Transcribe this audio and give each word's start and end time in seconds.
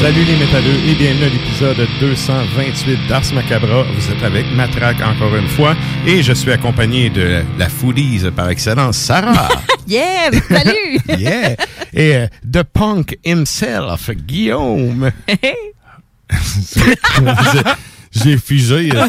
Salut 0.00 0.24
les 0.24 0.38
métalleux 0.38 0.78
et 0.88 0.94
bienvenue 0.94 1.24
à 1.24 1.28
l'épisode 1.28 1.86
228 2.00 3.06
d'Ars 3.06 3.34
Macabra. 3.34 3.82
Vous 3.82 4.10
êtes 4.10 4.22
avec 4.22 4.46
Matraque 4.56 5.02
encore 5.02 5.36
une 5.36 5.46
fois 5.46 5.76
et 6.06 6.22
je 6.22 6.32
suis 6.32 6.50
accompagné 6.50 7.10
de 7.10 7.42
la 7.58 7.68
foodies 7.68 8.22
par 8.34 8.48
excellence, 8.48 8.96
Sarah. 8.96 9.50
Yeah! 9.86 10.30
Salut! 10.48 11.00
yeah! 11.18 11.54
Et 11.92 12.16
euh, 12.16 12.26
The 12.50 12.62
Punk 12.62 13.18
himself, 13.26 14.10
Guillaume. 14.10 15.10
J'ai 18.12 18.36
figé. 18.38 18.90
euh, 18.94 19.06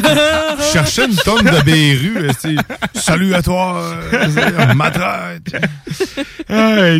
Je 0.59 0.73
cherchais 0.73 1.06
une 1.06 1.16
tonne 1.16 1.44
de 1.44 1.63
Béru. 1.63 2.29
Salut 2.94 3.34
à 3.34 3.41
toi, 3.41 3.81
euh, 4.13 4.73
Matraque. 4.75 5.41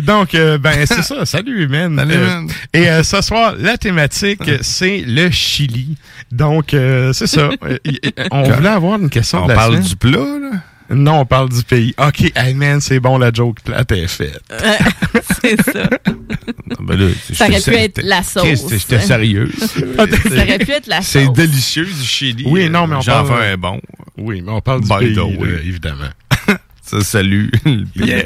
Donc, 0.04 0.34
euh, 0.34 0.58
ben, 0.58 0.84
c'est 0.86 1.02
ça. 1.02 1.24
Salut, 1.24 1.68
man. 1.68 1.96
Salut, 1.96 2.14
Euh. 2.16 2.40
Et 2.74 2.88
euh, 2.90 3.02
ce 3.02 3.20
soir, 3.20 3.54
la 3.58 3.78
thématique, 3.78 4.40
c'est 4.62 5.04
le 5.06 5.30
Chili. 5.30 5.96
Donc, 6.32 6.74
euh, 6.74 7.12
c'est 7.12 7.26
ça. 7.28 7.50
On 8.32 8.42
voulait 8.42 8.68
avoir 8.68 8.98
une 8.98 9.10
question 9.10 9.40
On 9.42 9.44
de 9.44 9.50
la 9.50 9.54
parle 9.54 9.72
semaine. 9.74 9.86
du 9.88 9.96
plat, 9.96 10.18
là? 10.40 10.50
Non, 10.92 11.20
on 11.20 11.24
parle 11.24 11.48
du 11.48 11.62
pays. 11.62 11.94
OK, 11.98 12.32
hey 12.36 12.54
man, 12.54 12.80
c'est 12.80 13.00
bon, 13.00 13.18
la 13.18 13.32
joke 13.32 13.60
plate 13.64 13.92
est 13.92 14.06
faite. 14.06 14.42
c'est 15.42 15.60
ça. 15.62 15.88
Ben 16.80 16.96
là, 16.98 17.08
Ça 17.32 17.46
aurait 17.48 17.60
pu 17.60 17.74
être 17.74 18.00
la 18.02 18.22
sauce. 18.22 18.68
J'étais 18.70 19.00
sérieux. 19.00 19.50
Ça 19.58 20.02
aurait 20.42 20.58
pu 20.58 20.70
être 20.72 20.86
la 20.88 21.00
C'est 21.02 21.24
sauce. 21.24 21.34
délicieux 21.36 21.84
du 21.86 22.04
Chili. 22.04 22.44
Oui, 22.46 22.68
non, 22.68 22.86
mais 22.86 22.96
on 22.96 23.00
J'en 23.00 23.24
parle- 23.24 23.42
un 23.42 23.56
bon. 23.56 23.80
Oui, 24.18 24.42
mais 24.44 24.52
on 24.52 24.60
parle 24.60 24.82
du 24.82 24.88
pays, 24.88 25.16
évidemment. 25.64 26.10
Ça 26.82 27.00
salue. 27.02 27.48
le 27.64 27.84
pays. 27.84 28.06
Yeah. 28.08 28.24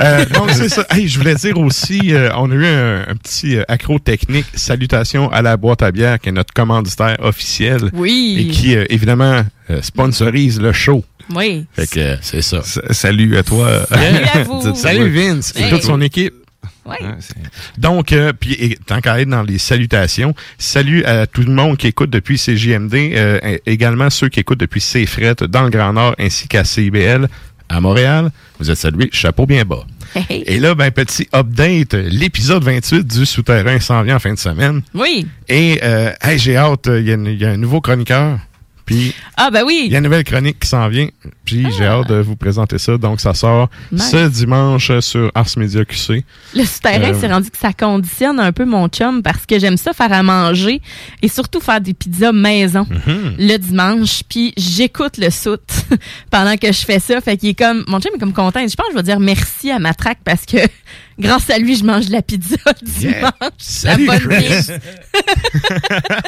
Euh, 0.00 0.24
donc, 0.26 0.50
c'est 0.50 0.68
ça. 0.68 0.84
Hey, 0.90 1.08
je 1.08 1.18
voulais 1.18 1.34
dire 1.34 1.56
aussi, 1.58 2.14
euh, 2.14 2.30
on 2.36 2.50
a 2.50 2.54
eu 2.54 2.64
un, 2.66 3.00
un 3.08 3.16
petit 3.16 3.56
euh, 3.56 3.62
accro 3.68 3.98
technique. 3.98 4.46
Salutations 4.54 5.30
à 5.30 5.40
la 5.42 5.56
boîte 5.56 5.82
à 5.82 5.90
bière, 5.92 6.18
qui 6.20 6.28
est 6.28 6.32
notre 6.32 6.52
commanditaire 6.52 7.16
officiel. 7.20 7.90
Oui. 7.92 8.36
Et 8.38 8.46
qui, 8.52 8.76
euh, 8.76 8.84
évidemment, 8.90 9.44
euh, 9.70 9.82
sponsorise 9.82 10.60
le 10.60 10.72
show. 10.72 11.04
Oui. 11.30 11.66
Fait 11.72 11.88
que 11.90 12.00
euh, 12.00 12.16
c'est 12.20 12.42
ça. 12.42 12.58
S- 12.58 12.80
Salut 12.90 13.36
à 13.36 13.42
toi. 13.42 13.86
Salut 13.88 14.24
à 14.34 14.42
vous. 14.44 14.74
Salut 14.74 15.10
Vince 15.10 15.52
et 15.56 15.62
Hey. 15.64 15.70
toute 15.70 15.82
son 15.82 16.00
équipe. 16.00 16.34
Oui. 16.84 16.96
Ouais, 17.00 17.08
c'est- 17.20 17.34
Donc, 17.80 18.12
euh, 18.12 18.32
puis 18.38 18.76
tant 18.86 19.00
qu'à 19.00 19.20
être 19.20 19.28
dans 19.28 19.42
les 19.42 19.58
salutations, 19.58 20.34
salut 20.58 21.04
à 21.04 21.26
tout 21.26 21.42
le 21.42 21.52
monde 21.52 21.76
qui 21.76 21.86
écoute 21.86 22.10
depuis 22.10 22.38
CJMD, 22.38 22.94
euh, 23.14 23.58
également 23.66 24.10
ceux 24.10 24.28
qui 24.28 24.40
écoutent 24.40 24.58
depuis 24.60 24.80
CFRET 24.80 25.46
dans 25.48 25.62
le 25.62 25.70
Grand 25.70 25.92
Nord 25.92 26.14
ainsi 26.18 26.48
qu'à 26.48 26.64
CIBL 26.64 27.28
à 27.68 27.80
Montréal. 27.80 28.30
Vous 28.58 28.70
êtes 28.70 28.76
salués, 28.78 29.08
chapeau 29.12 29.46
bien 29.46 29.64
bas. 29.64 29.84
Hey. 30.28 30.42
Et 30.46 30.58
là, 30.58 30.74
ben 30.74 30.90
petit 30.90 31.26
update, 31.34 31.94
l'épisode 31.94 32.64
28 32.64 33.06
du 33.06 33.24
Souterrain 33.26 33.78
s'en 33.80 34.02
vient 34.02 34.16
en 34.16 34.18
fin 34.18 34.34
de 34.34 34.38
semaine. 34.38 34.82
Oui. 34.92 35.26
Et 35.48 35.78
euh, 35.82 36.10
hey, 36.20 36.38
j'ai 36.38 36.56
hâte, 36.56 36.86
il 36.88 37.06
y, 37.08 37.12
a 37.12 37.14
une- 37.14 37.26
il 37.26 37.40
y 37.40 37.44
a 37.44 37.50
un 37.50 37.56
nouveau 37.56 37.80
chroniqueur. 37.80 38.38
Puis 38.84 39.14
Ah, 39.36 39.50
ben 39.50 39.60
il 39.60 39.66
oui. 39.66 39.88
y 39.90 39.94
a 39.94 39.98
une 39.98 40.04
nouvelle 40.04 40.24
chronique 40.24 40.58
qui 40.60 40.68
s'en 40.68 40.88
vient. 40.88 41.08
Puis 41.44 41.66
j'ai 41.78 41.86
hâte 41.86 42.08
de 42.08 42.16
vous 42.20 42.36
présenter 42.36 42.78
ça. 42.78 42.96
Donc 42.98 43.20
ça 43.20 43.34
sort 43.34 43.68
Nice. 43.90 44.10
ce 44.10 44.28
dimanche 44.28 44.90
sur 45.00 45.30
Ars 45.34 45.46
Media 45.56 45.84
QC. 45.84 46.24
Le 46.54 46.64
souterrain, 46.64 47.12
Euh, 47.12 47.16
c'est 47.20 47.28
rendu 47.32 47.50
que 47.50 47.58
ça 47.58 47.72
conditionne 47.72 48.40
un 48.40 48.52
peu 48.52 48.64
mon 48.64 48.88
chum 48.88 49.22
parce 49.22 49.46
que 49.46 49.58
j'aime 49.58 49.76
ça 49.76 49.92
faire 49.92 50.12
à 50.12 50.22
manger 50.22 50.80
et 51.22 51.28
surtout 51.28 51.60
faire 51.60 51.80
des 51.80 51.94
pizzas 51.94 52.32
maison 52.32 52.86
Mhm. 52.90 53.34
le 53.38 53.56
dimanche. 53.56 54.22
Puis 54.28 54.52
j'écoute 54.56 55.16
le 55.18 55.30
soute 55.30 55.60
pendant 56.30 56.56
que 56.56 56.72
je 56.72 56.80
fais 56.84 56.98
ça. 56.98 57.20
Fait 57.20 57.36
qu'il 57.36 57.50
est 57.50 57.54
comme, 57.58 57.84
mon 57.88 58.00
chum 58.00 58.12
est 58.14 58.18
comme 58.18 58.32
content. 58.32 58.60
Je 58.66 58.74
pense 58.74 58.86
que 58.86 58.92
je 58.92 58.96
vais 58.96 59.02
dire 59.02 59.20
merci 59.20 59.70
à 59.70 59.78
ma 59.78 59.94
traque 59.94 60.18
parce 60.24 60.44
que 60.46 60.56
grâce 61.22 61.48
à 61.50 61.58
lui, 61.58 61.76
je 61.76 61.84
mange 61.84 62.06
de 62.06 62.12
la 62.12 62.22
pizza 62.22 62.56
le 62.66 63.02
Yeah. 63.02 63.12
dimanche. 63.14 63.52
Salut, 63.58 64.06
la 64.06 64.18
bonne. 64.18 64.32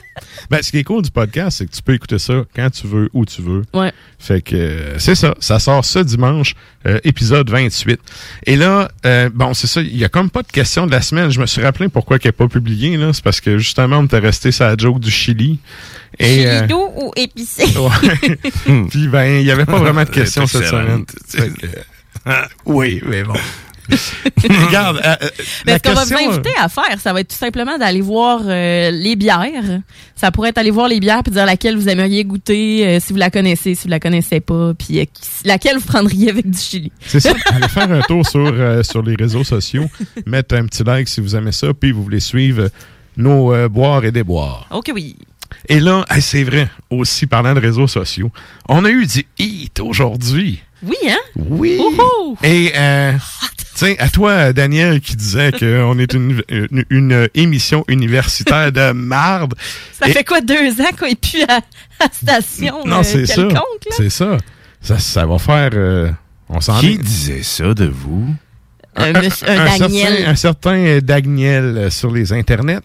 Ben, 0.50 0.62
ce 0.62 0.70
qui 0.70 0.78
est 0.78 0.84
cool 0.84 1.02
du 1.02 1.10
podcast, 1.10 1.58
c'est 1.58 1.66
que 1.66 1.74
tu 1.74 1.82
peux 1.82 1.94
écouter 1.94 2.18
ça 2.18 2.44
quand 2.54 2.68
tu 2.70 2.86
veux, 2.86 3.08
où 3.14 3.24
tu 3.24 3.40
veux. 3.40 3.62
Ouais. 3.72 3.92
Fait 4.18 4.42
que 4.42 4.54
euh, 4.54 4.98
c'est 4.98 5.14
ça. 5.14 5.34
Ça 5.40 5.58
sort 5.58 5.84
ce 5.84 5.98
dimanche, 6.00 6.54
euh, 6.86 6.98
épisode 7.04 7.48
28. 7.48 7.98
Et 8.46 8.56
là, 8.56 8.90
euh, 9.06 9.30
bon, 9.32 9.54
c'est 9.54 9.66
ça. 9.66 9.80
Il 9.80 9.96
y 9.96 10.04
a 10.04 10.08
comme 10.08 10.28
pas 10.30 10.42
de 10.42 10.52
question 10.52 10.86
de 10.86 10.90
la 10.92 11.00
semaine. 11.00 11.30
Je 11.30 11.40
me 11.40 11.46
suis 11.46 11.62
rappelé 11.62 11.88
pourquoi 11.88 12.18
qu'elle 12.18 12.30
n'est 12.30 12.32
pas 12.36 12.48
publiée. 12.48 12.96
là. 12.96 13.12
C'est 13.12 13.24
parce 13.24 13.40
que 13.40 13.58
justement, 13.58 13.98
on 13.98 14.04
était 14.04 14.18
resté 14.18 14.52
sur 14.52 14.64
la 14.66 14.76
joke 14.76 15.00
du 15.00 15.10
Chili. 15.10 15.58
Et, 16.18 16.44
Chili 16.44 16.66
doux 16.68 16.90
ou 16.94 17.10
épicé? 17.16 17.64
ouais. 17.78 18.38
Puis 18.90 19.08
ben, 19.08 19.40
il 19.40 19.46
y 19.46 19.50
avait 19.50 19.66
pas 19.66 19.78
vraiment 19.78 20.04
de 20.04 20.10
questions 20.10 20.46
cette 20.46 20.66
semaine. 20.66 21.04
Fait 21.26 21.48
que, 21.50 21.66
Oui, 22.66 23.00
mais 23.06 23.22
bon. 23.24 23.34
Regarde, 24.66 25.00
euh, 25.04 25.16
euh, 25.22 25.28
Mais 25.66 25.72
la 25.72 25.78
ce 25.78 25.82
qu'on 25.82 25.94
va 25.94 26.04
vous 26.04 26.30
inviter 26.30 26.52
à 26.58 26.68
faire, 26.68 26.98
ça 27.00 27.12
va 27.12 27.20
être 27.20 27.28
tout 27.28 27.36
simplement 27.36 27.76
d'aller 27.78 28.00
voir 28.00 28.40
euh, 28.44 28.90
les 28.90 29.16
bières. 29.16 29.80
Ça 30.16 30.30
pourrait 30.30 30.50
être 30.50 30.58
aller 30.58 30.70
voir 30.70 30.88
les 30.88 31.00
bières 31.00 31.22
puis 31.22 31.32
dire 31.32 31.46
laquelle 31.46 31.76
vous 31.76 31.88
aimeriez 31.88 32.24
goûter, 32.24 32.86
euh, 32.86 33.00
si 33.00 33.12
vous 33.12 33.18
la 33.18 33.30
connaissez, 33.30 33.74
si 33.74 33.84
vous 33.84 33.90
la 33.90 34.00
connaissez 34.00 34.40
pas, 34.40 34.72
puis 34.74 35.00
euh, 35.00 35.04
laquelle 35.44 35.78
vous 35.78 35.86
prendriez 35.86 36.30
avec 36.30 36.48
du 36.48 36.58
chili. 36.58 36.92
C'est 37.06 37.20
ça. 37.20 37.32
Allez 37.46 37.68
faire 37.68 37.90
un 37.90 38.00
tour 38.02 38.26
sur, 38.26 38.46
euh, 38.46 38.82
sur 38.82 39.02
les 39.02 39.14
réseaux 39.16 39.44
sociaux. 39.44 39.86
Mettre 40.26 40.54
un 40.56 40.66
petit 40.66 40.84
like 40.84 41.08
si 41.08 41.20
vous 41.20 41.36
aimez 41.36 41.52
ça. 41.52 41.74
Puis 41.74 41.92
vous 41.92 42.02
voulez 42.02 42.20
suivre 42.20 42.70
nos 43.16 43.52
euh, 43.52 43.68
boires 43.68 44.04
et 44.04 44.12
déboires. 44.12 44.66
Ok, 44.70 44.90
oui. 44.94 45.16
Et 45.68 45.80
là, 45.80 46.04
c'est 46.20 46.42
vrai, 46.44 46.68
aussi 46.90 47.26
parlant 47.26 47.54
de 47.54 47.60
réseaux 47.60 47.86
sociaux, 47.86 48.30
on 48.68 48.84
a 48.84 48.90
eu 48.90 49.06
du 49.06 49.26
hit 49.38 49.80
aujourd'hui. 49.80 50.60
Oui, 50.82 50.96
hein? 51.08 51.16
Oui. 51.36 51.78
Wouhou! 51.78 52.36
Et, 52.42 52.72
euh, 52.76 53.12
tiens, 53.74 53.94
à 53.98 54.08
toi, 54.08 54.52
Daniel, 54.52 55.00
qui 55.00 55.16
disait 55.16 55.52
qu'on 55.52 55.98
est 55.98 56.12
une, 56.14 56.42
une, 56.48 56.84
une 56.90 57.28
émission 57.34 57.84
universitaire 57.88 58.72
de 58.72 58.92
marde. 58.92 59.54
Ça 59.92 60.08
Et- 60.08 60.12
fait 60.12 60.24
quoi, 60.24 60.40
deux 60.40 60.80
ans 60.80 60.90
qu'on 60.98 61.06
est 61.06 61.20
plus 61.20 61.42
à, 61.42 61.60
à 62.00 62.08
station 62.12 62.84
Non, 62.86 62.98
euh, 63.00 63.02
c'est 63.02 63.26
ça. 63.26 63.34
quelconque, 63.36 63.84
là? 63.90 63.96
C'est 63.96 64.10
ça. 64.10 64.38
ça. 64.80 64.98
Ça 64.98 65.26
va 65.26 65.38
faire... 65.38 65.70
euh, 65.74 66.10
on 66.48 66.60
s'en 66.60 66.78
Qui 66.80 66.92
est- 66.92 66.98
disait 66.98 67.42
ça 67.42 67.74
de 67.74 67.86
vous? 67.86 68.34
Un, 68.96 69.12
un 69.14 69.28
certain, 69.30 70.26
un 70.28 70.34
certain 70.36 70.98
Daniel 71.02 71.64
euh, 71.76 71.90
sur 71.90 72.12
les 72.12 72.32
internets. 72.32 72.78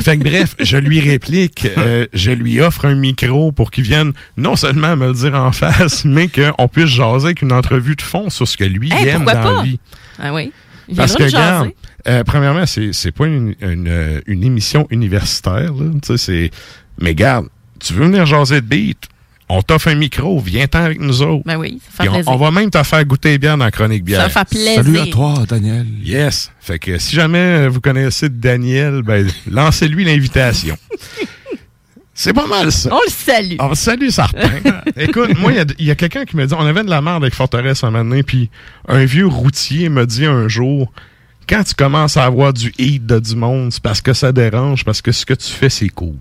Fait 0.00 0.16
que 0.16 0.22
bref, 0.22 0.54
je 0.60 0.76
lui 0.76 1.00
réplique, 1.00 1.66
euh, 1.76 2.06
je 2.12 2.30
lui 2.30 2.60
offre 2.60 2.84
un 2.84 2.94
micro 2.94 3.50
pour 3.50 3.72
qu'il 3.72 3.82
vienne 3.82 4.12
non 4.36 4.54
seulement 4.54 4.94
me 4.96 5.08
le 5.08 5.12
dire 5.14 5.34
en 5.34 5.50
face, 5.50 6.04
mais 6.04 6.28
qu'on 6.28 6.68
puisse 6.68 6.86
jaser 6.86 7.24
avec 7.26 7.42
une 7.42 7.50
entrevue 7.50 7.96
de 7.96 8.02
fond 8.02 8.30
sur 8.30 8.46
ce 8.46 8.56
que 8.56 8.62
lui 8.62 8.92
Hey, 8.92 9.08
aime 9.08 9.24
pourquoi 9.24 9.34
dans 9.42 9.50
la 9.50 9.56
pas? 9.56 9.62
vie. 9.64 9.80
Ah 10.22 10.32
oui. 10.32 10.52
Il 10.88 10.96
Parce 10.96 11.14
que, 11.14 11.24
regarde, 11.24 11.70
euh, 12.08 12.24
premièrement, 12.24 12.66
c'est, 12.66 12.92
c'est 12.92 13.12
pas 13.12 13.26
une, 13.26 13.54
une, 13.60 13.88
euh, 13.88 14.20
une 14.26 14.42
émission 14.44 14.86
universitaire, 14.90 15.72
là. 15.74 15.90
Tu 16.02 16.06
sais, 16.06 16.16
c'est, 16.16 16.50
mais 17.00 17.14
garde, 17.14 17.46
tu 17.78 17.92
veux 17.92 18.06
venir 18.06 18.24
jaser 18.26 18.60
de 18.60 18.66
beat, 18.66 18.98
on 19.48 19.60
t'offre 19.62 19.88
un 19.88 19.94
micro, 19.94 20.40
viens-t'en 20.40 20.82
avec 20.84 21.00
nous 21.00 21.22
autres. 21.22 21.42
Ben 21.44 21.56
oui, 21.56 21.80
ça 21.96 22.04
fait 22.04 22.08
on, 22.08 22.12
plaisir. 22.14 22.32
on 22.32 22.36
va 22.36 22.50
même 22.50 22.70
te 22.70 22.82
faire 22.82 23.04
goûter 23.04 23.38
bien 23.38 23.58
dans 23.58 23.70
chronique 23.70 24.00
Ça 24.00 24.04
bière. 24.06 24.22
va 24.22 24.28
faire 24.30 24.46
plaisir. 24.46 24.74
Salut 24.76 24.98
à 24.98 25.06
toi, 25.06 25.34
Daniel. 25.48 25.86
Yes. 26.02 26.50
Fait 26.60 26.78
que 26.78 26.98
si 26.98 27.14
jamais 27.14 27.68
vous 27.68 27.80
connaissez 27.80 28.28
Daniel, 28.28 29.02
ben, 29.02 29.28
lancez-lui 29.50 30.04
l'invitation. 30.04 30.76
C'est 32.14 32.32
pas 32.34 32.46
mal 32.46 32.70
ça. 32.70 32.90
On 32.92 32.98
le 33.04 33.10
salue. 33.10 33.56
On 33.58 33.74
salue 33.74 34.08
certain. 34.10 34.50
Écoute, 34.96 35.38
moi, 35.38 35.52
il 35.78 35.86
y 35.86 35.90
a- 35.90 35.94
quelqu'un 35.94 36.24
qui 36.24 36.36
me 36.36 36.44
dit, 36.46 36.54
on 36.54 36.60
avait 36.66 36.84
de 36.84 36.90
la 36.90 37.00
merde 37.00 37.22
avec 37.22 37.34
Forteresse 37.34 37.82
un 37.84 37.90
moment 37.90 38.04
donné, 38.04 38.22
puis 38.22 38.50
un 38.86 39.04
vieux 39.04 39.26
routier 39.26 39.88
me 39.88 40.04
dit 40.06 40.26
un 40.26 40.46
jour, 40.46 40.92
quand 41.48 41.64
tu 41.64 41.74
commences 41.74 42.16
à 42.18 42.24
avoir 42.24 42.52
du 42.52 42.68
hate 42.78 43.06
de 43.06 43.18
du 43.18 43.34
monde, 43.34 43.72
c'est 43.72 43.82
parce 43.82 44.00
que 44.02 44.12
ça 44.12 44.30
dérange, 44.32 44.84
parce 44.84 45.00
que 45.00 45.10
ce 45.10 45.24
que 45.24 45.34
tu 45.34 45.48
fais, 45.50 45.70
c'est 45.70 45.88
cool. 45.88 46.14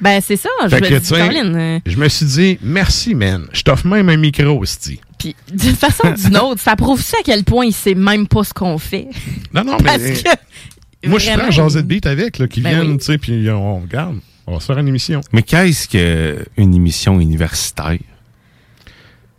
Ben 0.00 0.20
c'est 0.20 0.36
ça. 0.36 0.48
Je 0.68 0.74
me 0.74 0.80
que, 0.80 0.94
dis, 0.98 1.10
Caroline, 1.10 1.56
euh, 1.56 1.78
Je 1.86 1.96
me 1.96 2.08
suis 2.08 2.26
dit, 2.26 2.58
merci, 2.60 3.14
man. 3.14 3.46
Je 3.52 3.62
t'offre 3.62 3.86
même 3.86 4.08
un 4.10 4.16
micro, 4.18 4.58
aussi. 4.58 5.00
Puis, 5.18 5.34
d'une 5.50 5.74
façon 5.76 6.08
ou 6.08 6.12
d'une 6.26 6.36
autre, 6.36 6.60
ça 6.60 6.76
prouve 6.76 7.00
ça 7.00 7.16
à 7.20 7.22
quel 7.24 7.44
point 7.44 7.64
il 7.66 7.72
sait 7.72 7.94
même 7.94 8.26
pas 8.26 8.44
ce 8.44 8.52
qu'on 8.52 8.76
fait. 8.78 9.06
Non, 9.54 9.64
non, 9.64 9.76
Parce 9.84 10.02
mais 10.02 10.12
que. 10.12 11.08
moi, 11.08 11.18
je 11.18 11.30
vraiment, 11.30 11.50
jaser 11.50 11.82
de 11.82 11.86
beat 11.86 12.04
avec, 12.06 12.38
là, 12.38 12.46
qui 12.48 12.60
Ben 12.60 12.70
viennent, 12.74 12.90
oui. 12.92 12.98
tu 12.98 13.04
sais, 13.04 13.16
puis 13.16 13.48
on 13.50 13.80
regarde. 13.80 14.16
On 14.46 14.54
va 14.54 14.60
se 14.60 14.66
faire 14.66 14.78
une 14.78 14.88
émission. 14.88 15.20
Mais 15.32 15.42
qu'est-ce 15.42 15.88
qu'une 15.88 16.74
émission 16.74 17.20
universitaire? 17.20 17.98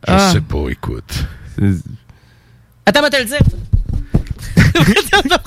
Je 0.07 0.13
Ah. 0.13 0.31
sais 0.33 0.42
pas, 0.42 0.68
écoute. 0.69 1.25
Attends, 2.86 3.00
moi 3.01 3.09
te 3.09 3.18
le 3.18 3.25
dire. 3.25 3.39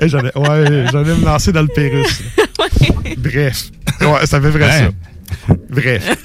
Eh, 0.00 0.08
J'allais 0.08 0.36
ouais, 0.36 0.86
j'allais 0.92 1.14
me 1.16 1.24
lancer 1.24 1.50
dans 1.52 1.62
le 1.62 1.68
Pérus. 1.68 2.22
Bref. 3.16 3.70
Ouais, 4.00 4.26
ça 4.26 4.40
fait 4.40 4.50
vrai 4.50 4.64
Ouais. 4.64 4.90
ça. 5.48 5.54
Bref. 5.68 6.16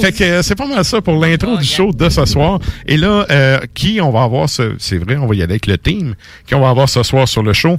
fait 0.00 0.12
que 0.12 0.42
c'est 0.42 0.54
pas 0.56 0.66
mal 0.66 0.84
ça 0.84 1.00
pour 1.00 1.14
l'intro 1.24 1.52
Oh, 1.54 1.58
du 1.58 1.64
show 1.64 1.92
de 1.92 2.08
ce 2.08 2.24
soir. 2.24 2.58
Et 2.86 2.96
là, 2.96 3.24
euh, 3.30 3.60
qui 3.72 4.00
on 4.00 4.10
va 4.10 4.22
avoir, 4.24 4.48
ce- 4.48 4.74
c'est 4.78 4.98
vrai, 4.98 5.16
on 5.16 5.26
va 5.26 5.34
y 5.34 5.42
aller 5.42 5.52
avec 5.52 5.66
le 5.66 5.78
team, 5.78 6.14
qui 6.46 6.54
on 6.54 6.60
va 6.60 6.70
avoir 6.70 6.88
ce 6.88 7.02
soir 7.04 7.28
sur 7.28 7.42
le 7.42 7.52
show? 7.52 7.78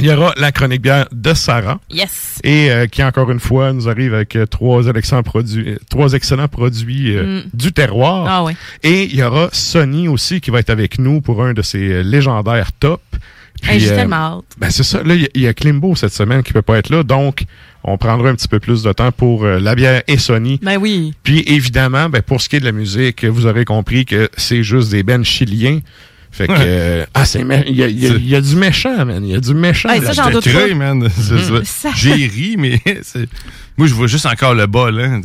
Il 0.00 0.06
y 0.06 0.10
aura 0.12 0.32
la 0.36 0.50
chronique 0.50 0.82
bière 0.82 1.06
de 1.12 1.34
Sarah. 1.34 1.78
Yes. 1.88 2.40
Et 2.42 2.70
euh, 2.70 2.86
qui, 2.86 3.02
encore 3.04 3.30
une 3.30 3.38
fois, 3.38 3.72
nous 3.72 3.88
arrive 3.88 4.12
avec 4.12 4.34
euh, 4.34 4.44
trois 4.44 4.86
excellents 4.88 5.22
produits, 5.22 5.70
euh, 5.70 5.76
trois 5.88 6.12
excellents 6.14 6.48
produits 6.48 7.16
euh, 7.16 7.24
Mm. 7.24 7.42
du 7.54 7.72
terroir. 7.72 8.26
Ah 8.28 8.42
ouais. 8.44 8.56
Et 8.82 9.04
il 9.04 9.14
y 9.14 9.22
aura 9.22 9.48
Sony 9.52 10.08
aussi 10.08 10.40
qui 10.40 10.50
va 10.50 10.58
être 10.58 10.70
avec 10.70 10.98
nous 10.98 11.20
pour 11.20 11.42
un 11.44 11.52
de 11.52 11.62
ses 11.62 12.02
légendaires 12.02 12.72
top. 12.72 13.00
Hey, 13.62 13.78
J'ai 13.80 13.86
tellement 13.90 14.16
hâte. 14.38 14.44
ben 14.58 14.68
c'est 14.68 14.82
ça. 14.82 15.02
Là, 15.04 15.14
il 15.14 15.22
y 15.22 15.24
a- 15.24 15.28
il 15.34 15.40
y, 15.42 15.46
a 15.46 15.54
Klimbo 15.54 15.94
cette 15.94 16.12
semaine 16.12 16.42
qui 16.42 16.52
peut 16.52 16.60
pas 16.60 16.76
être 16.76 16.90
là, 16.90 17.02
donc 17.04 17.44
on 17.84 17.96
prendra 17.96 18.28
un 18.28 18.34
petit 18.34 18.48
peu 18.48 18.58
plus 18.58 18.82
de 18.82 18.92
temps 18.92 19.12
pour 19.12 19.44
euh, 19.44 19.58
la 19.60 19.74
bière 19.76 20.02
et 20.08 20.18
Sony. 20.18 20.58
Ben 20.60 20.76
oui. 20.76 21.14
Puis 21.22 21.44
évidemment, 21.46 22.08
ben, 22.10 22.20
pour 22.20 22.42
ce 22.42 22.48
qui 22.48 22.56
est 22.56 22.60
de 22.60 22.64
la 22.64 22.72
musique, 22.72 23.24
vous 23.24 23.46
aurez 23.46 23.64
compris 23.64 24.04
que 24.06 24.28
c'est 24.36 24.64
juste 24.64 24.90
des 24.90 25.02
bands 25.04 25.22
chiliens. 25.22 25.78
Fait 26.34 26.48
que 26.48 26.52
euh, 26.56 27.06
ah 27.14 27.24
c'est 27.24 27.42
il 27.42 27.76
y 27.76 27.84
a, 27.84 27.86
y 27.88 28.34
y 28.34 28.42
du 28.42 28.56
méchant, 28.56 29.06
man. 29.06 29.24
Il 29.24 29.30
y 29.30 29.36
a 29.36 29.40
du 29.40 29.54
méchant. 29.54 29.88
Hey, 29.88 30.02
ça, 30.02 30.28
doute 30.32 30.48
man. 30.74 31.08
Ça- 31.64 31.90
J'ai 31.94 32.12
ri, 32.26 32.56
mais 32.58 32.80
c'est- 33.02 33.28
moi, 33.76 33.86
je 33.86 33.94
vois 33.94 34.08
juste 34.08 34.26
encore 34.26 34.52
le 34.52 34.66
bas, 34.66 34.90
là. 34.90 35.20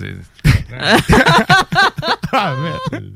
Ah, 2.31 2.53
man. 2.61 3.03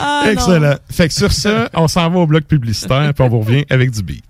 Ah, 0.00 0.24
non. 0.26 0.32
Excellent. 0.32 0.74
Fait 0.90 1.06
que 1.06 1.14
sur 1.14 1.30
ça, 1.30 1.68
on 1.74 1.86
s'en 1.86 2.10
va 2.10 2.18
au 2.18 2.26
bloc 2.26 2.42
publicitaire, 2.44 3.12
puis 3.14 3.24
on 3.24 3.28
vous 3.28 3.38
revient 3.40 3.64
avec 3.70 3.92
du 3.92 4.02
beat. 4.02 4.24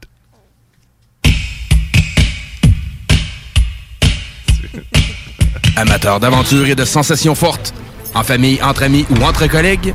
Amateurs 5.76 6.20
d'aventure 6.20 6.66
et 6.66 6.74
de 6.74 6.84
sensations 6.84 7.34
fortes, 7.34 7.72
en 8.14 8.22
famille, 8.22 8.62
entre 8.62 8.82
amis 8.82 9.06
ou 9.10 9.22
entre 9.24 9.46
collègues, 9.46 9.94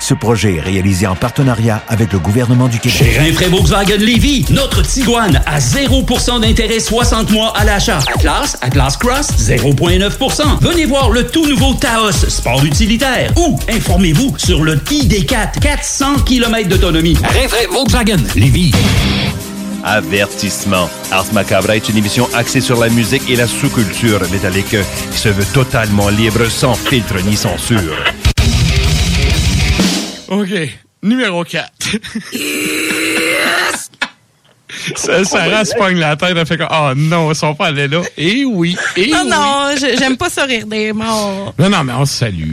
Ce 0.00 0.14
projet 0.14 0.56
est 0.56 0.60
réalisé 0.60 1.06
en 1.06 1.16
partenariat 1.16 1.82
avec 1.88 2.12
le 2.12 2.18
gouvernement 2.18 2.68
du 2.68 2.78
Québec. 2.78 2.98
Chez 2.98 3.18
Rinfraie 3.18 3.48
Volkswagen 3.48 3.96
Lévy, 3.98 4.46
notre 4.50 4.82
Tiguan 4.82 5.42
à 5.44 5.58
0% 5.58 6.40
d'intérêt 6.40 6.80
60 6.80 7.30
mois 7.30 7.52
à 7.56 7.64
l'achat. 7.64 7.98
Atlas, 8.14 8.56
Atlas 8.62 8.96
Cross, 8.96 9.28
0,9%. 9.38 10.60
Venez 10.60 10.86
voir 10.86 11.10
le 11.10 11.26
tout 11.26 11.46
nouveau 11.46 11.74
Taos, 11.74 12.12
sport 12.12 12.64
utilitaire. 12.64 13.32
Ou 13.36 13.58
informez-vous 13.68 14.34
sur 14.38 14.62
le 14.62 14.76
ID4, 14.76 15.58
400 15.60 16.20
km 16.24 16.68
d'autonomie. 16.68 17.16
Rinfraie 17.22 17.66
Volkswagen 17.70 18.22
Lévy. 18.36 18.72
Avertissement. 19.84 20.88
Ars 21.10 21.32
Macabra 21.32 21.76
est 21.76 21.88
une 21.88 21.96
émission 21.96 22.28
axée 22.34 22.60
sur 22.60 22.78
la 22.78 22.88
musique 22.88 23.28
et 23.28 23.36
la 23.36 23.46
sous-culture 23.46 24.20
métallique 24.30 24.76
qui 25.12 25.18
se 25.18 25.28
veut 25.28 25.46
totalement 25.52 26.08
libre, 26.08 26.48
sans 26.48 26.74
filtre 26.74 27.14
ni 27.24 27.36
censure. 27.36 27.96
OK. 30.28 30.48
Numéro 31.02 31.44
4. 31.44 31.70
Ça, 34.96 35.24
Sarah 35.24 35.64
se 35.64 35.74
pogne 35.74 35.98
la 35.98 36.14
tête, 36.16 36.36
elle 36.36 36.46
fait 36.46 36.58
comme, 36.58 36.68
oh 36.70 36.92
non, 36.94 37.32
ils 37.32 37.34
sont 37.34 37.54
pas 37.54 37.66
allés 37.66 37.88
là. 37.88 38.02
Et 38.16 38.44
oui, 38.44 38.76
et 38.96 39.10
non, 39.10 39.22
oui. 39.24 39.30
non, 39.30 39.70
j'aime 39.98 40.16
pas 40.16 40.28
ça 40.28 40.44
rire 40.44 40.66
des 40.66 40.92
morts. 40.92 41.54
Non, 41.58 41.68
non, 41.70 41.84
mais 41.84 41.92
on 41.94 42.04
se 42.04 42.18
salue. 42.18 42.52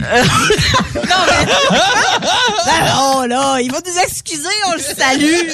oh 2.98 3.24
là, 3.28 3.58
il 3.60 3.70
va 3.70 3.78
nous 3.84 3.98
excuser, 4.02 4.48
on 4.68 4.72
le 4.72 4.78
salue. 4.78 5.50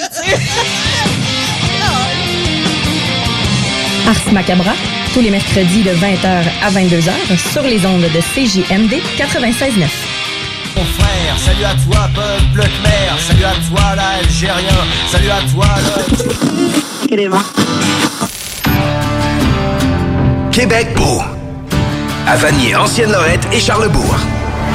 Ars 4.06 4.32
Macabra, 4.32 4.74
tous 5.14 5.20
les 5.20 5.30
mercredis 5.30 5.82
de 5.82 5.90
20h 5.90 6.44
à 6.62 6.70
22h 6.70 7.12
sur 7.52 7.62
les 7.62 7.84
ondes 7.86 8.02
de 8.02 8.20
CJMD 8.34 9.00
96.9. 9.18 10.11
Mon 10.76 10.84
frère, 10.84 11.38
salut 11.38 11.64
à 11.64 11.74
toi, 11.84 12.08
peuple 12.14 12.66
khmer, 12.66 13.20
salut 13.20 13.44
à 13.44 13.54
toi, 13.68 13.94
l'Algérien, 13.94 14.84
salut 15.10 15.30
à 15.30 15.40
toi, 15.52 15.66
Québec 20.50 20.94
beau. 20.96 21.20
À 22.26 22.36
Vanier, 22.36 22.74
Ancienne-Lorette 22.76 23.46
et 23.52 23.60
Charlebourg. 23.60 24.16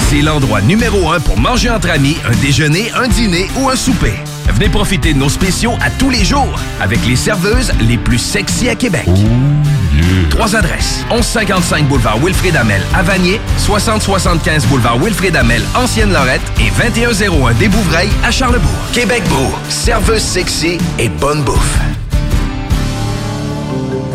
C'est 0.10 0.22
l'endroit 0.22 0.62
numéro 0.62 1.12
un 1.12 1.20
pour 1.20 1.40
manger 1.40 1.70
entre 1.70 1.90
amis, 1.90 2.18
un 2.30 2.36
déjeuner, 2.42 2.92
un 2.96 3.08
dîner 3.08 3.48
ou 3.58 3.70
un 3.70 3.76
souper. 3.76 4.14
Venez 4.50 4.70
profiter 4.70 5.14
de 5.14 5.20
nos 5.20 5.30
spéciaux 5.30 5.74
à 5.82 5.90
tous 5.90 6.10
les 6.10 6.24
jours 6.24 6.60
avec 6.82 7.06
les 7.06 7.16
serveuses 7.16 7.72
les 7.88 7.98
plus 7.98 8.18
sexy 8.18 8.70
à 8.70 8.76
Québec. 8.76 9.08
Trois 10.30 10.56
adresses. 10.56 11.06
1155 11.12 11.88
boulevard 11.88 12.18
Wilfrid 12.20 12.56
Amel 12.56 12.82
à 12.94 13.04
Vanier, 13.04 13.40
6075 13.58 14.66
boulevard 14.68 14.98
Wilfrid 15.00 15.36
Amel, 15.36 15.62
Ancienne-Lorette 15.76 16.42
et 16.60 16.72
2101 16.90 17.54
des 17.54 17.68
Bouvrailles 17.68 18.10
à 18.24 18.32
Charlebourg. 18.32 18.70
Québec 18.94 19.24
beau, 19.30 19.52
serveuse 19.70 20.22
sexy 20.22 20.78
et 21.00 21.10
bonne 21.10 21.42
bouffe. 21.44 21.80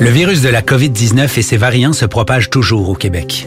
Le 0.00 0.10
virus 0.10 0.42
de 0.42 0.48
la 0.48 0.62
COVID-19 0.62 1.38
et 1.38 1.42
ses 1.42 1.56
variants 1.56 1.92
se 1.92 2.06
propagent 2.06 2.50
toujours 2.50 2.88
au 2.88 2.94
Québec. 2.94 3.46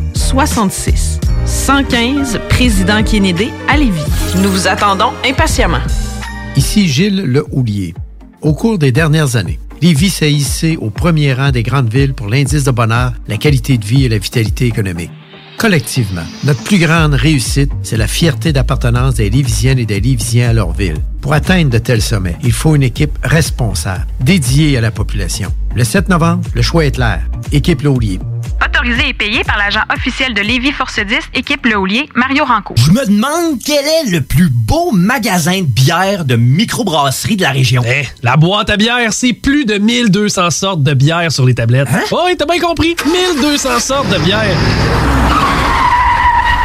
581-305-2366. 0.13 1.19
115 1.45 2.39
Président 2.49 3.03
Kennedy 3.03 3.49
à 3.67 3.77
Lévis. 3.77 4.01
Nous 4.41 4.49
vous 4.49 4.67
attendons 4.67 5.11
impatiemment. 5.27 5.81
Ici 6.55 6.87
Gilles 6.87 7.23
Le 7.23 7.45
Houlier. 7.51 7.93
Au 8.41 8.53
cours 8.53 8.77
des 8.77 8.91
dernières 8.91 9.35
années, 9.35 9.59
Lévis 9.81 10.09
s'est 10.09 10.31
hissé 10.31 10.77
au 10.77 10.89
premier 10.89 11.33
rang 11.33 11.51
des 11.51 11.63
grandes 11.63 11.91
villes 11.91 12.13
pour 12.13 12.27
l'indice 12.27 12.63
de 12.63 12.71
bonheur, 12.71 13.13
la 13.27 13.37
qualité 13.37 13.77
de 13.77 13.85
vie 13.85 14.05
et 14.05 14.09
la 14.09 14.17
vitalité 14.17 14.67
économique. 14.67 15.11
Collectivement, 15.57 16.23
notre 16.43 16.63
plus 16.63 16.79
grande 16.79 17.13
réussite, 17.13 17.71
c'est 17.83 17.97
la 17.97 18.07
fierté 18.07 18.51
d'appartenance 18.51 19.15
des 19.15 19.29
Lévisiennes 19.29 19.79
et 19.79 19.85
des 19.85 19.99
Lévisiens 19.99 20.49
à 20.49 20.53
leur 20.53 20.71
ville. 20.71 20.97
Pour 21.21 21.33
atteindre 21.33 21.69
de 21.69 21.77
tels 21.77 22.01
sommets, 22.01 22.35
il 22.43 22.51
faut 22.51 22.75
une 22.75 22.81
équipe 22.81 23.17
responsable, 23.23 24.07
dédiée 24.19 24.75
à 24.77 24.81
la 24.81 24.89
population. 24.89 25.53
Le 25.75 25.83
7 25.83 26.09
novembre, 26.09 26.43
le 26.55 26.63
choix 26.63 26.83
est 26.85 26.91
clair. 26.91 27.21
Équipe 27.51 27.83
Le 27.83 27.89
Houlier. 27.89 28.19
Autorisé 28.65 29.09
et 29.09 29.13
payé 29.13 29.43
par 29.43 29.57
l'agent 29.59 29.81
officiel 29.95 30.33
de 30.33 30.41
Lévis 30.41 30.71
Force 30.71 30.99
10, 30.99 31.17
équipe 31.35 31.65
Le 31.67 31.77
Houlier, 31.77 32.09
Mario 32.15 32.43
Ranco. 32.43 32.73
Je 32.75 32.89
me 32.89 33.05
demande 33.05 33.59
quel 33.63 33.85
est 33.85 34.09
le 34.09 34.21
plus 34.21 34.49
beau 34.49 34.91
magasin 34.91 35.59
de 35.59 35.65
bière 35.65 36.25
de 36.25 36.35
microbrasserie 36.35 37.35
de 37.37 37.43
la 37.43 37.51
région. 37.51 37.83
Eh, 37.85 38.07
la 38.23 38.35
boîte 38.35 38.71
à 38.71 38.77
bière, 38.77 39.13
c'est 39.13 39.33
plus 39.33 39.65
de 39.65 39.77
1200 39.77 40.49
sortes 40.49 40.83
de 40.83 40.93
bière 40.95 41.31
sur 41.31 41.45
les 41.45 41.53
tablettes. 41.53 41.87
Hein? 41.93 42.01
Oh, 42.11 42.21
oui, 42.25 42.35
t'as 42.35 42.45
bien 42.45 42.59
compris. 42.59 42.95
1200 43.05 43.79
sortes 43.79 44.09
de 44.09 44.17
bière. 44.23 44.57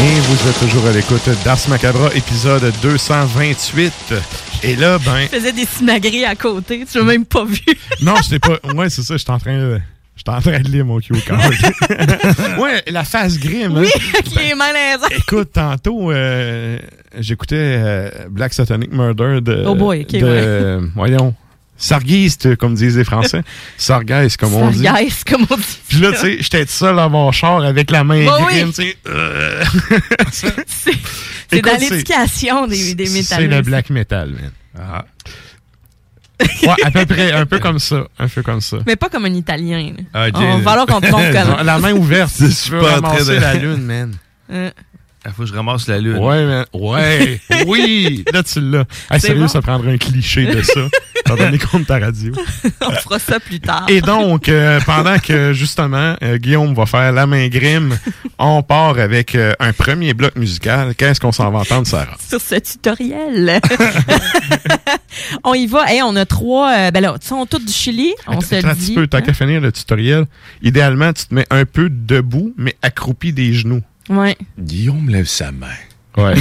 Et 0.00 0.20
vous 0.20 0.48
êtes 0.48 0.60
toujours 0.60 0.86
à 0.86 0.92
l'écoute 0.92 1.28
d'Ars 1.44 1.58
Macabra, 1.68 2.10
épisode 2.14 2.72
228. 2.82 3.92
Et 4.62 4.76
là, 4.76 4.98
ben. 4.98 5.22
Je 5.22 5.36
faisais 5.36 5.52
des 5.52 5.64
simagrées 5.66 6.24
à 6.24 6.34
côté, 6.36 6.84
tu 6.90 6.98
l'as 6.98 7.04
même 7.04 7.24
pas 7.24 7.44
vu. 7.44 7.58
Non, 8.02 8.14
je 8.22 8.30
t'ai 8.30 8.38
pas. 8.38 8.58
Ouais, 8.74 8.88
c'est 8.90 9.02
ça, 9.02 9.16
j'étais 9.16 9.30
en 9.30 9.38
train 9.38 9.58
de. 9.58 9.80
J'étais 10.16 10.30
en 10.30 10.40
train 10.40 10.60
de 10.60 10.68
lire 10.68 10.84
mon 10.84 10.98
cue 11.00 11.14
card. 11.26 11.40
ouais, 12.60 12.82
la 12.88 13.04
face 13.04 13.38
grim. 13.38 13.76
hein. 13.76 13.82
Oui, 13.82 13.90
qui 14.24 14.38
est 14.38 14.54
malaisant. 14.54 15.06
Écoute, 15.16 15.50
tantôt, 15.52 16.10
euh, 16.12 16.78
j'écoutais 17.18 17.56
euh, 17.78 18.10
Black 18.30 18.52
Satanic 18.54 18.92
Murder 18.92 19.40
de. 19.40 19.64
Oh 19.66 19.74
boy, 19.74 20.02
ok, 20.02 20.12
de, 20.12 20.16
ouais. 20.16 20.22
euh, 20.24 20.80
voyons. 20.94 21.34
Sarguiste, 21.78 22.56
comme 22.56 22.74
disent 22.74 22.96
les 22.98 23.04
Français. 23.04 23.42
Sargeist, 23.78 24.36
comme 24.36 24.52
on 24.54 24.70
dit. 24.70 24.82
Sargeist, 24.84 25.24
comme 25.28 25.46
on 25.48 25.56
dit. 25.56 25.78
Puis 25.88 25.98
là, 26.00 26.10
tu 26.12 26.18
sais, 26.18 26.36
j'étais 26.40 26.66
seul 26.66 26.96
dans 26.96 27.08
mon 27.08 27.30
char 27.32 27.62
avec 27.62 27.90
la 27.90 28.02
main 28.04 28.26
Bah 28.26 28.38
oui. 28.46 28.64
tu 28.66 28.72
sais. 28.72 28.96
euh, 29.06 29.64
C'est 31.50 31.62
dans 31.62 31.78
c'est- 31.78 31.90
l'éducation 31.90 32.66
des, 32.66 32.94
des 32.94 33.04
métalleux. 33.08 33.48
C'est 33.50 33.56
le 33.56 33.62
black 33.62 33.90
metal, 33.90 34.30
man. 34.30 34.50
Ah. 34.78 35.04
Ouais, 36.62 36.74
à 36.84 36.90
peu 36.90 37.04
près, 37.06 37.32
un 37.32 37.46
peu 37.46 37.58
comme 37.58 37.78
ça. 37.78 38.06
Un 38.18 38.28
peu 38.28 38.42
comme 38.42 38.60
ça. 38.60 38.76
Mais 38.86 38.94
pas 38.96 39.08
comme 39.08 39.24
un 39.24 39.34
Italien. 39.34 39.92
là. 39.96 40.04
Ah, 40.14 40.26
On 40.34 40.58
va 40.58 40.62
falloir 40.62 40.86
qu'on 40.86 41.00
te 41.00 41.10
montre 41.10 41.32
comment. 41.32 41.62
La 41.62 41.78
main 41.78 41.92
ouverte. 41.92 42.32
En 42.40 42.80
train 42.80 42.90
ramasser 43.00 43.34
de- 43.34 43.40
la 43.40 43.54
lune, 43.54 43.82
man. 43.82 44.14
Euh, 44.50 44.70
Il 45.26 45.32
faut 45.32 45.42
que 45.42 45.48
je 45.48 45.54
ramasse 45.54 45.88
la 45.88 45.98
lune. 45.98 46.18
Ouais, 46.18 46.44
man. 46.44 46.64
Ouais. 46.72 47.40
Oui. 47.66 48.24
Là, 48.32 48.42
tu 48.42 48.60
l'as. 48.60 48.80
Hey, 49.10 49.20
C'est 49.20 49.28
sérieux, 49.28 49.42
bon. 49.42 49.48
ça 49.48 49.60
prendrait 49.60 49.92
un 49.92 49.98
cliché 49.98 50.46
de 50.46 50.62
ça. 50.62 50.80
T'en 51.24 51.36
donner 51.36 51.58
compte 51.58 51.82
de 51.82 51.86
ta 51.86 51.98
radio. 51.98 52.32
on 52.80 52.92
fera 52.92 53.18
ça 53.18 53.40
plus 53.40 53.60
tard. 53.60 53.86
Et 53.88 54.00
donc, 54.00 54.48
euh, 54.48 54.80
pendant 54.86 55.18
que 55.18 55.52
justement 55.52 56.14
euh, 56.22 56.38
Guillaume 56.38 56.72
va 56.74 56.86
faire 56.86 57.12
la 57.12 57.26
main 57.26 57.48
grime, 57.48 57.98
on 58.38 58.62
part 58.62 58.98
avec 58.98 59.34
euh, 59.34 59.52
un 59.58 59.72
premier 59.72 60.14
bloc 60.14 60.36
musical. 60.36 60.94
Qu'est-ce 60.94 61.20
qu'on 61.20 61.32
s'en 61.32 61.50
va 61.50 61.58
entendre, 61.60 61.86
Sarah? 61.86 62.16
sur 62.26 62.40
ce 62.40 62.54
tutoriel. 62.54 63.60
on 65.44 65.54
y 65.54 65.66
va. 65.66 65.92
Hey, 65.92 66.00
on 66.02 66.14
a 66.16 66.24
trois. 66.24 66.90
ben 66.92 67.00
là, 67.02 67.16
ils 67.20 67.26
sont 67.26 67.44
tous 67.44 67.58
du 67.58 67.72
Chili. 67.72 68.14
On 68.26 68.40
se 68.40 68.54
le 68.54 68.64
un 68.66 68.74
petit 68.74 68.86
dit. 68.86 68.94
peu, 68.94 69.06
tant 69.08 69.20
qu'à 69.20 69.32
finir 69.32 69.60
le 69.60 69.72
tutoriel, 69.72 70.26
idéalement, 70.62 71.12
tu 71.12 71.24
te 71.26 71.34
mets 71.34 71.46
un 71.50 71.64
peu 71.64 71.90
debout, 71.90 72.54
mais 72.56 72.76
accroupi 72.82 73.32
des 73.32 73.52
genoux. 73.52 73.82
Ouais. 74.08 74.36
Guillaume 74.58 75.08
lève 75.08 75.26
sa 75.26 75.52
main. 75.52 75.66
Ouais. 76.16 76.34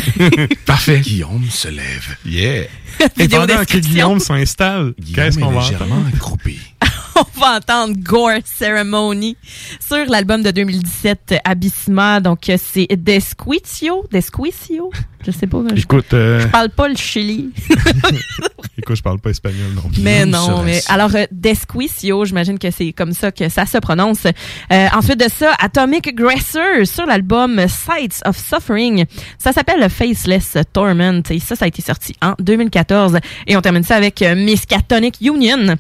Parfait. 0.66 1.00
Guillaume 1.02 1.46
se 1.50 1.68
lève. 1.68 2.18
Yeah. 2.26 2.64
Et 3.20 3.28
pendant 3.28 3.64
que. 3.66 3.78
Guillaume 3.78 4.20
s'installe, 4.20 4.94
qu'est-ce 5.14 5.38
est 5.38 5.42
qu'on 5.42 5.52
va 5.52 5.62
légèrement 5.62 6.04
accroupi. 6.14 6.60
on 7.36 7.40
va 7.40 7.58
entendre 7.58 7.96
Gore 7.98 8.42
Ceremony 8.46 9.38
sur 9.80 10.06
l'album 10.08 10.44
de 10.44 10.52
2017 10.52 11.36
Abyssima. 11.44 12.20
Donc, 12.20 12.52
c'est 12.58 12.88
Desquicio. 12.96 14.06
Desquicio? 14.12 14.92
Je 15.26 15.32
sais 15.32 15.48
pas. 15.48 15.60
Je, 15.74 15.82
Écoute, 15.82 16.14
euh, 16.14 16.40
je 16.40 16.48
parle 16.48 16.70
pas 16.70 16.88
le 16.88 16.96
Chili. 16.96 17.50
écoute, 18.78 18.96
je 18.96 19.02
parle 19.02 19.20
pas 19.20 19.32
espagnol 19.32 19.74
non 19.76 19.90
plus. 19.90 20.02
Mais 20.02 20.26
non, 20.26 20.62
mais 20.64 20.82
alors 20.88 21.14
euh, 21.16 21.26
Desquicio, 21.32 22.24
j'imagine 22.26 22.60
que 22.60 22.70
c'est 22.72 22.94
comme 22.94 23.14
ça 23.14 23.32
que 23.32 23.50
ça 23.50 23.66
se 23.66 23.78
prononce. 23.80 24.26
Euh, 24.26 24.88
ensuite 24.94 25.20
de 25.20 25.30
ça, 25.30 25.54
Atomic 25.60 26.08
Aggressor 26.08 26.86
sur 26.86 27.06
l'album 27.06 27.60
Sights 27.68 28.22
of 28.26 28.38
Suffering. 28.38 29.06
Ça 29.38 29.52
s'appelle 29.52 29.90
Faceless 29.90 30.58
Torment 30.72 31.24
et 31.30 31.40
ça, 31.40 31.56
ça 31.56 31.66
a 31.66 31.68
été 31.68 31.82
sorti 31.82 32.16
en 32.22 32.36
2014. 32.40 33.18
Et 33.48 33.58
on 33.58 33.62
termine 33.62 33.84
ça 33.84 33.96
avec 33.96 34.22
euh, 34.22 34.36
Miskatonic 34.36 35.20
Union. 35.22 35.78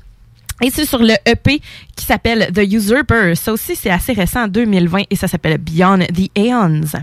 Et 0.61 0.71
c'est 0.71 0.85
sur 0.85 0.99
le 0.99 1.13
EP 1.25 1.61
qui 1.95 2.05
s'appelle 2.05 2.51
The 2.53 2.63
Usurper. 2.71 3.35
Ça 3.35 3.53
aussi, 3.53 3.75
c'est 3.75 3.91
assez 3.91 4.13
récent, 4.13 4.43
en 4.43 4.47
2020, 4.47 5.03
et 5.09 5.15
ça 5.15 5.27
s'appelle 5.27 5.57
Beyond 5.57 5.99
the 5.99 6.31
Aeons. 6.35 6.99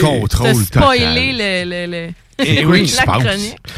Contrôle 0.00 0.54
spoilé 0.54 1.32
le, 1.32 1.86
le, 1.86 1.90
le- 1.90 2.44
Et 2.44 2.64
oui. 2.66 2.92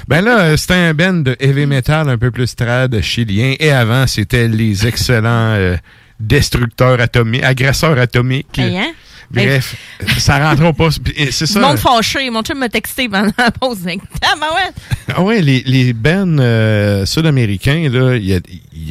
Ben 0.09 0.23
là, 0.25 0.57
c'était 0.57 0.75
un 0.75 0.95
band 0.95 1.15
de 1.15 1.37
heavy 1.39 1.67
metal 1.67 2.09
un 2.09 2.17
peu 2.19 2.31
plus 2.31 2.55
trad 2.57 3.01
chilien. 3.03 3.55
Et 3.61 3.71
avant, 3.71 4.07
c'était 4.07 4.49
les 4.49 4.87
excellents 4.87 5.55
euh, 5.55 5.77
destructeurs 6.19 7.01
atomiques, 7.01 7.43
agresseurs 7.45 7.99
atomiques. 7.99 8.59
Hey, 8.59 8.79
hein? 8.79 8.93
Bref, 9.31 9.77
ça 10.19 10.39
rentrera 10.49 10.73
pas. 10.73 10.89
C'est 11.31 11.47
ça. 11.47 11.61
monde 11.61 11.79
fâché. 11.79 12.31
Mon 12.31 12.43
chum 12.43 12.59
m'a 12.59 12.69
texté 12.69 13.09
pendant 13.09 13.31
la 13.39 13.51
pause. 13.51 13.79
Ah, 14.23 14.35
ben 14.41 14.47
ouais. 14.55 15.15
Ah 15.15 15.23
ouais, 15.23 15.41
les, 15.41 15.63
les 15.67 15.93
bands 15.93 16.37
euh, 16.39 17.05
sud-américains, 17.07 17.89
là, 17.91 18.17
il 18.17 18.25
y 18.25 18.35
a, 18.35 18.41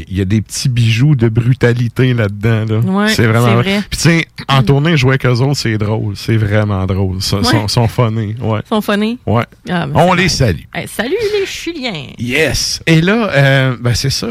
y 0.10 0.22
a 0.22 0.26
des 0.26 0.42
petits 0.42 0.70
bijoux 0.70 1.16
de 1.16 1.30
brutalité 1.30 2.14
là-dedans. 2.14 2.66
Là. 2.66 2.80
Ouais, 2.80 3.10
c'est 3.10 3.26
vraiment 3.28 3.56
vrai. 3.56 3.82
Puis 3.90 4.00
tu 4.00 4.10
sais, 4.10 4.28
en 4.48 4.64
tournée, 4.64 4.98
jouer 4.98 5.12
avec 5.12 5.26
eux 5.26 5.40
autres, 5.42 5.58
c'est 5.60 5.78
drôle. 5.78 6.16
C'est 6.16 6.38
vraiment 6.38 6.86
drôle. 6.86 7.18
Ils 7.18 7.24
sont, 7.24 7.38
Ouais. 7.38 7.44
sont, 7.52 7.68
sont 7.68 7.88
funnés. 7.88 8.36
Ouais. 8.42 8.60
Sont 8.68 8.82
funny? 8.82 9.20
Ouais. 9.26 9.44
Ah, 9.70 9.86
ben, 9.88 10.00
On 10.00 10.14
les 10.14 10.30
salue. 10.30 10.62
Hey, 10.74 10.88
salut 10.88 11.16
les 11.40 11.46
Chiliens. 11.46 12.08
Yes. 12.18 12.82
Et 12.88 13.02
là, 13.02 13.30
euh, 13.34 13.78
ben 13.80 13.94
c'est 13.94 14.10
ça. 14.10 14.28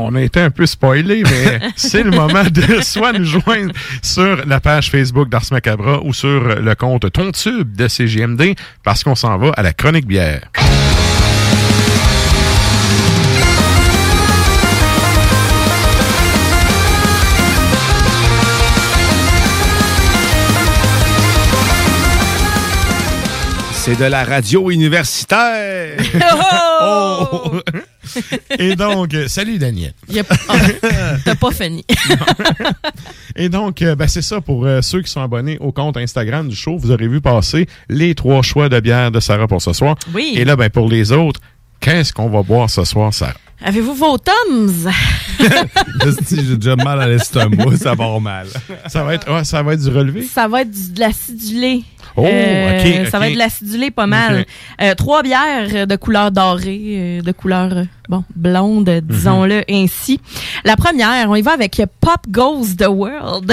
On 0.00 0.14
a 0.14 0.22
été 0.22 0.40
un 0.40 0.50
peu 0.50 0.64
spoilé, 0.64 1.24
mais 1.24 1.58
c'est 1.76 2.04
le 2.04 2.12
moment 2.12 2.44
de 2.44 2.80
soit 2.82 3.12
nous 3.12 3.24
joindre 3.24 3.72
sur 4.00 4.46
la 4.46 4.60
page 4.60 4.90
Facebook 4.90 5.28
d'Ars 5.28 5.46
Macabra 5.50 6.00
ou 6.04 6.14
sur 6.14 6.40
le 6.40 6.74
compte 6.76 7.10
Tontube 7.10 7.74
de 7.74 7.88
CGMD 7.88 8.54
parce 8.84 9.02
qu'on 9.02 9.16
s'en 9.16 9.36
va 9.38 9.50
à 9.56 9.62
la 9.62 9.72
chronique 9.72 10.06
bière. 10.06 10.42
C'est 23.88 23.98
de 23.98 24.04
la 24.04 24.22
radio 24.22 24.70
universitaire. 24.70 25.96
Oh! 26.82 27.58
Et 28.58 28.76
donc, 28.76 29.14
euh, 29.14 29.28
salut 29.28 29.56
Daniel. 29.56 29.94
T'as 31.24 31.34
pas 31.34 31.50
fini. 31.52 31.86
Et 33.34 33.48
donc, 33.48 33.80
euh, 33.80 33.94
ben, 33.94 34.06
c'est 34.06 34.20
ça 34.20 34.42
pour 34.42 34.66
euh, 34.66 34.82
ceux 34.82 35.00
qui 35.00 35.10
sont 35.10 35.22
abonnés 35.22 35.56
au 35.60 35.72
compte 35.72 35.96
Instagram 35.96 36.48
du 36.48 36.54
show. 36.54 36.76
Vous 36.76 36.90
aurez 36.90 37.08
vu 37.08 37.22
passer 37.22 37.66
les 37.88 38.14
trois 38.14 38.42
choix 38.42 38.68
de 38.68 38.78
bière 38.78 39.10
de 39.10 39.20
Sarah 39.20 39.48
pour 39.48 39.62
ce 39.62 39.72
soir. 39.72 39.96
Oui. 40.14 40.34
Et 40.36 40.44
là, 40.44 40.54
ben, 40.54 40.68
pour 40.68 40.86
les 40.90 41.10
autres, 41.10 41.40
qu'est-ce 41.80 42.12
qu'on 42.12 42.28
va 42.28 42.42
boire 42.42 42.68
ce 42.68 42.84
soir, 42.84 43.14
Sarah? 43.14 43.32
Avez-vous 43.62 43.94
vos 43.94 44.16
Toms? 44.18 44.88
J'ai 46.30 46.56
déjà 46.56 46.76
mal 46.76 47.00
à 47.00 47.08
l'estomac, 47.08 47.76
ça 47.76 47.94
va 47.94 48.04
avoir 48.04 48.20
mal. 48.20 48.46
Ça 48.86 49.02
va 49.02 49.14
être, 49.14 49.32
ouais, 49.32 49.44
ça 49.44 49.62
va 49.62 49.74
être 49.74 49.82
du 49.82 49.88
relevé? 49.90 50.22
Ça 50.22 50.46
va 50.48 50.62
être 50.62 50.70
du- 50.70 50.92
de 50.92 51.00
l'acidulé. 51.00 51.82
Oh, 52.16 52.22
ok, 52.24 53.06
Ça 53.10 53.18
va 53.18 53.26
être 53.28 53.34
de 53.34 53.38
l'acidulé 53.38 53.90
pas 53.90 54.06
mal. 54.06 54.44
Euh, 54.80 54.94
trois 54.94 55.22
bières 55.22 55.86
de 55.86 55.96
couleur 55.96 56.30
dorée, 56.30 56.80
euh, 57.18 57.22
de 57.22 57.32
couleur 57.32 57.70
euh, 57.72 57.84
bon 58.08 58.24
blonde, 58.34 58.88
Mhm. 58.88 59.00
disons-le 59.00 59.62
ainsi. 59.70 60.20
La 60.64 60.76
première, 60.76 61.28
on 61.30 61.34
y 61.36 61.42
va 61.42 61.52
avec 61.52 61.80
Pop 62.00 62.20
Goes 62.28 62.76
the 62.78 62.86
World. 62.88 63.52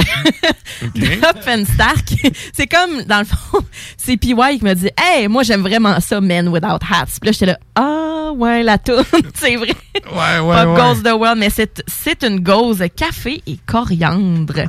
Pop 1.22 1.38
and 1.48 1.64
Stark. 1.74 2.14
C'est 2.54 2.68
comme, 2.68 3.04
dans 3.04 3.20
le 3.20 3.26
fond, 3.26 3.60
c'est 3.98 4.18
PY 4.18 4.34
qui 4.60 4.64
me 4.66 4.74
dit 4.74 4.90
Hey, 4.98 5.28
moi 5.28 5.44
j'aime 5.44 5.62
vraiment 5.62 6.00
ça, 6.00 6.22
Men 6.22 6.48
Without 6.50 6.80
Hats. 6.90 7.06
Puis 7.20 7.28
là, 7.28 7.32
j'étais 7.32 7.46
là, 7.48 7.60
ah 7.76 8.32
ouais, 8.36 8.64
la 8.64 8.78
toune, 8.78 9.04
c'est 9.36 9.56
vrai. 9.56 9.68
Ouais, 9.96 10.40
ouais, 10.40 10.66
Pop 10.66 10.78
ouais. 10.78 10.82
Goes 10.96 11.02
the 11.04 11.14
World, 11.14 11.38
mais 11.40 11.50
c'est 11.50 11.84
c'est 11.88 12.24
une 12.24 12.40
gauze 12.40 12.84
café 12.96 13.42
et 13.48 13.58
coriandre. 13.66 14.60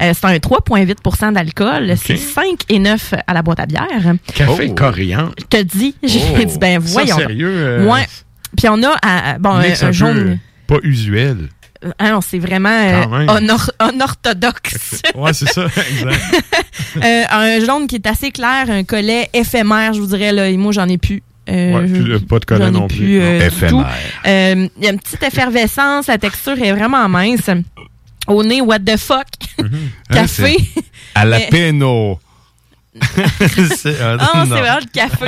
Euh, 0.00 0.12
c'est 0.14 0.24
un 0.24 0.36
3,8% 0.38 1.32
d'alcool. 1.32 1.94
C'est 1.96 2.16
5 2.16 2.60
et 2.68 2.78
9 2.78 3.14
à 3.26 3.32
la 3.34 3.42
boîte 3.42 3.60
à 3.60 3.66
bière. 3.66 3.86
Café 4.34 4.68
Oh. 4.70 4.74
coriandre. 4.74 5.32
Je 5.38 5.44
te 5.44 5.62
dis, 5.62 5.94
j'ai 6.02 6.20
Oh. 6.34 6.44
dit, 6.44 6.58
ben 6.58 6.80
Ça, 6.80 6.92
voyons. 6.92 7.16
sérieux, 7.16 7.50
euh, 7.52 7.86
Ouais. 7.86 8.06
Puis 8.56 8.68
on 8.68 8.82
a, 8.82 8.96
à- 9.02 9.38
bon, 9.38 9.50
un, 9.50 9.92
jaune. 9.92 10.38
Pas 10.66 10.78
usuel. 10.82 11.48
Euh, 11.84 11.90
Ah 11.98 12.10
non, 12.10 12.20
c'est 12.20 12.38
vraiment 12.38 12.68
euh, 12.68 13.26
honor- 13.28 13.70
unorthodoxe. 13.80 15.00
Ouais, 15.14 15.32
c'est 15.32 15.48
ça, 15.52 15.64
exact. 15.66 16.20
Euh, 16.96 17.22
un 17.30 17.64
jaune 17.64 17.86
qui 17.86 17.94
est 17.96 18.06
assez 18.06 18.30
clair, 18.32 18.66
un 18.68 18.82
collet 18.84 19.30
éphémère, 19.32 19.92
je 19.94 20.00
vous 20.00 20.08
dirais. 20.08 20.32
Là, 20.32 20.48
et 20.48 20.56
moi, 20.56 20.72
j'en 20.72 20.88
ai 20.88 20.98
plus. 20.98 21.22
Euh, 21.48 21.72
Ouais, 21.78 21.86
je- 21.88 21.94
plus 21.94 22.04
de- 22.04 22.18
pas 22.18 22.38
de 22.40 22.44
collet 22.44 22.70
non 22.70 22.86
plus. 22.88 23.20
euh, 23.20 23.38
Non. 23.38 23.46
Éphémère. 23.46 23.86
Euh, 24.26 24.68
Il 24.76 24.84
y 24.84 24.88
a 24.88 24.90
une 24.90 24.98
petite 24.98 25.22
effervescence, 25.22 26.08
la 26.08 26.18
texture 26.18 26.60
est 26.60 26.72
vraiment 26.72 27.08
mince. 27.08 27.48
Au 28.26 28.42
nez, 28.44 28.60
what 28.60 28.80
the 28.80 28.96
fuck? 28.96 29.26
Café. 30.12 30.56
Hein, 30.76 30.80
À 31.14 31.24
la 31.24 31.40
péno. 31.40 32.18
C'est- 33.76 33.86
euh, 34.00 34.16
Ah, 34.20 34.44
c'est 34.44 34.60
vraiment 34.60 34.80
le 34.80 34.90
café. 34.92 35.26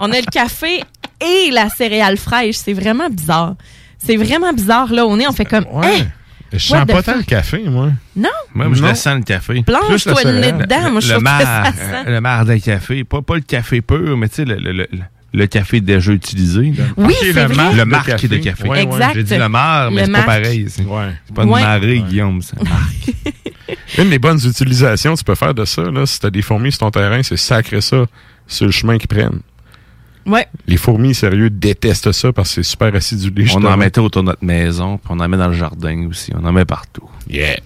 On 0.00 0.10
a 0.12 0.16
le 0.16 0.30
café 0.30 0.82
et 1.20 1.50
la 1.52 1.68
céréale 1.68 2.16
fraîche. 2.16 2.56
C'est 2.56 2.72
vraiment 2.72 3.08
bizarre. 3.10 3.54
C'est 3.98 4.16
vraiment 4.16 4.52
bizarre, 4.52 4.92
là. 4.92 5.04
Au 5.06 5.16
nez, 5.16 5.26
on 5.28 5.32
fait 5.32 5.44
comme. 5.44 5.66
Hein? 5.82 6.06
Je 6.52 6.72
What 6.72 6.78
sens 6.80 6.86
pas 6.88 6.94
fuck? 6.96 7.04
tant 7.04 7.16
le 7.18 7.22
café, 7.22 7.62
moi. 7.66 7.90
Non? 8.16 8.28
Moi, 8.54 8.66
je 8.72 8.82
le 8.82 8.94
sens 8.94 9.14
le 9.18 9.22
café. 9.22 9.62
La 9.68 10.32
le 10.32 10.40
nez 10.40 10.52
dedans. 10.52 10.90
Moi, 10.90 11.00
je 11.00 11.12
le 11.12 11.18
que 11.18 11.22
mar, 11.22 11.40
sent. 11.66 12.10
le 12.10 12.20
mar 12.20 12.44
de 12.44 12.56
café. 12.56 13.04
Pas, 13.04 13.22
pas 13.22 13.34
le 13.36 13.40
café 13.42 13.80
pur, 13.82 14.16
mais 14.16 14.28
tu 14.28 14.36
sais, 14.36 14.44
le, 14.44 14.56
le, 14.56 14.72
le, 14.72 14.88
le 15.32 15.46
café 15.46 15.80
déjà 15.80 16.10
utilisé. 16.12 16.72
là. 16.76 16.84
Oui, 16.96 17.14
c'est 17.20 17.26
le 17.26 17.32
vrai. 17.32 17.54
marc 17.54 17.72
Le 17.74 17.78
de 17.78 17.84
marque 17.84 18.06
café. 18.06 18.26
de 18.28 18.36
café. 18.38 18.62
Ouais, 18.64 18.70
ouais. 18.70 18.82
Exact. 18.82 19.14
J'ai 19.14 19.22
dit 19.22 19.36
le 19.36 19.48
mar, 19.48 19.90
mais 19.92 20.00
Le 20.00 20.06
c'est 20.06 20.10
marc. 20.10 20.26
pas 20.26 20.40
pareil. 20.40 20.66
C'est 20.68 20.84
Ouais. 20.84 21.10
pas 21.34 21.42
une 21.44 21.50
Ouais. 21.50 21.62
marée, 21.62 22.00
Guillaume. 22.00 22.40
C'est. 22.42 22.56
Une 23.98 24.10
des 24.10 24.18
bonnes 24.18 24.40
utilisations 24.44 25.14
tu 25.14 25.22
peux 25.24 25.34
faire 25.34 25.54
de 25.54 25.64
ça, 25.64 25.82
là, 25.82 26.06
si 26.06 26.18
t'as 26.18 26.30
des 26.30 26.42
fourmis 26.42 26.72
sur 26.72 26.80
ton 26.80 26.90
terrain, 26.90 27.22
c'est 27.22 27.36
sacrer 27.36 27.80
ça 27.80 28.06
sur 28.46 28.66
le 28.66 28.72
chemin 28.72 28.98
qu'ils 28.98 29.08
prennent. 29.08 29.40
Ouais. 30.30 30.46
Les 30.66 30.76
fourmis, 30.76 31.14
sérieux, 31.14 31.50
détestent 31.50 32.12
ça 32.12 32.32
parce 32.32 32.50
que 32.50 32.62
c'est 32.62 32.70
super 32.70 32.94
acidulé. 32.94 33.42
On 33.42 33.46
justement. 33.46 33.70
en 33.70 33.76
mettait 33.76 34.00
autour 34.00 34.22
de 34.22 34.28
notre 34.28 34.44
maison, 34.44 34.98
puis 34.98 35.08
on 35.10 35.18
en 35.18 35.28
met 35.28 35.36
dans 35.36 35.48
le 35.48 35.54
jardin 35.54 36.06
aussi. 36.08 36.32
On 36.40 36.44
en 36.44 36.52
met 36.52 36.64
partout. 36.64 37.08
Yeah. 37.28 37.56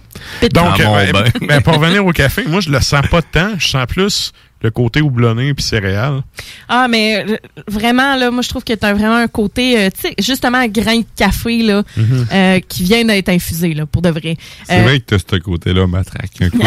Donc, 0.51 0.79
euh, 0.79 1.23
ben, 1.47 1.61
pour 1.61 1.75
revenir 1.75 2.05
au 2.05 2.11
café, 2.11 2.43
moi, 2.47 2.59
je 2.59 2.69
le 2.69 2.79
sens 2.81 3.05
pas 3.07 3.21
tant. 3.21 3.51
Je 3.57 3.67
sens 3.67 3.85
plus 3.85 4.33
le 4.65 4.71
côté 4.71 5.01
houblonné 5.01 5.53
puis 5.53 5.63
céréales. 5.63 6.21
Ah, 6.67 6.87
mais 6.89 7.23
euh, 7.27 7.37
vraiment, 7.67 8.15
là, 8.15 8.31
moi, 8.31 8.41
je 8.41 8.49
trouve 8.49 8.63
que 8.63 8.73
t'as 8.73 8.93
vraiment 8.93 9.15
un 9.17 9.27
côté, 9.27 9.77
euh, 9.79 9.89
tu 9.93 10.01
sais, 10.09 10.15
justement, 10.19 10.65
grain 10.67 10.97
de 10.99 11.05
café, 11.15 11.61
là, 11.63 11.83
Mhm. 11.95 12.27
euh, 12.33 12.59
qui 12.67 12.83
vient 12.83 13.05
d'être 13.05 13.29
infusé, 13.29 13.73
là, 13.73 13.85
pour 13.85 14.01
de 14.01 14.09
vrai. 14.09 14.35
C'est 14.67 14.79
Euh, 14.79 14.83
vrai 14.83 14.99
que 14.99 15.05
t'as 15.05 15.19
ce 15.19 15.35
côté-là, 15.39 15.85
matraque. 15.87 16.31
un 16.41 16.49
coup. 16.49 16.57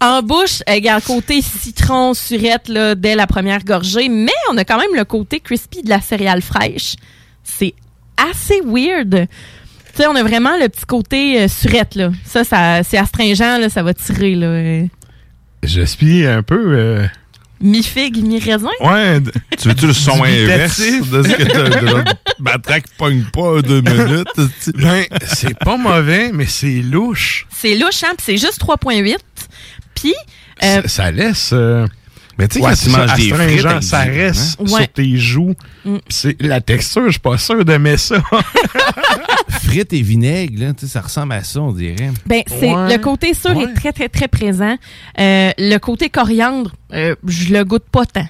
En 0.00 0.22
bouche, 0.22 0.62
il 0.68 0.84
y 0.84 0.88
a 0.88 0.96
le 0.96 1.00
côté 1.00 1.40
citron, 1.42 2.14
surette, 2.14 2.68
là, 2.68 2.94
dès 2.94 3.14
la 3.14 3.26
première 3.26 3.64
gorgée, 3.64 4.08
mais 4.08 4.32
on 4.50 4.56
a 4.56 4.64
quand 4.64 4.78
même 4.78 4.94
le 4.94 5.04
côté 5.04 5.40
crispy 5.40 5.82
de 5.82 5.88
la 5.88 6.00
céréale 6.00 6.42
fraîche. 6.42 6.96
C'est 7.44 7.74
assez 8.16 8.60
weird. 8.64 9.26
Tu 9.94 9.98
sais, 10.02 10.06
on 10.06 10.16
a 10.16 10.22
vraiment 10.22 10.56
le 10.58 10.68
petit 10.68 10.86
côté 10.86 11.42
euh, 11.42 11.48
surette, 11.48 11.94
là. 11.96 12.10
Ça, 12.24 12.44
ça 12.44 12.82
c'est 12.82 12.96
astringent, 12.98 13.38
là, 13.60 13.68
ça 13.68 13.82
va 13.82 13.92
tirer, 13.94 14.34
là. 14.34 14.46
euh, 14.46 14.84
J'aspire 15.62 16.30
un 16.30 16.42
peu. 16.42 16.74
euh, 16.76 17.06
Mi-figue, 17.60 18.16
mi-raisin? 18.24 18.68
Ouais. 18.80 19.20
d- 19.20 19.30
tu 19.60 19.68
veux-tu 19.68 19.86
le 19.86 19.92
son 19.92 20.20
inverse 20.24 20.80
Dubitatif. 20.80 21.10
de 21.12 21.22
ce 21.22 21.28
que 21.28 21.42
t'as- 21.44 21.68
de 22.02 22.04
matraque 22.40 22.86
pogne 22.98 23.22
pas 23.32 23.62
deux 23.62 23.80
minutes? 23.82 24.26
tu- 24.64 24.72
Ben, 24.72 25.04
c'est 25.26 25.56
pas 25.58 25.76
mauvais, 25.76 26.30
mais 26.32 26.46
c'est 26.46 26.82
louche. 26.82 27.46
C'est 27.56 27.76
louche, 27.76 28.02
hein, 28.02 28.14
puis 28.16 28.24
c'est 28.24 28.38
juste 28.38 28.58
3,8. 28.60 29.16
Puis, 29.94 30.14
euh, 30.64 30.82
Ça, 30.82 30.88
ça 30.88 31.10
laisse. 31.12 31.50
euh, 31.52 31.86
Mais 32.38 32.48
tu 32.48 32.58
sais, 32.58 32.64
ouais, 32.64 32.70
quand 32.70 32.76
c'est 32.76 32.90
tu 32.90 32.96
manges 32.96 33.14
des 33.14 33.28
frites, 33.32 33.82
ça 33.82 33.98
reste 34.00 34.58
hein? 34.60 34.66
sur 34.66 34.74
Ouais. 34.76 34.86
tes 34.86 35.16
joues. 35.18 35.54
Mm. 35.84 35.96
C'est 36.08 36.40
la 36.40 36.60
texture, 36.60 37.04
je 37.06 37.10
suis 37.12 37.20
pas 37.20 37.36
sûr 37.38 37.64
d'aimer 37.64 37.96
ça. 37.96 38.22
frites 39.62 39.92
et 39.92 40.02
vinaigre, 40.02 40.54
là, 40.66 40.72
tu 40.72 40.86
sais, 40.86 40.92
ça 40.92 41.00
ressemble 41.02 41.32
à 41.34 41.44
ça, 41.44 41.60
on 41.60 41.72
dirait. 41.72 42.10
Ben, 42.26 42.42
c'est 42.46 42.72
Ouais. 42.72 42.96
le 42.96 42.98
côté 43.02 43.34
sûr 43.34 43.56
Ouais. 43.56 43.64
est 43.64 43.74
très 43.74 43.92
très 43.92 44.08
très 44.08 44.28
présent. 44.28 44.76
Euh, 45.20 45.50
le 45.58 45.76
côté 45.78 46.08
coriandre, 46.10 46.72
euh, 46.92 47.14
je 47.26 47.52
le 47.52 47.64
goûte 47.64 47.84
pas 47.90 48.06
tant. 48.06 48.26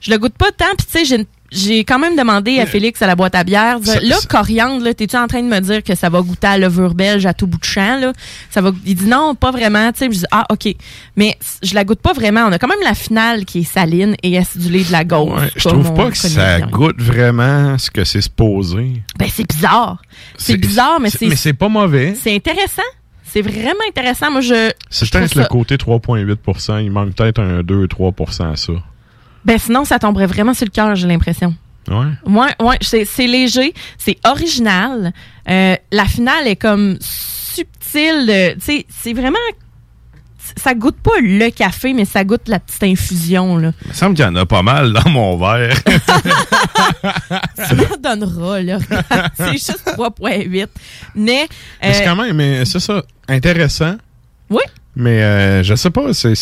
Je 0.00 0.10
le 0.10 0.18
goûte 0.18 0.36
pas 0.38 0.52
tant. 0.56 0.66
Puis 0.76 0.86
tu 0.90 0.98
sais, 0.98 1.04
j'ai 1.04 1.26
j'ai 1.50 1.84
quand 1.84 1.98
même 1.98 2.16
demandé 2.16 2.58
à 2.58 2.66
Félix 2.66 3.00
à 3.02 3.06
la 3.06 3.14
boîte 3.16 3.34
à 3.34 3.44
bière. 3.44 3.78
Ça- 3.82 4.00
là, 4.00 4.16
ça- 4.16 4.26
coriandre, 4.28 4.90
t'es-tu 4.94 5.16
en 5.16 5.26
train 5.26 5.42
de 5.42 5.48
me 5.48 5.60
dire 5.60 5.82
que 5.82 5.94
ça 5.94 6.08
va 6.08 6.20
goûter 6.20 6.46
à 6.46 6.58
levure 6.58 6.94
belge 6.94 7.26
à 7.26 7.34
tout 7.34 7.46
bout 7.46 7.58
de 7.58 7.64
champ 7.64 7.98
là? 8.00 8.12
Ça 8.50 8.60
va. 8.60 8.72
Il 8.84 8.94
dit 8.94 9.06
non, 9.06 9.34
pas 9.34 9.50
vraiment. 9.50 9.90
Tu 9.92 9.98
sais, 9.98 10.04
je 10.06 10.18
dis 10.18 10.24
ah 10.30 10.44
ok, 10.50 10.68
mais 11.16 11.36
je 11.62 11.74
la 11.74 11.84
goûte 11.84 12.00
pas 12.00 12.12
vraiment. 12.12 12.42
On 12.46 12.52
a 12.52 12.58
quand 12.58 12.68
même 12.68 12.82
la 12.84 12.94
finale 12.94 13.44
qui 13.44 13.60
est 13.60 13.64
saline 13.64 14.16
et 14.22 14.36
acidulée 14.38 14.84
de 14.84 14.92
la 14.92 15.04
gauche. 15.04 15.38
Ouais, 15.40 15.50
je 15.56 15.68
trouve 15.68 15.94
pas 15.94 16.10
que 16.10 16.16
ça 16.16 16.60
goûte 16.60 17.00
vraiment 17.00 17.78
ce 17.78 17.90
que 17.90 18.04
c'est 18.04 18.20
supposé. 18.20 19.02
Ben 19.18 19.28
c'est 19.32 19.48
bizarre. 19.48 20.02
C'est 20.36 20.56
bizarre, 20.56 21.00
mais 21.00 21.10
c'est 21.10 21.26
Mais 21.28 21.36
c'est 21.36 21.52
pas 21.52 21.68
mauvais. 21.68 22.14
c'est 22.20 22.34
intéressant. 22.34 22.82
C'est 23.28 23.42
vraiment 23.42 23.74
intéressant. 23.88 24.30
Moi, 24.30 24.40
je. 24.40 24.70
C'est 24.88 25.10
peut-être 25.10 25.34
le 25.34 25.44
côté 25.44 25.76
3,8% 25.76 26.78
Il 26.82 26.90
manque 26.90 27.14
peut-être 27.14 27.40
un 27.40 27.60
2-3% 27.62 28.52
à 28.52 28.56
ça. 28.56 28.72
Ben 29.46 29.58
sinon, 29.58 29.84
ça 29.86 29.98
tomberait 29.98 30.26
vraiment 30.26 30.52
sur 30.52 30.66
le 30.66 30.70
cœur, 30.72 30.94
j'ai 30.96 31.06
l'impression. 31.08 31.54
Ouais. 31.88 32.06
Ouais, 32.26 32.48
ouais, 32.60 32.78
c'est 32.82 33.26
léger, 33.26 33.72
c'est 33.96 34.18
original. 34.26 35.12
Euh, 35.48 35.76
la 35.92 36.04
finale 36.04 36.48
est 36.48 36.56
comme 36.56 36.98
subtil. 37.00 38.26
de- 38.26 38.54
Tu 38.54 38.60
sais, 38.60 38.86
c'est 38.88 39.12
vraiment. 39.12 39.38
Ça 40.56 40.74
goûte 40.74 40.96
pas 41.02 41.18
le 41.20 41.50
café, 41.50 41.92
mais 41.92 42.04
ça 42.04 42.22
goûte 42.24 42.48
la 42.48 42.58
petite 42.60 42.82
infusion. 42.84 43.56
Là. 43.56 43.72
Il 43.82 43.88
me 43.88 43.92
semble 43.94 44.14
qu'il 44.16 44.24
y 44.24 44.28
en 44.28 44.34
a 44.36 44.46
pas 44.46 44.62
mal 44.62 44.92
dans 44.92 45.08
mon 45.10 45.36
verre. 45.36 45.76
Tu 47.68 47.74
m'en 47.74 47.96
donneras, 48.00 48.60
là. 48.62 48.78
c'est 49.36 49.52
juste 49.52 49.82
3,8. 49.86 50.48
Mais. 50.48 50.68
Mais 51.14 51.48
C'est 51.92 52.02
euh, 52.02 52.04
quand 52.04 52.16
même, 52.22 52.36
mais 52.36 52.64
c'est 52.64 52.80
ça, 52.80 53.02
intéressant. 53.28 53.96
Oui. 54.50 54.62
Mais 54.94 55.22
euh, 55.22 55.62
je 55.62 55.74
sais 55.74 55.90
pas, 55.90 56.12
c'est. 56.12 56.34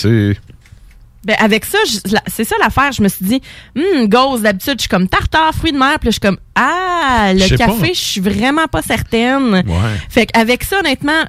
Ben 1.25 1.37
avec 1.39 1.65
ça, 1.65 1.79
c'est 2.27 2.45
ça 2.45 2.57
l'affaire. 2.61 2.93
Je 2.93 3.03
me 3.03 3.09
suis 3.09 3.25
dit, 3.25 3.41
hum, 3.77 4.09
gauze, 4.09 4.43
d'habitude, 4.43 4.75
je 4.77 4.83
suis 4.83 4.89
comme 4.89 5.09
tartare, 5.09 5.55
fruits 5.55 5.73
de 5.73 5.79
mer. 5.79 5.99
Puis 5.99 6.09
je 6.09 6.13
suis 6.13 6.21
comme, 6.21 6.39
ah, 6.55 7.33
le 7.35 7.57
café, 7.57 7.95
je 7.95 8.01
suis 8.01 8.21
vraiment 8.21 8.67
pas 8.67 8.83
certaine. 8.83 9.55
Ouais. 9.55 9.63
Fait 10.09 10.27
qu'avec 10.27 10.65
ça, 10.65 10.81
honnêtement, 10.81 11.25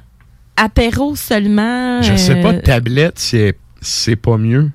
apéro 0.56 1.16
seulement. 1.16 2.02
Je 2.02 2.16
sais 2.16 2.40
pas, 2.40 2.52
euh, 2.52 2.60
tablette, 2.60 3.18
c'est 3.18 3.56
c'est 3.80 4.16
pas 4.16 4.36
mieux. 4.36 4.70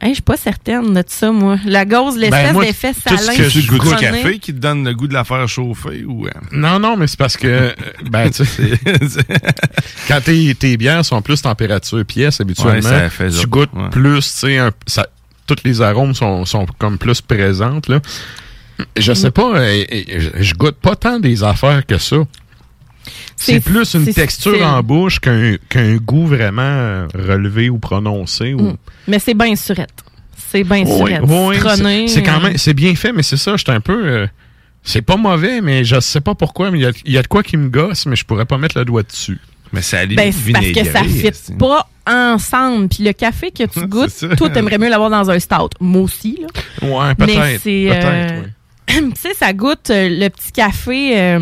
Hein, 0.00 0.08
je 0.08 0.14
suis 0.14 0.22
pas 0.22 0.36
certaine 0.36 0.94
de 0.94 1.04
ça, 1.06 1.30
moi. 1.32 1.56
La 1.64 1.84
gauze, 1.84 2.16
l'espèce 2.16 2.52
Ben, 2.54 2.60
d'effet 2.60 2.92
tout 2.94 3.16
ce 3.16 3.24
salin. 3.24 3.36
que 3.36 3.48
je 3.48 3.60
Tu 3.60 3.66
goûtes 3.66 3.84
le 3.84 3.90
citronné. 3.96 4.22
café 4.22 4.38
qui 4.38 4.52
te 4.54 4.58
donne 4.58 4.84
le 4.84 4.94
goût 4.94 5.06
de 5.06 5.14
la 5.14 5.24
faire 5.24 5.46
chauffer 5.48 6.04
ou. 6.04 6.26
euh, 6.26 6.30
Non, 6.52 6.78
non, 6.78 6.96
mais 6.96 7.06
c'est 7.06 7.18
parce 7.18 7.36
que, 7.36 7.46
euh, 7.46 7.72
ben, 8.10 8.30
tu 8.30 8.44
sais, 8.44 8.70
quand 10.08 10.20
tes, 10.22 10.54
tes 10.54 10.76
bières 10.76 11.04
sont 11.04 11.22
plus 11.22 11.42
température 11.42 12.04
pièce, 12.04 12.40
habituellement, 12.40 12.88
Ouais, 12.90 13.08
fait 13.10 13.30
tu 13.30 13.46
goûtes 13.46 13.70
Ouais. 13.74 13.88
plus, 13.90 14.20
tu 14.20 14.28
sais, 14.30 14.58
un- 14.58 14.72
ça- 14.86 15.06
toutes 15.46 15.64
les 15.64 15.80
arômes 15.82 16.14
sont, 16.14 16.44
sont 16.44 16.66
comme 16.78 16.98
plus 16.98 17.20
présentes, 17.20 17.88
là. 17.88 18.00
Je 18.96 19.12
sais 19.12 19.30
pas, 19.30 19.56
euh, 19.56 19.84
euh, 19.92 20.30
je 20.38 20.54
goûte 20.54 20.76
pas 20.76 20.96
tant 20.96 21.18
des 21.20 21.42
affaires 21.42 21.84
que 21.84 21.98
ça. 21.98 22.16
C'est 23.36 23.60
plus 23.60 23.94
une 23.94 24.04
texture 24.12 24.52
subtil. 24.52 24.66
en 24.66 24.82
bouche 24.82 25.18
qu'un 25.20 25.96
goût 25.96 26.26
vraiment 26.26 26.62
euh, 26.62 27.06
relevé 27.14 27.70
ou 27.70 27.78
prononcé. 27.78 28.54
Ou... 28.54 28.60
Mm. 28.62 28.76
Mais 29.08 29.18
c'est 29.18 29.34
bien 29.34 29.56
surette. 29.56 29.90
C'est 30.52 30.64
bien 30.64 30.84
Oui, 30.84 31.12
surette. 31.12 31.22
oui, 31.82 32.08
c'est 32.08 32.22
quand 32.22 32.38
euh, 32.38 32.48
même 32.48 32.58
c'est 32.58 32.74
bien 32.74 32.94
fait, 32.94 33.12
mais 33.12 33.22
c'est 33.22 33.36
ça, 33.36 33.56
j'étais 33.56 33.72
un 33.72 33.80
peu. 33.80 34.04
euh, 34.04 34.26
c'est 34.82 35.02
pas 35.02 35.16
mauvais, 35.16 35.60
mais 35.60 35.84
je 35.84 36.00
sais 36.00 36.20
pas 36.20 36.34
pourquoi, 36.34 36.70
mais 36.70 36.78
il 36.78 36.82
y 36.82 36.86
a, 36.86 36.92
il 37.04 37.12
y 37.12 37.18
a 37.18 37.22
de 37.22 37.26
quoi 37.28 37.42
qui 37.42 37.56
me 37.56 37.68
gosse, 37.68 38.06
mais 38.06 38.16
je 38.16 38.24
pourrais 38.24 38.46
pas 38.46 38.58
mettre 38.58 38.78
le 38.78 38.84
doigt 38.84 39.02
dessus. 39.02 39.38
Mais 39.72 39.82
c'est 39.82 39.98
à 39.98 40.06
la 40.06 40.14
Ben, 40.14 40.32
parce 40.52 40.66
que 40.72 40.84
ça 40.84 41.04
fit 41.04 41.52
pas 41.58 41.88
ensemble. 42.06 42.88
Puis 42.88 43.04
le 43.04 43.12
café 43.12 43.50
que 43.52 43.64
tu 43.64 43.86
goûtes, 43.86 44.10
ça. 44.10 44.34
toi, 44.36 44.50
t'aimerais 44.50 44.78
mieux 44.78 44.88
l'avoir 44.90 45.10
dans 45.10 45.30
un 45.30 45.38
stout. 45.38 45.68
Moi 45.80 46.02
aussi, 46.02 46.40
là. 46.40 46.88
Ouais, 46.88 47.14
peut-être. 47.14 47.60
c'est. 47.62 47.86
peut-être, 47.88 48.06
euh, 48.06 48.42
tu 48.88 49.12
sais, 49.20 49.34
ça 49.38 49.52
goûte 49.52 49.90
euh, 49.90 50.08
le 50.10 50.28
petit 50.28 50.50
café. 50.52 51.38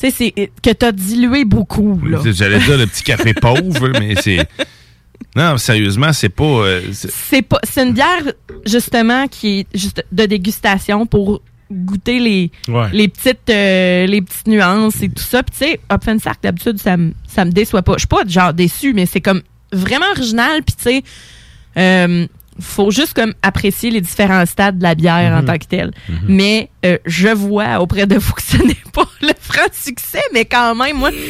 Tu 0.00 0.10
sais, 0.10 0.32
c'est 0.34 0.50
que 0.62 0.70
t'as 0.70 0.92
dilué 0.92 1.44
beaucoup, 1.44 2.00
là. 2.06 2.20
J'allais 2.24 2.58
dire 2.60 2.78
le 2.78 2.86
petit 2.86 3.02
café 3.02 3.34
pauvre, 3.40 3.88
mais 3.98 4.14
c'est. 4.20 4.48
Non, 5.36 5.58
sérieusement, 5.58 6.12
c'est 6.12 6.28
pas. 6.30 6.44
euh, 6.44 6.80
c'est- 6.92 7.42
pas. 7.42 7.60
C'est 7.62 7.82
une 7.86 7.92
bière, 7.92 8.32
justement, 8.66 9.28
qui 9.28 9.60
est 9.60 9.66
juste 9.78 10.04
de 10.10 10.26
dégustation 10.26 11.06
pour 11.06 11.42
goûter 11.70 12.18
les, 12.18 12.50
Ouais. 12.66 12.88
les 12.92 13.06
petites 13.06 13.48
euh, 13.48 14.06
les 14.06 14.22
petites 14.22 14.48
nuances 14.48 15.02
et 15.02 15.08
tout 15.08 15.22
ça. 15.22 15.42
Puis 15.44 15.52
tu 15.56 15.66
sais, 15.66 15.80
Hopfensack, 15.88 16.38
d'habitude, 16.42 16.78
ça 16.80 16.96
me 16.96 17.12
ça 17.28 17.44
me 17.44 17.52
déçoit 17.52 17.82
pas. 17.82 17.92
Je 17.94 17.98
suis 18.00 18.08
pas 18.08 18.22
genre 18.26 18.52
déçu, 18.54 18.92
mais 18.92 19.06
c'est 19.06 19.20
comme 19.20 19.42
vraiment 19.72 20.06
original. 20.16 20.62
Puis 20.64 20.74
tu 20.76 20.82
sais, 20.82 21.02
euh, 21.76 22.26
faut 22.60 22.90
juste 22.90 23.14
comme 23.14 23.32
apprécier 23.42 23.90
les 23.90 24.00
différents 24.00 24.46
stades 24.46 24.78
de 24.78 24.82
la 24.82 24.94
bière 24.94 25.32
en 25.34 25.40
Mhm. 25.40 25.44
tant 25.46 25.58
que 25.58 25.64
telle. 25.66 25.90
Mais 26.28 26.68
euh, 26.84 26.98
je 27.06 27.28
vois 27.28 27.80
auprès 27.80 28.06
de 28.06 28.16
vous 28.16 28.32
que 28.32 28.42
ce 28.42 28.56
n'est 28.58 28.76
pas 28.92 29.06
le 29.22 29.32
franc 29.40 29.60
succès, 29.72 30.20
mais 30.32 30.44
quand 30.44 30.74
même, 30.74 30.96
moi, 30.96 31.10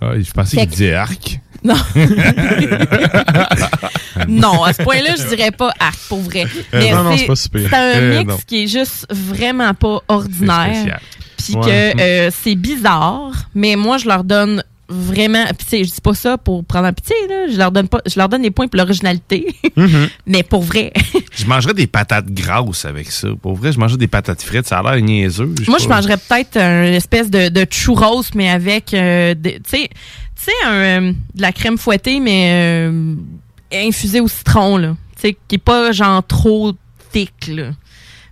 Ah, 0.00 0.12
je 0.20 0.30
pensais 0.30 0.56
qu'il 0.58 0.66
disait 0.68 0.94
arc. 0.94 1.40
Non. 1.64 1.74
non, 4.28 4.62
à 4.62 4.72
ce 4.74 4.82
point-là, 4.82 5.14
je 5.16 5.34
dirais 5.34 5.50
pas 5.50 5.72
arc 5.80 5.98
pour 6.08 6.20
vrai. 6.20 6.44
Euh, 6.44 6.48
Mais 6.80 6.92
non, 6.92 7.02
non, 7.02 7.16
c'est- 7.16 7.74
un 7.74 7.96
Euh, 7.96 8.18
mix 8.24 8.44
qui 8.44 8.64
est 8.64 8.68
juste 8.68 9.06
vraiment 9.10 9.72
pas 9.74 10.00
ordinaire. 10.08 11.00
Puis 11.38 11.54
que 11.54 12.00
euh, 12.00 12.30
c'est 12.30 12.54
bizarre, 12.56 13.32
mais 13.54 13.74
moi, 13.76 13.96
je 13.98 14.06
leur 14.08 14.24
donne 14.24 14.62
vraiment. 14.88 15.44
Puis 15.46 15.56
tu 15.58 15.64
sais, 15.66 15.84
je 15.84 15.90
dis 15.90 16.00
pas 16.00 16.14
ça 16.14 16.38
pour 16.38 16.64
prendre 16.64 16.86
un 16.86 16.92
pitié, 16.92 17.16
là. 17.28 17.46
Je 17.50 17.56
leur 17.56 17.72
donne 17.72 17.88
pas. 17.88 18.00
Je 18.06 18.18
leur 18.18 18.28
donne 18.28 18.42
des 18.42 18.50
points 18.50 18.68
pour 18.68 18.78
l'originalité. 18.78 19.46
Mhm. 19.76 20.08
mais 20.26 20.42
pour 20.42 20.62
vrai. 20.62 20.92
Je 21.36 21.44
mangerais 21.44 21.74
des 21.74 21.86
patates 21.86 22.30
grasses 22.30 22.86
avec 22.86 23.10
ça. 23.10 23.28
Pour 23.42 23.56
vrai, 23.56 23.70
je 23.70 23.78
mangerais 23.78 23.98
des 23.98 24.06
patates 24.06 24.40
frites. 24.40 24.66
Ça 24.66 24.78
a 24.78 24.82
l'air 24.82 25.04
niaiseux. 25.04 25.52
Moi, 25.68 25.76
je 25.78 25.86
mangerais 25.86 26.16
peut-être 26.16 26.56
une 26.56 26.94
espèce 26.94 27.28
de, 27.28 27.50
de 27.50 27.66
churros, 27.70 28.22
mais 28.34 28.48
avec, 28.48 28.94
euh, 28.94 29.34
tu 29.34 29.50
sais, 29.66 29.90
tu 29.90 30.44
sais, 30.44 30.52
un, 30.64 30.72
euh, 30.72 31.12
de 31.34 31.42
la 31.42 31.52
crème 31.52 31.76
fouettée, 31.76 32.20
mais 32.20 32.88
euh, 32.88 33.14
infusée 33.70 34.20
au 34.20 34.28
citron, 34.28 34.78
là. 34.78 34.96
Tu 35.16 35.28
sais, 35.28 35.36
qui 35.46 35.56
est 35.56 35.58
pas 35.58 35.92
genre 35.92 36.26
trop 36.26 36.72
thick, 37.12 37.48
là. 37.48 37.72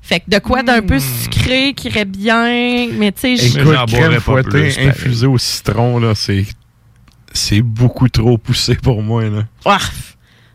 Fait 0.07 0.21
que 0.21 0.29
de 0.29 0.39
quoi 0.39 0.63
d'un 0.63 0.83
peu 0.83 0.99
sucré 0.99 1.73
qui 1.73 1.89
irait 1.89 2.05
bien, 2.05 2.89
mais 2.93 3.11
tu 3.11 3.21
sais, 3.21 3.37
j- 3.37 3.59
Écoute, 3.59 3.75
crème 3.89 4.21
fouettée 4.21 4.87
infusée 4.87 5.27
au 5.27 5.39
citron, 5.39 5.99
là, 5.99 6.13
c'est 6.15 6.45
c'est 7.33 7.63
beaucoup 7.63 8.09
trop 8.11 8.37
poussé 8.37 8.75
pour 8.75 9.03
moi, 9.03 9.25
là. 9.25 9.45
Ah, 9.65 9.79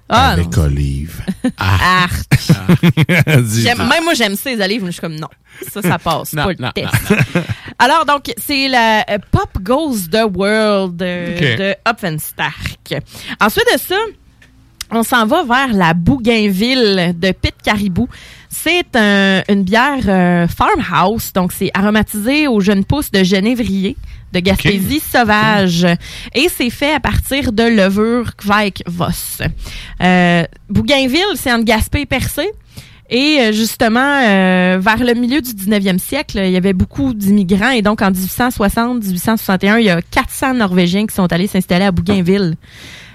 ah, 0.08 0.36
non. 0.38 0.64
olive. 0.64 1.22
Ah. 1.58 2.08
Même 3.28 4.04
moi, 4.04 4.14
j'aime 4.16 4.36
ça, 4.36 4.50
les 4.52 4.62
olives, 4.64 4.82
mais 4.82 4.88
je 4.88 4.93
suis 4.93 5.02
comme 5.02 5.16
non. 5.16 5.28
Ça, 5.72 5.82
ça 5.82 5.97
passe. 6.00 6.34
Non, 6.34 6.43
pas 6.45 6.50
le 6.52 6.56
non, 6.60 6.72
test. 6.72 7.14
Alors, 7.80 8.06
donc, 8.06 8.32
c'est 8.38 8.68
la 8.68 9.02
euh, 9.10 9.18
Pop 9.32 9.50
Goes 9.62 10.08
the 10.12 10.26
World 10.36 11.02
euh, 11.02 11.36
Ok. 11.36 11.58
de 11.60 11.76
Hopfenstach. 11.89 12.78
Ensuite 13.41 13.66
de 13.74 13.80
ça, 13.80 13.95
on 14.91 15.04
s'en 15.04 15.26
va 15.26 15.43
vers 15.43 15.74
la 15.74 15.93
Bougainville 15.93 17.14
de 17.18 17.32
Pit 17.32 17.56
Caribou. 17.64 18.08
C'est 18.52 18.95
un- 18.95 19.43
une 19.47 19.64
bière 19.64 20.00
euh, 20.08 20.47
farmhouse, 20.47 21.32
donc 21.34 21.52
c'est 21.52 21.70
aromatisé 21.74 22.47
aux 22.47 22.60
jeunes 22.60 22.84
pousses 22.84 23.12
de 23.12 23.24
genévrier 23.24 23.95
de 24.34 24.39
Gaspésie 24.39 25.00
sauvage. 25.00 25.86
Et 26.36 26.47
c'est 26.50 26.70
fait 26.72 26.93
à 26.93 27.00
partir 27.00 27.52
de 27.52 27.64
levure 27.64 28.36
Kveik 28.36 28.84
Voss. 28.88 29.39
Euh, 30.02 30.43
Bougainville, 30.70 31.36
c'est 31.36 31.52
entre 31.54 31.66
Gaspé 31.66 32.02
et 32.02 32.06
Percé. 32.06 32.50
Et 33.12 33.38
euh, 33.39 33.52
justement, 33.52 34.22
euh, 34.24 34.78
vers 34.80 35.04
le 35.04 35.14
milieu 35.16 35.41
du 35.41 35.52
19e 35.54 35.97
siècle, 35.97 36.39
il 36.43 36.52
y 36.52 36.58
avait 36.58 36.74
beaucoup 36.74 37.14
d'immigrants. 37.16 37.72
Et 37.72 37.82
donc, 37.82 38.02
en 38.04 38.12
1860-1861, 38.12 39.80
il 39.80 39.86
y 39.86 39.89
a 39.89 40.02
400 40.02 40.54
Norvégiens 40.56 41.06
qui 41.08 41.16
sont 41.16 41.32
allés 41.34 41.47
s'installer 41.47 41.86
à 41.86 41.91
Bougainville. 41.91 42.56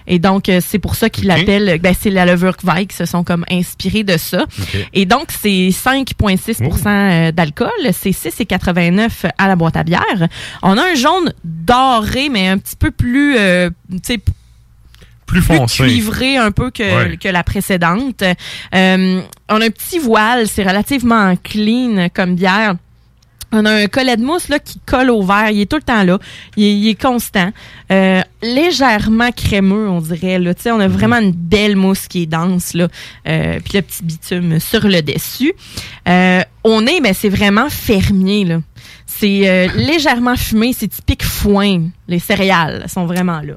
Et 0.07 0.19
donc, 0.19 0.49
euh, 0.49 0.61
c'est 0.63 0.79
pour 0.79 0.95
ça 0.97 1.09
qu'ils 1.09 1.27
l'appellent, 1.27 1.79
ben, 1.81 1.95
c'est 1.99 2.11
la 2.11 2.27
levure 2.27 2.57
Kveik, 2.57 2.93
se 2.93 3.07
sont 3.07 3.25
comme 3.25 3.45
inspirés 3.51 4.05
de 4.05 4.17
ça. 4.17 4.45
Et 4.93 5.07
donc, 5.07 5.29
c'est 5.31 5.71
5,6% 5.71 6.87
euh, 6.87 7.33
d'alcool, 7.33 7.71
c'est 7.93 8.11
6,89 8.11 9.27
à 9.39 9.49
la 9.49 9.57
boîte 9.57 9.77
à 9.77 9.83
bière. 9.83 10.29
On 10.63 10.77
a 10.77 10.83
un 10.83 10.95
jaune 10.95 11.33
doré, 11.45 12.29
mais 12.29 12.49
un 12.49 12.59
petit 12.59 12.77
peu 12.77 12.91
plus, 12.91 13.37
euh, 13.39 13.71
tu 13.91 13.99
sais, 14.03 14.21
Plus 15.27 15.41
foncé. 15.41 15.85
cuivré 15.85 16.37
un 16.37 16.51
peu 16.51 16.71
que, 16.71 16.83
Ouais. 16.83 17.17
que 17.17 17.29
la 17.29 17.43
précédente. 17.43 18.23
Euh, 18.75 19.21
on 19.49 19.61
a 19.61 19.65
un 19.65 19.71
petit 19.71 19.99
voile, 19.99 20.47
c'est 20.49 20.63
relativement 20.65 21.35
clean 21.43 22.09
comme 22.15 22.35
bière. 22.35 22.75
On 23.57 23.65
a 23.67 23.73
un 23.73 23.87
collet 23.87 24.17
de 24.17 24.25
mousse 24.25 24.49
là, 24.49 24.59
qui 24.59 24.81
colle 24.85 25.11
au 25.11 25.23
verre. 25.23 25.51
Il 25.51 25.61
est 25.61 25.71
tout 25.71 25.77
le 25.77 25.83
temps 25.83 26.03
là. 26.03 26.19
Il 26.57 26.65
est, 26.65 26.75
il 26.77 26.89
est 26.89 27.01
constant. 27.01 27.53
Euh, 27.93 28.21
légèrement 28.43 29.31
crémeux, 29.31 29.89
on 29.89 30.01
dirait. 30.01 30.41
Là. 30.41 30.53
On 30.67 30.81
a 30.81 30.89
vraiment 30.89 31.19
une 31.19 31.31
belle 31.31 31.77
mousse 31.77 32.09
qui 32.09 32.23
est 32.23 32.27
dense. 32.27 32.75
Là. 32.75 32.89
Euh, 33.29 33.61
puis 33.65 33.75
le 33.75 33.83
petit 33.83 34.03
bitume 34.03 34.59
sur 34.59 34.87
le 34.89 35.03
dessus. 35.03 35.55
Euh, 36.09 36.43
on 36.65 36.85
est, 36.87 37.01
ben, 37.01 37.15
c'est 37.15 37.29
vraiment 37.29 37.71
fermier. 37.71 38.45
Là. 38.45 38.61
C'est 39.07 39.49
euh, 39.49 39.69
légèrement 39.77 40.37
fumé. 40.37 40.73
C'est 40.77 40.89
typique 40.89 41.23
foin. 41.23 41.89
Les 42.09 42.19
céréales 42.19 42.87
sont 42.89 43.07
vraiment 43.07 43.41
là. 43.41 43.55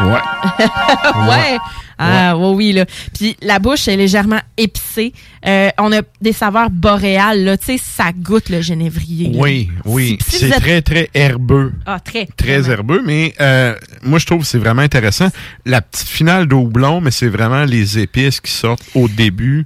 Ouais. 0.00 1.28
ouais. 1.28 1.58
Ah, 1.96 2.36
ouais, 2.36 2.48
oui, 2.54 2.72
là. 2.72 2.86
Puis 3.16 3.36
la 3.40 3.60
bouche 3.60 3.86
est 3.86 3.96
légèrement 3.96 4.40
épicée. 4.56 5.12
Euh, 5.46 5.70
on 5.78 5.92
a 5.92 6.00
des 6.20 6.32
saveurs 6.32 6.68
boréales, 6.70 7.44
là. 7.44 7.56
Tu 7.56 7.66
sais, 7.66 7.78
ça 7.78 8.10
goûte 8.12 8.48
le 8.48 8.60
genévrier. 8.62 9.28
là. 9.30 9.38
Oui, 9.40 9.70
oui. 9.84 10.18
Si- 10.26 10.32
si 10.32 10.38
c'est 10.40 10.56
êtes- 10.56 10.60
très, 10.60 10.82
très 10.82 11.08
herbeux. 11.14 11.72
Ah, 11.86 12.00
très. 12.00 12.26
Très 12.36 12.58
vraiment. 12.58 12.72
herbeux, 12.72 13.02
mais 13.06 13.32
euh, 13.40 13.76
moi, 14.02 14.18
je 14.18 14.26
trouve 14.26 14.40
que 14.40 14.46
c'est 14.46 14.58
vraiment 14.58 14.82
intéressant. 14.82 15.28
La 15.66 15.82
petite 15.82 16.08
finale 16.08 16.46
d'eau 16.46 16.66
blond, 16.66 17.00
mais 17.00 17.12
c'est 17.12 17.28
vraiment 17.28 17.64
les 17.64 17.98
épices 18.00 18.40
qui 18.40 18.50
sortent 18.50 18.82
au 18.96 19.06
début. 19.06 19.64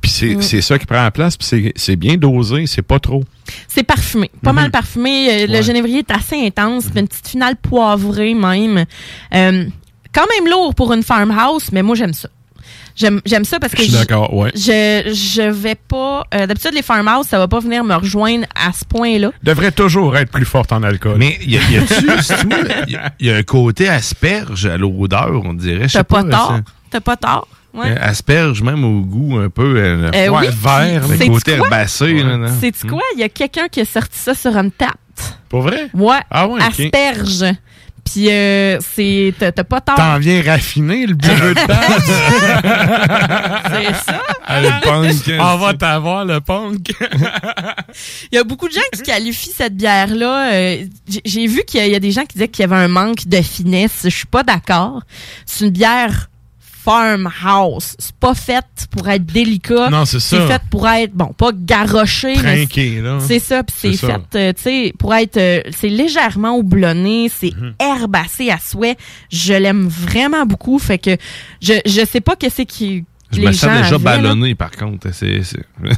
Puis 0.00 0.10
c'est 0.10 0.34
Mm. 0.36 0.42
c'est 0.42 0.60
ça 0.60 0.78
qui 0.78 0.86
prend 0.86 1.02
la 1.02 1.10
place. 1.10 1.36
Puis 1.36 1.46
c'est- 1.46 1.72
c'est 1.76 1.96
bien 1.96 2.16
dosé, 2.16 2.66
c'est 2.66 2.82
pas 2.82 2.98
trop. 3.00 3.24
C'est 3.68 3.82
parfumé. 3.82 4.30
Pas 4.42 4.50
Mhm. 4.52 4.56
mal 4.56 4.70
parfumé. 4.70 5.28
Euh, 5.30 5.46
Le 5.46 5.52
Ouais. 5.54 5.62
genévrier 5.62 5.98
est 6.00 6.10
assez 6.10 6.36
intense. 6.46 6.84
puis 6.90 7.00
Une 7.00 7.08
petite 7.08 7.28
finale 7.28 7.56
poivrée 7.56 8.34
même. 8.34 8.84
Euh, 9.34 9.64
quand 10.12 10.26
même 10.38 10.50
lourd 10.50 10.74
pour 10.74 10.92
une 10.92 11.02
farmhouse, 11.02 11.68
mais 11.72 11.82
moi, 11.82 11.94
j'aime 11.96 12.12
ça. 12.14 12.28
J'aime 12.96 13.20
j'aime 13.26 13.44
ça 13.44 13.60
parce 13.60 13.74
que 13.74 13.82
Je 13.82 13.88
suis 13.88 13.92
d'accord, 13.92 14.32
ouais. 14.32 14.50
je 14.54 15.12
je 15.12 15.42
vais 15.50 15.74
pas 15.74 16.24
euh, 16.34 16.46
d'habitude 16.46 16.72
les 16.72 16.80
farmhouse 16.80 17.26
ça 17.26 17.36
va 17.38 17.46
pas 17.46 17.60
venir 17.60 17.84
me 17.84 17.94
rejoindre 17.94 18.46
à 18.54 18.72
ce 18.72 18.86
point-là. 18.86 19.32
Devrait 19.42 19.70
toujours 19.70 20.16
être 20.16 20.30
plus 20.32 20.46
forte 20.46 20.72
en 20.72 20.82
alcool. 20.82 21.16
Mais 21.18 21.38
y 21.46 21.58
a- 21.58 21.70
y 21.70 21.76
a-tu, 21.76 21.94
c'est-tu 22.22 22.46
moi, 22.46 22.56
y 22.88 22.96
a- 22.96 23.34
a 23.34 23.36
un 23.36 23.42
côté 23.42 23.88
asperge 23.90 24.64
à 24.64 24.78
l'odeur, 24.78 25.42
on 25.44 25.52
dirait. 25.52 25.82
je 25.84 25.88
sais 25.88 25.98
T'as 25.98 26.04
pas, 26.04 26.22
ça. 26.22 26.28
tort. 26.30 26.58
T'as 26.90 27.00
pas 27.00 27.16
tort. 27.18 27.48
Ouais. 27.76 27.90
Euh, 27.90 27.96
Asperge 28.00 28.62
même 28.62 28.84
au 28.84 29.00
goût 29.02 29.36
un 29.38 29.50
peu 29.50 29.76
euh, 29.76 30.10
Euh, 30.14 30.28
oui, 30.28 30.46
vert, 30.50 31.06
le 31.08 31.28
côté 31.28 31.52
herbacé. 31.52 32.12
là, 32.22 32.36
là. 32.38 32.48
C'est-tu 32.60 32.86
quoi? 32.86 33.02
Il 33.14 33.20
y 33.20 33.24
a 33.24 33.28
quelqu'un 33.28 33.68
qui 33.68 33.80
a 33.80 33.84
sorti 33.84 34.18
ça 34.18 34.34
sur 34.34 34.56
une 34.56 34.70
tap. 34.70 34.96
Pour 35.48 35.62
vrai? 35.62 35.88
Ouais. 35.94 36.18
Ah 36.30 36.46
ouais. 36.48 36.60
Asperge. 36.62 37.44
Puis 38.04 38.30
euh, 38.30 38.78
c'est. 38.94 39.34
T'as 39.38 39.50
pas 39.64 39.80
tort. 39.80 39.96
T'en 39.96 40.18
viens 40.18 40.40
raffiner 40.42 41.06
le 41.06 41.14
bureau 41.14 41.34
de 41.54 41.58
C'est 42.86 43.94
ça. 44.12 44.22
Ah, 44.46 44.60
le 44.60 44.68
punk. 44.80 45.36
On 45.40 45.56
va 45.56 45.74
t'avoir, 45.74 46.24
le 46.24 46.40
punk. 46.40 46.92
Il 48.32 48.36
y 48.36 48.38
a 48.38 48.44
beaucoup 48.44 48.68
de 48.68 48.72
gens 48.72 48.80
qui 48.94 49.02
qualifient 49.02 49.52
cette 49.56 49.76
bière-là. 49.76 50.52
euh, 50.52 50.84
j'ai- 51.24 51.46
vu 51.46 51.62
qu'il 51.66 51.84
y, 51.84 51.90
y 51.90 51.94
a 51.94 52.00
des 52.00 52.12
gens 52.12 52.22
qui 52.22 52.34
disaient 52.34 52.48
qu'il 52.48 52.62
y 52.62 52.64
avait 52.72 52.76
un 52.76 52.88
manque 52.88 53.26
de 53.26 53.40
finesse. 53.42 54.00
Je 54.04 54.08
suis 54.10 54.26
pas 54.26 54.42
d'accord. 54.44 55.02
C'est 55.44 55.64
une 55.64 55.70
bière 55.72 56.28
farmhouse. 56.86 57.96
C'est 57.98 58.14
pas 58.16 58.34
faite 58.34 58.86
pour 58.90 59.08
être 59.08 59.26
délicat. 59.26 59.90
Non, 59.90 60.04
c'est 60.04 60.20
ça. 60.20 60.38
C'est 60.40 60.46
fait 60.46 60.62
pour 60.70 60.86
être, 60.88 61.12
bon, 61.12 61.26
pas 61.36 61.50
garoché. 61.52 62.34
Trinqué, 62.34 63.00
là. 63.00 63.18
C'est 63.20 63.38
ça, 63.40 63.62
puis 63.64 63.74
c'est 63.78 63.92
C'est 63.96 64.06
fait, 64.06 64.36
euh, 64.36 64.52
tu 64.52 64.62
sais, 64.62 64.92
pour 64.98 65.14
être, 65.14 65.36
euh, 65.36 65.60
c'est 65.76 65.88
légèrement 65.88 66.56
houblonné, 66.56 67.28
c'est 67.28 67.52
Mhm. 67.54 67.74
herbacé 67.80 68.50
à 68.50 68.58
souhait. 68.58 68.96
Je 69.30 69.54
l'aime 69.54 69.86
vraiment 69.88 70.46
beaucoup, 70.46 70.78
fait 70.78 70.98
que 70.98 71.16
je, 71.60 71.74
je 71.86 72.04
sais 72.06 72.20
pas 72.20 72.36
qu'est-ce 72.36 72.62
qui 72.62 73.04
Je 73.32 73.40
les 73.40 73.46
me 73.48 73.52
sens 73.52 73.82
déjà 73.82 73.98
ballonné, 73.98 74.54
par 74.54 74.70
contre. 74.70 75.08
C'est, 75.12 75.42
c'est... 75.42 75.62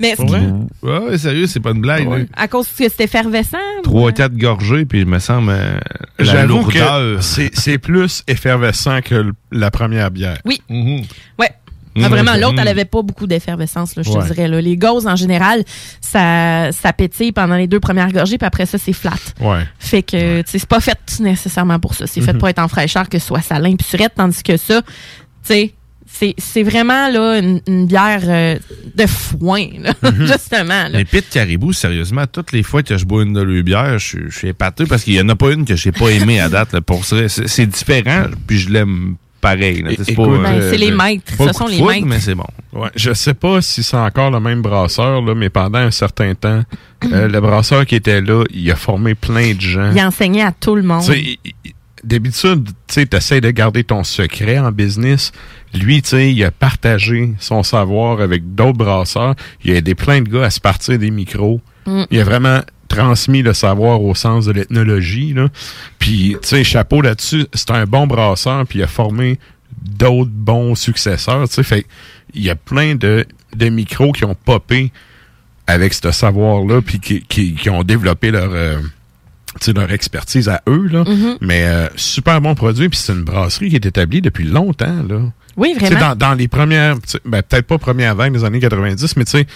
Mais 0.00 0.14
ce 0.16 0.22
ouais? 0.22 0.40
qui- 0.40 0.86
Ouais, 0.86 1.18
sérieux, 1.18 1.46
c'est 1.46 1.60
pas 1.60 1.70
une 1.72 1.80
blague. 1.82 2.28
à 2.34 2.48
cause 2.48 2.66
que 2.68 2.72
c'est 2.88 3.04
effervescent. 3.04 3.58
Trois, 3.82 4.12
quatre 4.12 4.36
gorgées, 4.36 4.84
puis 4.86 5.00
il 5.00 5.06
me 5.06 5.18
semble 5.18 5.50
euh, 5.50 5.78
la 6.18 6.24
J'avoue 6.24 6.62
que 6.64 6.78
lourdeur. 6.78 7.22
c'est 7.22 7.50
c'est 7.54 7.78
plus 7.78 8.22
effervescent 8.26 9.00
que 9.02 9.32
la 9.50 9.70
première 9.70 10.10
bière. 10.10 10.38
Oui. 10.44 10.60
Mhm. 10.68 11.02
Ouais. 11.38 11.50
Mhm. 11.94 12.04
Ah, 12.04 12.08
vraiment, 12.08 12.36
l'autre, 12.36 12.58
elle 12.58 12.68
avait 12.68 12.86
pas 12.86 13.02
beaucoup 13.02 13.26
d'effervescence, 13.26 13.96
là, 13.96 14.02
je 14.02 14.08
Ouais. 14.10 14.26
te 14.26 14.32
dirais. 14.32 14.48
Là. 14.48 14.62
Les 14.62 14.78
gauzes, 14.78 15.06
en 15.06 15.14
général, 15.16 15.62
ça, 16.00 16.72
ça 16.72 16.94
pétille 16.94 17.32
pendant 17.32 17.56
les 17.56 17.66
deux 17.66 17.80
premières 17.80 18.10
gorgées, 18.10 18.38
puis 18.38 18.46
après 18.46 18.64
ça, 18.64 18.78
c'est 18.78 18.94
flat. 18.94 19.12
Ouais. 19.40 19.66
Fait 19.78 20.02
que, 20.02 20.40
tu 20.40 20.50
sais, 20.50 20.58
c'est 20.58 20.66
pas 20.68 20.80
fait 20.80 20.98
nécessairement 21.20 21.78
pour 21.78 21.92
ça. 21.92 22.06
C'est 22.06 22.22
fait 22.22 22.32
pour 22.32 22.48
être 22.48 22.60
en 22.60 22.68
fraîcheur, 22.68 23.10
que 23.10 23.18
ce 23.18 23.26
soit 23.26 23.42
salin 23.42 23.76
puis 23.76 23.86
surette, 23.86 24.14
tandis 24.16 24.42
que 24.42 24.56
ça, 24.56 24.80
tu 24.80 24.88
sais, 25.42 25.74
c'est, 26.12 26.34
c'est 26.38 26.62
vraiment, 26.62 27.08
là, 27.08 27.38
une, 27.38 27.60
une 27.66 27.86
bière 27.86 28.20
euh, 28.24 28.56
de 28.94 29.06
foin, 29.06 29.66
là, 29.80 29.92
Mhm. 30.02 30.26
justement, 30.26 30.68
là. 30.68 30.88
Les 30.90 31.04
pits 31.04 31.22
caribou, 31.22 31.72
sérieusement, 31.72 32.26
toutes 32.30 32.52
les 32.52 32.62
fois 32.62 32.82
que 32.82 32.96
je 32.96 33.04
bois 33.04 33.22
une 33.22 33.32
de 33.32 33.40
leurs 33.42 33.62
bières, 33.64 33.98
je, 33.98 34.06
suis- 34.06 34.24
je 34.30 34.36
suis 34.38 34.48
épaté 34.48 34.84
parce 34.86 35.04
qu'il 35.04 35.14
y 35.14 35.20
en 35.20 35.28
a 35.28 35.36
pas 35.36 35.52
une 35.52 35.64
que 35.64 35.74
j'ai 35.76 35.92
pas 35.92 36.08
aimée 36.10 36.40
à 36.40 36.48
date. 36.48 36.72
là, 36.72 36.80
pour 36.80 37.04
ça. 37.04 37.16
C'est, 37.28 37.66
différent, 37.66 38.24
puis 38.46 38.58
je 38.58 38.70
l'aime 38.70 39.16
pareil. 39.40 39.82
C'est 39.96 40.10
Écoute, 40.10 40.40
Ben, 40.42 40.52
euh, 40.54 40.70
c'est 40.70 40.76
les 40.78 40.92
maîtres. 40.92 41.36
pas 41.36 41.48
Ce 41.48 41.52
sont 41.52 41.66
les 41.66 41.78
foudre, 41.78 41.90
maîtres. 41.90 42.06
mais 42.06 42.20
c'est 42.20 42.34
bon. 42.36 42.46
Ouais, 42.72 42.90
je 42.94 43.12
sais 43.12 43.34
pas 43.34 43.60
si 43.60 43.82
c'est 43.82 43.96
encore 43.96 44.30
le 44.30 44.38
même 44.38 44.62
brasseur, 44.62 45.20
là, 45.22 45.34
mais 45.34 45.50
pendant 45.50 45.78
un 45.80 45.90
certain 45.90 46.34
temps, 46.34 46.62
euh, 47.12 47.26
le 47.28 47.40
brasseur 47.40 47.84
qui 47.86 47.96
était 47.96 48.20
là, 48.20 48.44
il 48.54 48.70
a 48.70 48.76
formé 48.76 49.14
plein 49.16 49.52
de 49.54 49.60
gens. 49.60 49.90
Il 49.94 50.00
enseignait 50.00 50.42
à 50.44 50.52
tout 50.52 50.76
le 50.76 50.82
monde. 50.82 51.02
D'habitude, 52.04 52.68
tu 52.88 52.94
sais, 52.94 53.08
essaies 53.12 53.40
de 53.40 53.50
garder 53.50 53.84
ton 53.84 54.02
secret 54.02 54.58
en 54.58 54.72
business. 54.72 55.30
Lui, 55.72 56.02
tu 56.02 56.10
sais, 56.10 56.32
il 56.32 56.44
a 56.44 56.50
partagé 56.50 57.32
son 57.38 57.62
savoir 57.62 58.20
avec 58.20 58.54
d'autres 58.54 58.78
brasseurs. 58.78 59.34
Il 59.64 59.72
a 59.72 59.76
aidé 59.76 59.94
plein 59.94 60.20
de 60.20 60.28
gars 60.28 60.44
à 60.44 60.50
se 60.50 60.60
partir 60.60 60.98
des 60.98 61.10
micros. 61.10 61.60
Mm. 61.86 62.02
Il 62.10 62.20
a 62.20 62.24
vraiment 62.24 62.60
transmis 62.88 63.42
le 63.42 63.54
savoir 63.54 64.02
au 64.02 64.14
sens 64.14 64.46
de 64.46 64.52
l'ethnologie. 64.52 65.32
là. 65.32 65.48
Puis, 65.98 66.36
tu 66.42 66.48
sais, 66.48 66.64
chapeau 66.64 67.00
là-dessus, 67.00 67.46
c'est 67.54 67.70
un 67.70 67.84
bon 67.84 68.06
brasseur, 68.06 68.66
puis 68.66 68.80
il 68.80 68.82
a 68.82 68.88
formé 68.88 69.38
d'autres 69.80 70.30
bons 70.30 70.74
successeurs. 70.74 71.48
Tu 71.48 71.54
sais, 71.54 71.62
fait 71.62 71.86
il 72.34 72.42
y 72.42 72.50
a 72.50 72.56
plein 72.56 72.94
de, 72.94 73.26
de 73.56 73.68
micros 73.68 74.12
qui 74.12 74.24
ont 74.24 74.34
popé 74.34 74.92
avec 75.66 75.94
ce 75.94 76.10
savoir-là, 76.10 76.82
puis 76.82 77.00
qui, 77.00 77.22
qui, 77.22 77.54
qui 77.54 77.70
ont 77.70 77.82
développé 77.82 78.30
leur, 78.30 78.50
euh, 78.52 78.78
leur 79.70 79.92
expertise 79.92 80.48
à 80.48 80.62
eux. 80.68 80.88
Là. 80.90 81.04
Mhm. 81.04 81.36
Mais 81.40 81.64
euh, 81.64 81.88
super 81.96 82.40
bon 82.40 82.54
produit, 82.54 82.88
puis 82.88 82.98
c'est 82.98 83.12
une 83.12 83.22
brasserie 83.22 83.68
qui 83.70 83.76
est 83.76 83.86
établie 83.86 84.20
depuis 84.20 84.44
longtemps. 84.44 85.02
Là. 85.08 85.20
Oui, 85.56 85.74
Tu 85.74 85.80
sais, 85.80 85.94
vraiment. 85.94 86.10
Dans, 86.10 86.28
dans 86.30 86.34
les 86.34 86.48
premières, 86.48 86.96
ben, 87.24 87.42
peut-être 87.42 87.66
pas 87.66 87.78
première 87.78 88.14
vague 88.14 88.32
des 88.32 88.44
années 88.44 88.60
90, 88.60 89.16
mais 89.16 89.24
tu 89.24 89.30
sais, 89.32 89.46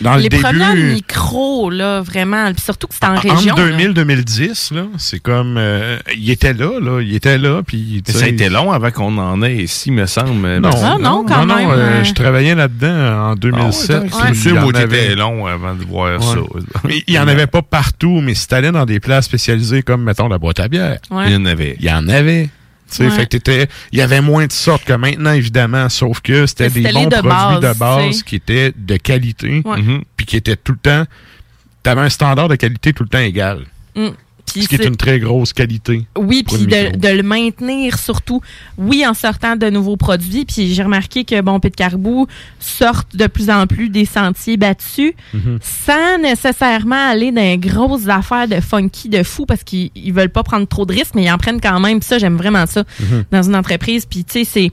dans 0.00 0.16
les 0.16 0.24
le 0.24 0.28
début... 0.28 0.42
premiers 0.42 0.74
micros, 0.94 1.70
là, 1.70 2.00
vraiment. 2.00 2.52
Puis 2.52 2.62
surtout 2.62 2.86
que 2.86 2.94
c'était 2.94 3.06
en 3.06 3.16
région. 3.16 3.54
Entre 3.54 3.62
là. 3.64 3.76
2000-2010, 3.78 4.74
là, 4.74 4.82
c'est 4.98 5.18
comme... 5.20 5.56
euh, 5.58 5.98
il 6.16 6.30
était 6.30 6.52
là, 6.52 6.78
là, 6.80 7.00
il 7.00 7.14
était 7.14 7.38
là, 7.38 7.62
puis... 7.66 8.02
Ça 8.06 8.24
a 8.24 8.28
été 8.28 8.48
long 8.48 8.70
avant 8.72 8.90
qu'on 8.90 9.16
en 9.18 9.42
ait 9.42 9.56
ici, 9.56 9.90
me 9.90 10.06
semble. 10.06 10.58
Non, 10.58 10.70
Ah, 10.82 10.96
non, 11.00 11.24
quand 11.26 11.46
non, 11.46 11.56
même, 11.56 11.70
euh, 11.70 11.74
euh. 11.76 12.04
je 12.04 12.12
travaillais 12.12 12.54
là-dedans 12.54 13.30
en 13.30 13.34
2007. 13.34 14.02
C'est 14.12 14.26
puis 14.26 14.36
sûr, 14.36 14.50
il 14.52 14.54
y 14.56 14.58
en 14.58 14.62
moi, 14.62 14.76
avait- 14.78 15.14
long 15.14 15.46
avant 15.46 15.74
de 15.74 15.84
voir 15.84 16.20
Ouais. 16.20 16.26
ça. 16.26 16.40
Mais 16.84 17.02
il 17.06 17.14
y 17.14 17.18
en 17.18 17.28
avait 17.28 17.46
pas 17.46 17.62
partout, 17.62 18.20
mais 18.22 18.34
si 18.34 18.46
t'allais 18.48 18.72
dans 18.72 18.86
des 18.86 19.00
places 19.00 19.24
spécialisées 19.26 19.82
comme, 19.82 20.02
mettons, 20.02 20.28
la 20.28 20.38
boîte 20.38 20.60
à 20.60 20.68
bière, 20.68 20.98
Ouais. 21.10 21.24
Il 21.28 21.32
y 21.32 21.36
en 21.36 21.44
avait. 21.46 21.76
il 21.80 21.86
y 21.86 21.90
en 21.90 22.08
avait. 22.08 22.48
Ouais. 23.00 23.10
fait 23.10 23.24
que 23.24 23.36
t'étais, 23.36 23.68
il 23.92 23.98
y 23.98 24.02
avait 24.02 24.20
moins 24.20 24.46
de 24.46 24.52
sortes 24.52 24.84
que 24.84 24.92
maintenant, 24.92 25.32
évidemment, 25.32 25.88
sauf 25.88 26.20
que 26.20 26.46
c'était 26.46 26.70
des 26.70 26.92
bons 26.92 27.06
de 27.06 27.16
produits 27.16 27.28
base, 27.28 27.60
de 27.60 27.78
base 27.78 28.22
qui 28.22 28.36
étaient 28.36 28.72
de 28.76 28.96
qualité, 28.96 29.62
Ouais. 29.64 29.78
Puis 30.16 30.26
qui 30.26 30.36
étaient 30.36 30.56
tout 30.56 30.72
le 30.72 30.78
temps, 30.78 31.04
t'avais 31.82 32.00
un 32.00 32.08
standard 32.08 32.48
de 32.48 32.56
qualité 32.56 32.92
tout 32.92 33.02
le 33.02 33.08
temps 33.08 33.18
égal. 33.18 33.64
Mm. 33.94 34.08
Ce 34.46 34.68
qui 34.68 34.74
est 34.74 34.84
une 34.84 34.96
très 34.96 35.18
grosse 35.18 35.54
qualité. 35.54 36.06
Oui, 36.18 36.42
puis 36.46 36.66
de, 36.66 36.94
de 36.96 37.08
le 37.08 37.22
maintenir 37.22 37.98
surtout. 37.98 38.42
Oui, 38.76 39.02
en 39.06 39.14
sortant 39.14 39.56
de 39.56 39.70
nouveaux 39.70 39.96
produits. 39.96 40.44
Puis 40.44 40.74
j'ai 40.74 40.82
remarqué 40.82 41.24
que 41.24 41.40
bon, 41.40 41.58
Pit 41.58 41.74
Caribou 41.74 42.26
sortent 42.60 43.16
de 43.16 43.26
plus 43.28 43.48
en 43.48 43.66
plus 43.66 43.88
des 43.88 44.04
sentiers 44.04 44.58
battus 44.58 45.12
Mhm. 45.32 45.58
sans 45.62 46.18
nécessairement 46.20 47.08
aller 47.10 47.32
dans 47.32 47.40
les 47.40 47.56
grosses 47.56 48.08
affaires 48.08 48.46
de 48.46 48.60
funky 48.60 49.08
de 49.08 49.22
fou 49.22 49.46
parce 49.46 49.64
qu'ils 49.64 49.90
ils 49.94 50.12
veulent 50.12 50.28
pas 50.28 50.42
prendre 50.42 50.66
trop 50.68 50.84
de 50.84 50.92
risques, 50.92 51.14
mais 51.14 51.24
ils 51.24 51.30
en 51.30 51.38
prennent 51.38 51.60
quand 51.60 51.80
même. 51.80 52.02
Ça, 52.02 52.18
j'aime 52.18 52.36
vraiment 52.36 52.66
ça 52.66 52.84
Mhm. 53.00 53.24
dans 53.30 53.42
une 53.42 53.56
entreprise. 53.56 54.04
Puis 54.04 54.24
tu 54.24 54.40
sais, 54.40 54.44
c'est 54.44 54.70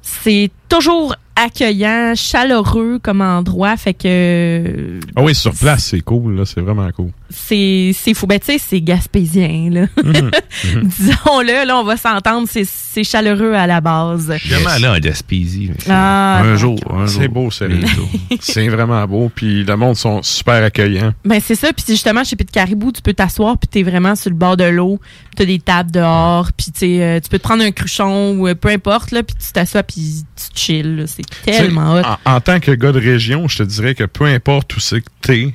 c'est 0.00 0.50
toujours 0.68 1.14
accueillant, 1.36 2.14
chaleureux 2.16 2.98
comme 3.02 3.20
endroit. 3.20 3.76
Fait 3.76 3.94
que 3.94 5.00
Ah 5.16 5.22
oui, 5.22 5.34
sur 5.34 5.54
place, 5.54 5.84
c'est 5.84 6.00
cool, 6.00 6.36
là, 6.36 6.44
c'est 6.44 6.60
vraiment 6.60 6.90
cool. 6.92 7.10
C'est 7.34 7.92
c'est 7.94 8.14
fou. 8.14 8.26
Ben, 8.26 8.38
tu 8.38 8.46
sais, 8.46 8.58
c'est 8.58 8.80
gaspésien, 8.80 9.68
là. 9.70 9.86
Mhm. 10.02 10.30
Mhm. 10.74 10.82
Disons-le, 10.88 11.66
là, 11.66 11.76
on 11.78 11.84
va 11.84 11.96
s'entendre, 11.96 12.46
c'est- 12.50 12.68
c'est 12.68 13.04
chaleureux 13.04 13.54
à 13.54 13.66
la 13.66 13.80
base. 13.80 14.32
Jamais 14.44 14.66
allé 14.70 14.86
en 14.86 14.98
Gaspésie. 14.98 15.70
mais 15.70 15.84
Ah, 15.88 16.40
un 16.44 16.56
jour, 16.56 16.78
un 16.90 17.06
jour. 17.06 17.20
C'est 17.22 17.28
beau. 17.28 17.48
Bientôt. 17.60 18.08
c'est 18.40 18.68
vraiment 18.68 19.04
beau, 19.06 19.30
puis 19.34 19.64
le 19.64 19.76
monde 19.76 19.96
sont 19.96 20.22
super 20.22 20.62
accueillants. 20.62 21.12
Ben, 21.24 21.40
c'est 21.44 21.54
ça. 21.54 21.72
Puis 21.72 21.84
justement, 21.88 22.22
chez 22.24 22.36
Pit 22.36 22.50
Caribou, 22.50 22.92
tu 22.92 23.02
peux 23.02 23.14
t'asseoir, 23.14 23.56
puis 23.58 23.68
t'es 23.68 23.82
vraiment 23.82 24.14
sur 24.14 24.30
le 24.30 24.36
bord 24.36 24.56
de 24.56 24.64
l'eau. 24.64 24.98
Puis 25.00 25.36
t'as 25.36 25.44
des 25.46 25.58
tables 25.58 25.90
dehors, 25.90 26.50
puis 26.52 26.66
tu 26.72 26.80
sais, 26.80 27.02
euh, 27.02 27.20
tu 27.20 27.28
peux 27.28 27.38
te 27.38 27.42
prendre 27.42 27.64
un 27.64 27.70
cruchon 27.72 28.36
ou 28.38 28.46
euh, 28.48 28.54
peu 28.54 28.68
importe, 28.68 29.10
là, 29.10 29.22
puis 29.22 29.34
tu 29.44 29.52
t'assois, 29.52 29.82
puis 29.82 30.24
tu 30.36 30.60
chill. 30.60 31.04
C'est 31.06 31.22
tellement 31.44 31.94
hot. 31.94 32.02
En, 32.26 32.34
en 32.36 32.40
tant 32.40 32.60
que 32.60 32.70
gars 32.72 32.92
de 32.92 33.00
région, 33.00 33.48
je 33.48 33.58
te 33.58 33.62
dirais 33.64 33.94
que 33.94 34.04
peu 34.04 34.26
importe 34.26 34.76
où 34.76 34.80
c'est 34.80 35.00
que 35.00 35.06
t'es, 35.22 35.54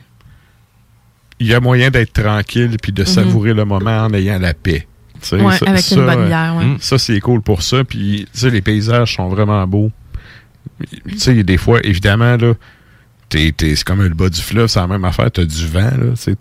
il 1.39 1.47
y 1.47 1.53
a 1.53 1.59
moyen 1.59 1.89
d'être 1.91 2.13
tranquille 2.13 2.77
puis 2.81 2.91
de 2.91 3.01
Mhm. 3.03 3.07
savourer 3.07 3.53
le 3.53 3.65
moment 3.65 4.05
en 4.05 4.13
ayant 4.13 4.39
la 4.39 4.53
paix. 4.53 4.87
Ouais, 5.31 5.39
avec 5.65 5.91
une 5.91 6.05
bonne 6.05 6.27
bière, 6.27 6.55
ouais. 6.57 6.75
Ça, 6.79 6.97
c'est 6.97 7.19
cool 7.19 7.41
pour 7.41 7.63
ça. 7.63 7.83
Puis, 7.83 8.27
les 8.43 8.61
paysages 8.61 9.15
sont 9.15 9.29
vraiment 9.29 9.65
beaux. 9.65 9.91
Tu 11.09 11.17
sais, 11.17 11.43
des 11.43 11.57
fois, 11.57 11.79
évidemment, 11.83 12.37
là, 12.37 12.53
t'es, 13.29 13.51
t'es- 13.51 13.75
c'est 13.75 13.83
comme 13.83 14.03
le 14.03 14.09
bas 14.09 14.29
du 14.29 14.39
fleuve, 14.41 14.67
c'est 14.67 14.79
la 14.79 14.85
même 14.87 15.05
affaire. 15.05 15.31
T'as 15.31 15.43
du 15.45 15.65
vent, 15.67 15.91
là. 15.91 16.35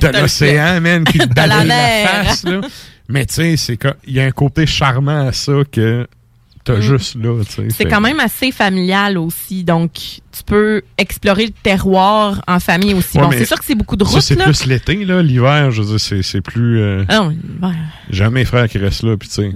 T'as, 0.00 0.12
l'océan, 0.20 0.80
man, 0.82 1.04
qui 1.04 1.18
te 1.18 1.22
la 1.28 1.34
balaye 1.34 1.66
la 1.68 1.74
mer. 1.74 2.24
face, 2.26 2.44
là. 2.44 2.60
Mais, 3.08 3.24
tu 3.24 3.34
sais, 3.34 3.56
c'est 3.56 3.76
comme, 3.78 3.94
il 4.06 4.14
y 4.14 4.20
a 4.20 4.24
un 4.24 4.30
côté 4.32 4.66
charmant 4.66 5.26
à 5.28 5.32
ça 5.32 5.52
que 5.72 6.06
t'as 6.72 6.78
Mm. 6.78 6.82
juste 6.82 7.14
là. 7.16 7.42
C'est 7.70 7.84
quand 7.86 8.00
même 8.00 8.20
assez 8.20 8.52
familial 8.52 9.18
aussi. 9.18 9.64
Donc, 9.64 9.92
tu 9.94 10.42
peux 10.46 10.82
explorer 10.96 11.46
le 11.46 11.52
terroir 11.62 12.42
en 12.46 12.60
famille 12.60 12.94
aussi. 12.94 13.16
Ouais, 13.18 13.24
bon, 13.24 13.30
c'est 13.32 13.44
sûr 13.44 13.58
que 13.58 13.64
c'est 13.64 13.74
beaucoup 13.74 13.96
de 13.96 14.04
routes, 14.04 14.20
c'est 14.22 14.36
plus 14.36 14.66
l'été, 14.66 15.04
là. 15.04 15.22
L'hiver, 15.22 15.70
je 15.70 15.82
veux 15.82 15.96
dire, 15.98 16.22
c'est, 16.22 16.40
plus. 16.40 16.80
euh, 16.80 17.04
Ah 17.08 17.16
non, 17.18 17.28
l'hiver. 17.30 17.74
J'ai 18.10 18.28
mes 18.30 18.44
frères 18.44 18.68
qui 18.68 18.78
restent 18.78 19.02
là, 19.02 19.16
puis 19.16 19.28
tu 19.28 19.34
sais. 19.34 19.52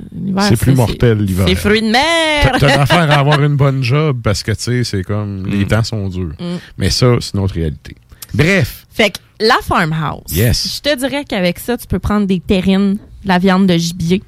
C'est 0.49 0.57
plus 0.59 0.75
mortel, 0.75 1.19
l'hiver. 1.19 1.47
C'est 1.49 1.55
fruits 1.55 1.83
de 1.83 1.91
mer. 1.91 2.57
T'as 2.59 2.77
l'affaire 2.77 3.11
à 3.11 3.15
avoir 3.21 3.43
une 3.43 3.57
bonne 3.57 3.83
job 3.83 4.21
parce 4.23 4.43
que, 4.43 4.53
tu 4.53 4.63
sais, 4.63 4.85
c'est 4.85 5.03
comme. 5.03 5.47
Les 5.47 5.67
temps 5.67 5.85
sont 5.85 6.09
durs. 6.09 6.33
Mm. 6.41 6.57
Mais 6.79 6.91
ça, 6.91 7.15
c'est 7.21 7.35
notre 7.35 7.55
réalité. 7.55 7.97
Bref. 8.35 8.87
Fait 8.91 9.11
que 9.11 9.19
la 9.41 9.57
farmhouse. 9.63 10.23
Yes. 10.35 10.77
Je 10.77 10.91
te 10.91 10.97
dirais 10.99 11.25
qu'avec 11.29 11.59
ça, 11.59 11.77
tu 11.77 11.87
peux 11.87 11.99
prendre 11.99 12.27
des 12.27 12.41
terrines, 12.41 12.95
de 12.95 13.29
la 13.29 13.39
viande 13.39 13.67
de 13.67 13.77
gibier. 13.77 14.23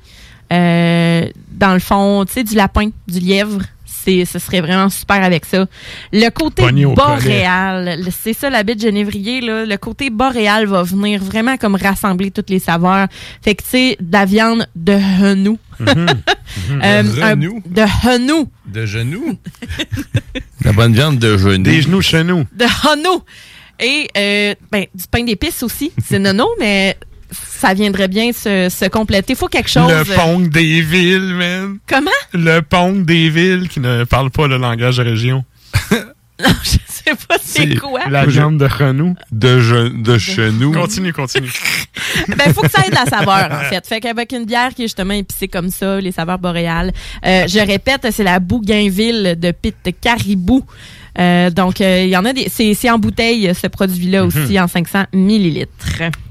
Euh, 0.53 1.26
dans 1.51 1.72
le 1.74 1.80
fond, 1.80 2.24
tu 2.26 2.32
sais, 2.34 2.45
du 2.45 2.55
lapin, 2.55 2.90
du 3.09 3.18
lièvre. 3.20 3.61
C'est, 3.86 4.26
ce 4.26 4.38
serait 4.38 4.61
vraiment 4.61 4.90
super 4.90 5.24
avec 5.24 5.47
ça. 5.47 5.64
Le 6.12 6.28
côté 6.28 6.62
boréal, 6.95 7.99
c'est 8.11 8.34
ça 8.34 8.51
la 8.51 8.62
baie 8.62 8.74
de 8.74 8.80
genévrier, 8.80 9.40
là. 9.40 9.64
Le 9.64 9.76
côté 9.78 10.11
boréal 10.11 10.66
va 10.66 10.82
venir 10.82 11.22
vraiment 11.24 11.57
comme 11.57 11.74
rassembler 11.74 12.30
toutes 12.30 12.51
les 12.51 12.59
saveurs. 12.59 13.07
Fait 13.42 13.55
que, 13.55 13.62
tu 13.62 13.68
sais, 13.70 13.97
de 13.99 14.12
la 14.12 14.26
viande 14.26 14.66
de 14.76 14.92
henou. 15.22 15.59
Euh, 16.70 17.03
De 17.03 17.20
un- 17.22 17.30
renou? 17.30 17.62
de 17.66 17.82
henou. 18.09 18.49
De 18.66 18.86
genoux? 18.86 19.38
La 20.64 20.72
bonne 20.72 20.92
viande 20.92 21.18
de 21.18 21.36
genoux. 21.36 21.62
Des 21.64 21.82
genoux 21.82 22.01
chez 22.03 22.22
nous. 22.22 22.45
de 22.53 22.64
Hano. 22.64 23.24
Et 23.80 24.09
euh, 24.16 24.55
ben, 24.70 24.84
du 24.95 25.05
pain 25.11 25.24
d'épices 25.24 25.62
aussi. 25.64 25.90
C'est 26.05 26.18
nono, 26.20 26.47
mais 26.61 26.97
ça 27.32 27.74
viendrait 27.74 28.08
bien 28.08 28.32
se, 28.32 28.68
se 28.68 28.86
compléter. 28.88 29.34
faut 29.34 29.48
quelque 29.48 29.70
chose. 29.70 29.90
Le 29.90 30.04
pong 30.14 30.48
des 30.48 30.80
villes, 30.82 31.34
man. 31.34 31.78
Comment? 31.86 32.10
Le 32.32 32.60
pong 32.60 33.04
des 33.04 33.28
villes 33.30 33.68
qui 33.68 33.80
ne 33.80 34.04
parle 34.04 34.30
pas 34.30 34.46
le 34.46 34.56
langage 34.58 34.96
de 34.98 35.02
région. 35.02 35.44
Non, 36.44 36.50
je 36.64 36.70
sais 36.88 37.14
pas 37.28 37.36
c'est 37.40 37.76
quoi. 37.76 38.00
La 38.10 38.26
viande 38.26 38.58
de 38.58 38.64
Renou. 38.64 39.14
De, 39.30 39.60
ge- 39.60 40.02
de 40.02 40.18
chenou. 40.18 40.72
Continue, 40.72 41.12
continue. 41.12 41.52
ben, 42.28 42.52
faut 42.52 42.62
que 42.62 42.70
ça 42.70 42.84
ait 42.84 42.90
de 42.90 42.94
la 42.96 43.04
saveur, 43.06 43.50
en 43.52 43.64
fait. 43.70 43.86
Fait 43.86 44.00
qu'avec 44.00 44.32
une 44.32 44.44
bière 44.44 44.74
qui 44.74 44.82
est 44.82 44.86
justement 44.86 45.14
épicée 45.14 45.46
comme 45.46 45.70
ça, 45.70 46.00
les 46.00 46.10
saveurs 46.10 46.40
boréales. 46.40 46.92
euh, 47.24 47.46
je 47.46 47.60
répète, 47.60 48.08
c'est 48.10 48.24
la 48.24 48.40
Bougainville 48.40 49.36
de 49.38 49.52
Pit 49.52 49.76
Caribou. 50.00 50.64
Euh, 51.18 51.50
donc, 51.50 51.80
euh, 51.80 52.02
il 52.04 52.10
y 52.10 52.16
en 52.16 52.24
a 52.24 52.32
des. 52.32 52.48
C'est 52.48 52.90
en 52.90 52.98
bouteille, 52.98 53.52
ce 53.54 53.66
produit-là 53.66 54.24
aussi, 54.24 54.58
en 54.58 54.68
500 54.68 55.04
millilitres. 55.12 55.70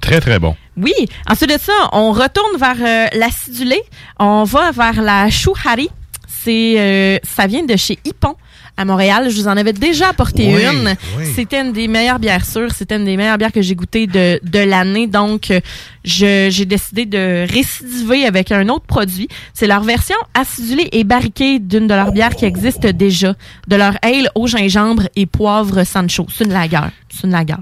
Très, 0.01 0.19
très 0.19 0.39
bon. 0.39 0.55
Oui. 0.77 0.93
Ensuite 1.29 1.53
de 1.53 1.59
ça, 1.59 1.73
on 1.91 2.11
retourne 2.11 2.57
vers 2.59 2.75
euh, 2.79 3.07
l'acidulé. 3.17 3.81
On 4.19 4.43
va 4.43 4.71
vers 4.71 5.01
la 5.01 5.29
chouhari. 5.29 5.89
C'est, 6.27 6.75
euh, 6.77 7.17
ça 7.23 7.47
vient 7.47 7.63
de 7.63 7.75
chez 7.77 7.97
Hippon 8.03 8.36
à 8.78 8.86
Montréal. 8.86 9.30
Je 9.30 9.36
vous 9.36 9.47
en 9.47 9.55
avais 9.57 9.74
déjà 9.74 10.09
apporté 10.09 10.53
Oui, 10.53 10.63
une. 10.63 10.95
oui. 11.17 11.26
C'était 11.36 11.61
une 11.61 11.74
des 11.74 11.88
meilleures 11.88 12.19
bières 12.19 12.45
sûres. 12.45 12.71
C'était 12.74 12.95
une 12.97 13.05
des 13.05 13.17
meilleures 13.17 13.38
bières 13.38 13.51
que 13.51 13.61
j'ai 13.61 13.76
goûtées 13.76 14.07
de, 14.07 14.39
de 14.43 14.59
l'année. 14.59 15.07
Donc, 15.07 15.51
euh, 15.51 15.59
j'ai 16.03 16.65
décidé 16.65 17.05
de 17.05 17.45
récidiver 17.51 18.26
avec 18.26 18.51
un 18.51 18.67
autre 18.69 18.86
produit. 18.86 19.28
C'est 19.53 19.67
leur 19.67 19.84
version 19.84 20.15
acidulée 20.34 20.89
et 20.91 21.03
barriquée 21.03 21.59
d'une 21.59 21.88
de 21.88 21.93
leurs 21.93 22.11
bières 22.11 22.36
qui 22.36 22.45
existe 22.45 22.86
déjà. 22.86 23.36
De 23.67 23.76
leur 23.76 23.97
ale 24.01 24.30
au 24.36 24.47
gingembre 24.47 25.07
et 25.15 25.26
poivre 25.26 25.84
Sancho. 25.84 26.26
C'est 26.36 26.45
une 26.45 26.53
lagueur. 26.53 26.89
C'est 27.09 27.26
une 27.26 27.32
lagueur. 27.32 27.59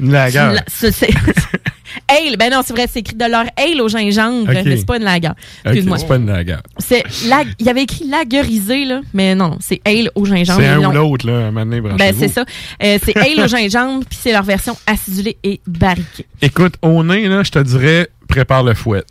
Une 0.00 0.12
lagueur. 0.12 0.54
Ale, 2.08 2.36
ben 2.36 2.50
non, 2.50 2.60
c'est 2.64 2.72
vrai, 2.72 2.86
c'est 2.92 3.00
écrit 3.00 3.16
de 3.16 3.24
leur 3.24 3.44
ale 3.56 3.80
au 3.80 3.88
gingembre, 3.88 4.48
mais 4.48 4.62
c'est 4.78 4.86
pas 4.86 4.96
une 4.96 5.04
lager. 5.04 5.28
Excuse-moi. 5.64 5.98
c'est 5.98 6.06
pas 6.06 6.16
une 6.16 6.26
lagueur. 6.26 6.62
C'est 6.78 7.02
la- 7.28 7.44
il 7.58 7.66
y 7.66 7.68
avait 7.68 7.82
écrit 7.82 8.06
lagerisé 8.08 8.84
là, 8.84 9.00
mais 9.14 9.34
non, 9.34 9.56
c'est 9.60 9.80
ale 9.84 10.10
au 10.14 10.24
gingembre. 10.24 10.60
C'est 10.60 10.68
un 10.68 10.78
ou 10.88 10.92
l'autre, 10.92 11.26
là, 11.26 11.50
maintenant, 11.50 11.80
Ben 11.96 12.14
c'est 12.18 12.28
ça. 12.28 12.44
Euh, 12.82 12.98
c'est 13.04 13.16
ale 13.16 13.44
au 13.44 13.48
gingembre, 13.48 14.04
puis 14.08 14.18
c'est 14.20 14.32
leur 14.32 14.42
version 14.42 14.76
acidulée 14.86 15.36
et 15.42 15.60
barriquée. 15.66 16.26
Écoute, 16.42 16.74
au 16.82 17.02
nez, 17.02 17.28
là, 17.28 17.42
je 17.42 17.50
te 17.50 17.58
dirais, 17.58 18.08
prépare 18.28 18.62
le 18.62 18.74
fouet. 18.74 19.04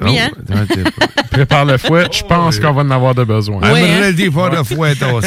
Oui, 0.00 0.18
hein? 0.18 0.30
prépare 1.30 1.64
le 1.64 1.78
fouet, 1.78 2.06
je 2.10 2.22
pense 2.24 2.58
qu'on 2.58 2.72
va 2.72 2.82
en 2.82 2.90
avoir 2.90 3.14
de 3.14 3.24
besoin. 3.24 3.60
Oui, 3.62 3.80
hein? 3.80 4.00
ready 4.00 4.30
for 4.30 4.50
the 4.50 4.64
fuetos. 4.64 5.26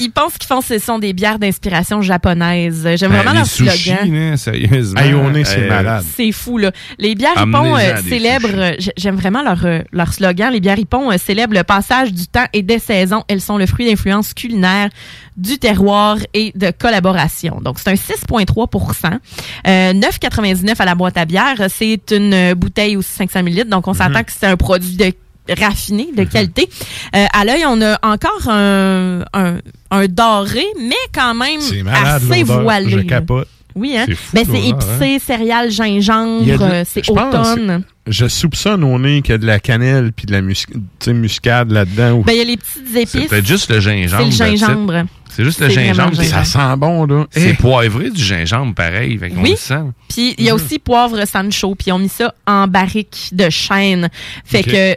Ils 0.00 0.10
pensent 0.10 0.38
qu'ils 0.38 0.46
font 0.48 0.60
ce 0.60 0.78
sont 0.78 0.98
des 0.98 1.12
bières 1.12 1.38
d'inspiration 1.38 2.02
japonaise. 2.02 2.86
J'aime 2.96 3.10
Ben, 3.10 3.16
vraiment 3.18 3.32
les 3.32 3.38
leur 3.38 3.46
sushis, 3.46 3.90
slogan. 3.90 4.36
sérieusement. 4.36 5.00
C'est 5.44 5.58
Euh, 5.60 5.68
malade. 5.68 6.04
C'est 6.16 6.32
fou, 6.32 6.58
là. 6.58 6.72
Les 6.98 7.14
bières 7.14 7.32
Hippon 7.36 7.76
euh, 7.76 7.96
célèbrent, 8.08 8.48
euh, 8.54 8.72
j'aime 8.96 9.16
vraiment 9.16 9.42
leur, 9.42 9.64
euh, 9.64 9.80
leur 9.92 10.12
slogan, 10.12 10.52
les 10.52 10.60
bières 10.60 10.78
Hippon 10.78 11.10
euh, 11.10 11.16
célèbrent 11.18 11.54
le 11.54 11.64
passage 11.64 12.12
du 12.12 12.26
temps 12.26 12.46
et 12.52 12.62
des 12.62 12.78
saisons. 12.78 13.22
Elles 13.28 13.40
sont 13.40 13.58
le 13.58 13.66
fruit 13.66 13.86
d'influences 13.88 14.34
culinaires, 14.34 14.88
du 15.36 15.58
terroir 15.58 16.16
et 16.34 16.52
de 16.54 16.70
collaboration. 16.70 17.60
Donc, 17.62 17.78
c'est 17.78 17.90
un 17.90 17.94
6,3 17.94 19.18
euh, 19.66 19.92
9,99 19.92 20.74
à 20.78 20.84
la 20.84 20.94
boîte 20.94 21.18
à 21.18 21.24
bière. 21.24 21.54
C'est 21.68 22.00
une 22.10 22.54
bouteille 22.54 22.96
aussi 22.96 23.10
500 23.12 23.40
ml. 23.40 23.68
Donc, 23.68 23.86
on 23.86 23.94
s'entend 23.96 24.22
que 24.24 24.32
c'est 24.38 24.46
un 24.46 24.56
produit 24.56 24.96
de 24.96 25.12
raffiné, 25.60 26.08
de 26.16 26.24
qualité. 26.24 26.68
Euh, 27.14 27.24
à 27.32 27.44
l'œil, 27.44 27.64
on 27.66 27.80
a 27.80 27.98
encore 28.02 28.48
un, 28.48 29.24
un, 29.32 29.58
un 29.90 30.06
doré, 30.06 30.64
mais 30.80 30.94
quand 31.14 31.34
même 31.34 31.60
malade, 31.84 32.22
assez 32.30 32.42
voilé. 32.42 32.90
Je 32.90 32.96
là. 32.98 33.04
capote. 33.04 33.48
Oui, 33.74 33.96
hein? 33.96 34.06
C'est 34.06 34.16
Ben, 34.32 34.44
c'est 34.44 34.60
l'odeur, 34.60 34.88
hein? 34.88 34.96
épicé, 34.98 35.18
céréales, 35.24 35.70
gingembre, 35.70 36.62
euh, 36.62 36.84
c'est 36.88 37.08
automne. 37.10 37.84
Je 38.06 38.28
soupçonne 38.28 38.84
au 38.84 38.98
nez 38.98 39.20
qu'il 39.22 39.32
y 39.32 39.34
a 39.34 39.38
de 39.38 39.46
la 39.46 39.58
cannelle 39.58 40.12
puis 40.12 40.26
de 40.26 40.32
la 40.32 40.40
mus- 40.40 40.66
tu 40.66 40.78
sais, 41.00 41.12
muscade 41.12 41.72
là-dedans. 41.72 42.12
ou- 42.12 42.22
Ben, 42.24 42.32
il 42.32 42.38
y 42.38 42.40
a 42.40 42.44
les 42.44 42.56
petites 42.56 42.94
épices. 42.94 43.10
C'est 43.10 43.28
peut-être 43.28 43.46
juste 43.46 43.70
le 43.70 43.80
gingembre. 43.80 44.32
C'est 44.32 44.48
le 44.50 44.56
gingembre. 44.56 45.04
C'est 45.28 45.44
juste 45.44 45.60
le 45.60 45.68
gingembre. 45.68 46.14
gingembre. 46.14 46.44
Ça 46.44 46.44
sent 46.44 46.76
bon, 46.78 47.04
là. 47.06 47.26
C'est 47.30 47.50
Eh. 47.50 47.54
poivré 47.54 48.10
du 48.10 48.22
gingembre, 48.22 48.74
pareil. 48.74 49.18
Fait 49.18 49.30
qu'on 49.30 49.42
Oui. 49.42 49.50
le 49.50 49.56
sent. 49.56 49.82
Puis 50.08 50.34
il 50.38 50.44
y 50.44 50.48
a 50.50 50.54
Mhm. 50.54 50.60
aussi 50.62 50.78
poivre 50.78 51.24
Sancho, 51.26 51.74
puis 51.74 51.88
ils 51.88 51.92
ont 51.92 51.98
mis 51.98 52.08
ça 52.08 52.32
en 52.46 52.68
barrique 52.68 53.30
de 53.32 53.50
chêne. 53.50 54.08
Fait 54.44 54.62
que 54.62 54.96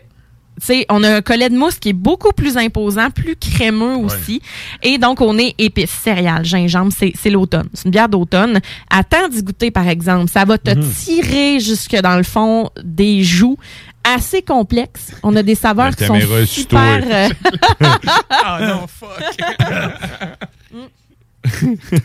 sais, 0.66 0.86
on 0.90 1.04
a 1.04 1.16
un 1.18 1.22
collet 1.22 1.50
de 1.50 1.58
mousse 1.58 1.80
qui 1.80 1.90
est 1.90 1.94
beaucoup 1.94 2.32
plus 2.32 2.58
imposant, 2.58 3.10
plus 3.12 3.36
crémeux 3.36 3.96
aussi. 3.98 4.42
Et 4.84 4.98
donc, 4.98 5.22
on 5.22 5.38
est 5.38 5.56
épices, 5.58 5.90
céréales, 5.92 6.46
gingembre, 6.46 6.92
c'est 6.98 7.14
c'est 7.20 7.30
l'automne. 7.30 7.70
C'est 7.74 7.86
une 7.86 7.92
bière 7.92 8.10
d'automne. 8.10 8.60
Attends 8.90 9.28
d'y 9.30 9.44
goûter, 9.44 9.72
par 9.72 9.88
exemple. 9.88 10.30
Ça 10.30 10.46
va 10.46 10.58
te 10.58 10.72
Mhm. 10.72 10.90
tirer 10.92 11.60
jusque 11.60 11.96
dans 11.96 12.16
le 12.18 12.24
fond 12.24 12.70
des 12.84 13.24
joues. 13.24 13.58
Assez 14.04 14.42
complexe. 14.42 15.12
On 15.24 15.36
a 15.36 15.44
des 15.44 15.56
saveurs 15.56 15.96
qui 15.96 16.06
sont 16.06 16.18
super... 16.46 17.02
euh, 17.12 17.30
Ah 18.30 18.60
non, 18.62 18.88
fuck. 18.88 19.10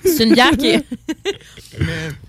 c'est 0.04 0.24
une 0.24 0.34
bière 0.34 0.50
qui 0.56 0.68
est... 0.68 0.84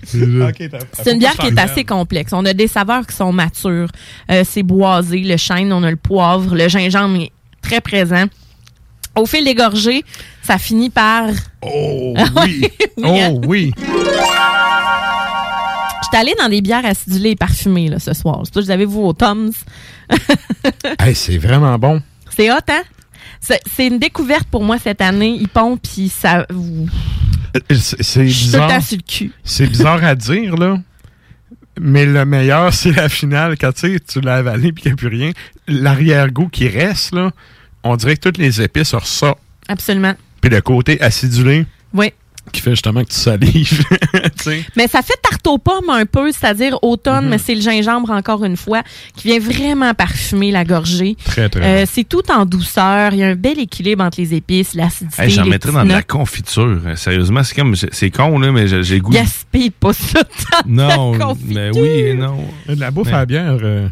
C'est 0.04 0.18
une 0.18 1.20
bière 1.20 1.36
qui 1.36 1.48
est 1.48 1.60
assez 1.60 1.84
complexe. 1.84 2.34
On 2.34 2.46
a 2.46 2.54
des 2.54 2.68
saveurs 2.68 3.06
qui 3.08 3.16
sont 3.16 3.32
matures. 3.32 3.90
Euh, 4.32 4.44
c'est 4.48 4.64
boisé, 4.64 5.20
le 5.20 5.38
chêne, 5.38 5.72
on 5.74 5.84
a 5.84 5.90
le 5.90 5.98
poivre, 5.98 6.56
le 6.56 6.68
gingembre 6.68 7.22
est 7.22 7.32
très 7.62 7.82
présent. 7.82 8.26
Au 9.16 9.26
fil 9.26 9.46
des 9.46 9.56
gorgées, 9.56 10.04
ça 10.44 10.58
finit 10.58 10.90
par... 10.90 11.30
Oh 11.62 12.14
oui! 12.44 12.70
hein? 13.04 13.30
Oh 13.32 13.42
oui! 13.48 13.72
J'étais 16.04 16.18
allée 16.18 16.36
dans 16.38 16.50
des 16.50 16.62
bières 16.62 16.86
acidulées 16.86 17.32
et 17.32 17.36
parfumées 17.36 17.90
là, 17.90 18.00
ce 18.00 18.14
soir. 18.14 18.42
C'est 18.44 18.54
pour 18.54 18.62
ça 18.62 18.62
que 18.62 18.66
vous 18.66 18.72
avez 18.72 18.86
vu 18.86 18.92
vos 18.94 19.14
Toms. 19.14 19.52
Hey, 21.00 21.16
c'est 21.16 21.38
vraiment 21.38 21.78
bon. 21.80 22.02
C'est 22.36 22.52
hot, 22.52 22.58
hein? 22.68 22.84
C'est 23.40 23.88
une 23.88 24.00
découverte 24.00 24.48
pour 24.50 24.64
moi 24.64 24.78
cette 24.80 25.02
année. 25.02 25.38
Ils 25.40 25.48
pompent, 25.50 25.82
puis 25.82 26.10
ça... 26.10 26.46
Euh, 26.52 26.86
C'est 28.02 28.24
bizarre. 28.24 28.70
temps 28.70 28.82
sur 28.82 28.98
le 28.98 29.04
cul. 29.04 29.32
C'est 29.44 29.68
bizarre 29.68 30.04
à 30.04 30.16
dire, 30.16 30.56
là. 30.56 30.78
Mais 31.80 32.06
le 32.06 32.26
meilleur, 32.26 32.74
c'est 32.74 32.92
la 32.92 33.10
finale. 33.10 33.58
Quand 33.60 33.74
tu 33.74 34.00
tu 34.02 34.22
l'as 34.22 34.36
avalé 34.36 34.72
puis 34.72 34.84
qu'il 34.84 34.92
n'y 34.92 34.94
a 34.94 34.98
plus 34.98 35.08
rien. 35.08 35.32
L'arrière-goût 35.68 36.48
qui 36.50 36.68
reste, 36.68 37.14
là, 37.14 37.32
on 37.84 37.96
dirait 37.96 38.16
que 38.16 38.22
toutes 38.22 38.38
les 38.38 38.62
épices 38.62 38.94
ressortent. 38.94 39.40
Absolument. 39.68 40.14
Puis 40.42 40.50
le 40.50 40.62
côté 40.62 41.02
acidulé 41.02 41.66
Oui. 41.94 42.14
Qui 42.52 42.62
fait 42.62 42.72
justement 42.72 43.04
que 43.04 43.10
tu 43.10 43.16
salives. 43.20 43.84
Tu 44.38 44.44
sais. 44.44 44.66
Mais 44.76 44.88
ça 44.88 45.02
fait 45.02 45.18
tarte 45.22 45.46
aux 45.48 45.58
pommes 45.58 45.90
un 45.90 46.06
peu, 46.06 46.32
c'est-à-dire 46.32 46.78
automne, 46.84 47.26
Mhm. 47.26 47.30
mais 47.32 47.38
c'est 47.38 47.56
le 47.56 47.62
gingembre 47.62 48.12
encore 48.12 48.44
une 48.46 48.58
fois, 48.58 48.82
qui 49.16 49.28
vient 49.30 49.40
vraiment 49.40 49.94
parfumer 49.94 50.52
la 50.52 50.64
gorgée. 50.66 51.16
Très, 51.26 51.50
très 51.50 51.84
Euh, 51.84 51.86
c'est 51.92 52.04
tout 52.04 52.30
en 52.32 52.46
douceur. 52.46 53.14
Il 53.14 53.20
y 53.20 53.24
a 53.24 53.28
un 53.28 53.36
bel 53.36 53.60
équilibre 53.60 54.04
entre 54.04 54.20
les 54.20 54.34
épices, 54.34 54.74
l'acidité. 54.74 55.22
Hey, 55.24 55.30
J'en 55.30 55.44
les 55.44 55.50
mettrais 55.52 55.72
dans 55.72 55.84
de 55.84 55.90
la 55.90 56.04
confiture. 56.04 56.80
Euh, 56.86 56.96
Sérieusement, 56.96 57.44
c'est 57.44 57.56
comme. 57.56 57.76
c'est- 57.76 58.10
con, 58.12 58.38
là, 58.40 58.52
mais 58.52 58.84
j'ai 58.84 59.00
goût. 59.00 59.12
Gaspille 59.12 59.72
pas 59.72 59.94
ça 59.94 60.22
dans 60.66 60.70
Non, 60.88 61.12
la 61.14 61.26
confiture. 61.26 61.54
mais 61.56 61.70
oui 61.74 61.88
et 61.90 62.14
non. 62.14 62.38
De 62.68 62.80
la 62.80 62.92
bouffe 62.92 63.08
Mais- 63.08 63.14
à 63.14 63.18
la 63.18 63.26
bière, 63.26 63.58
euh, 63.62 63.88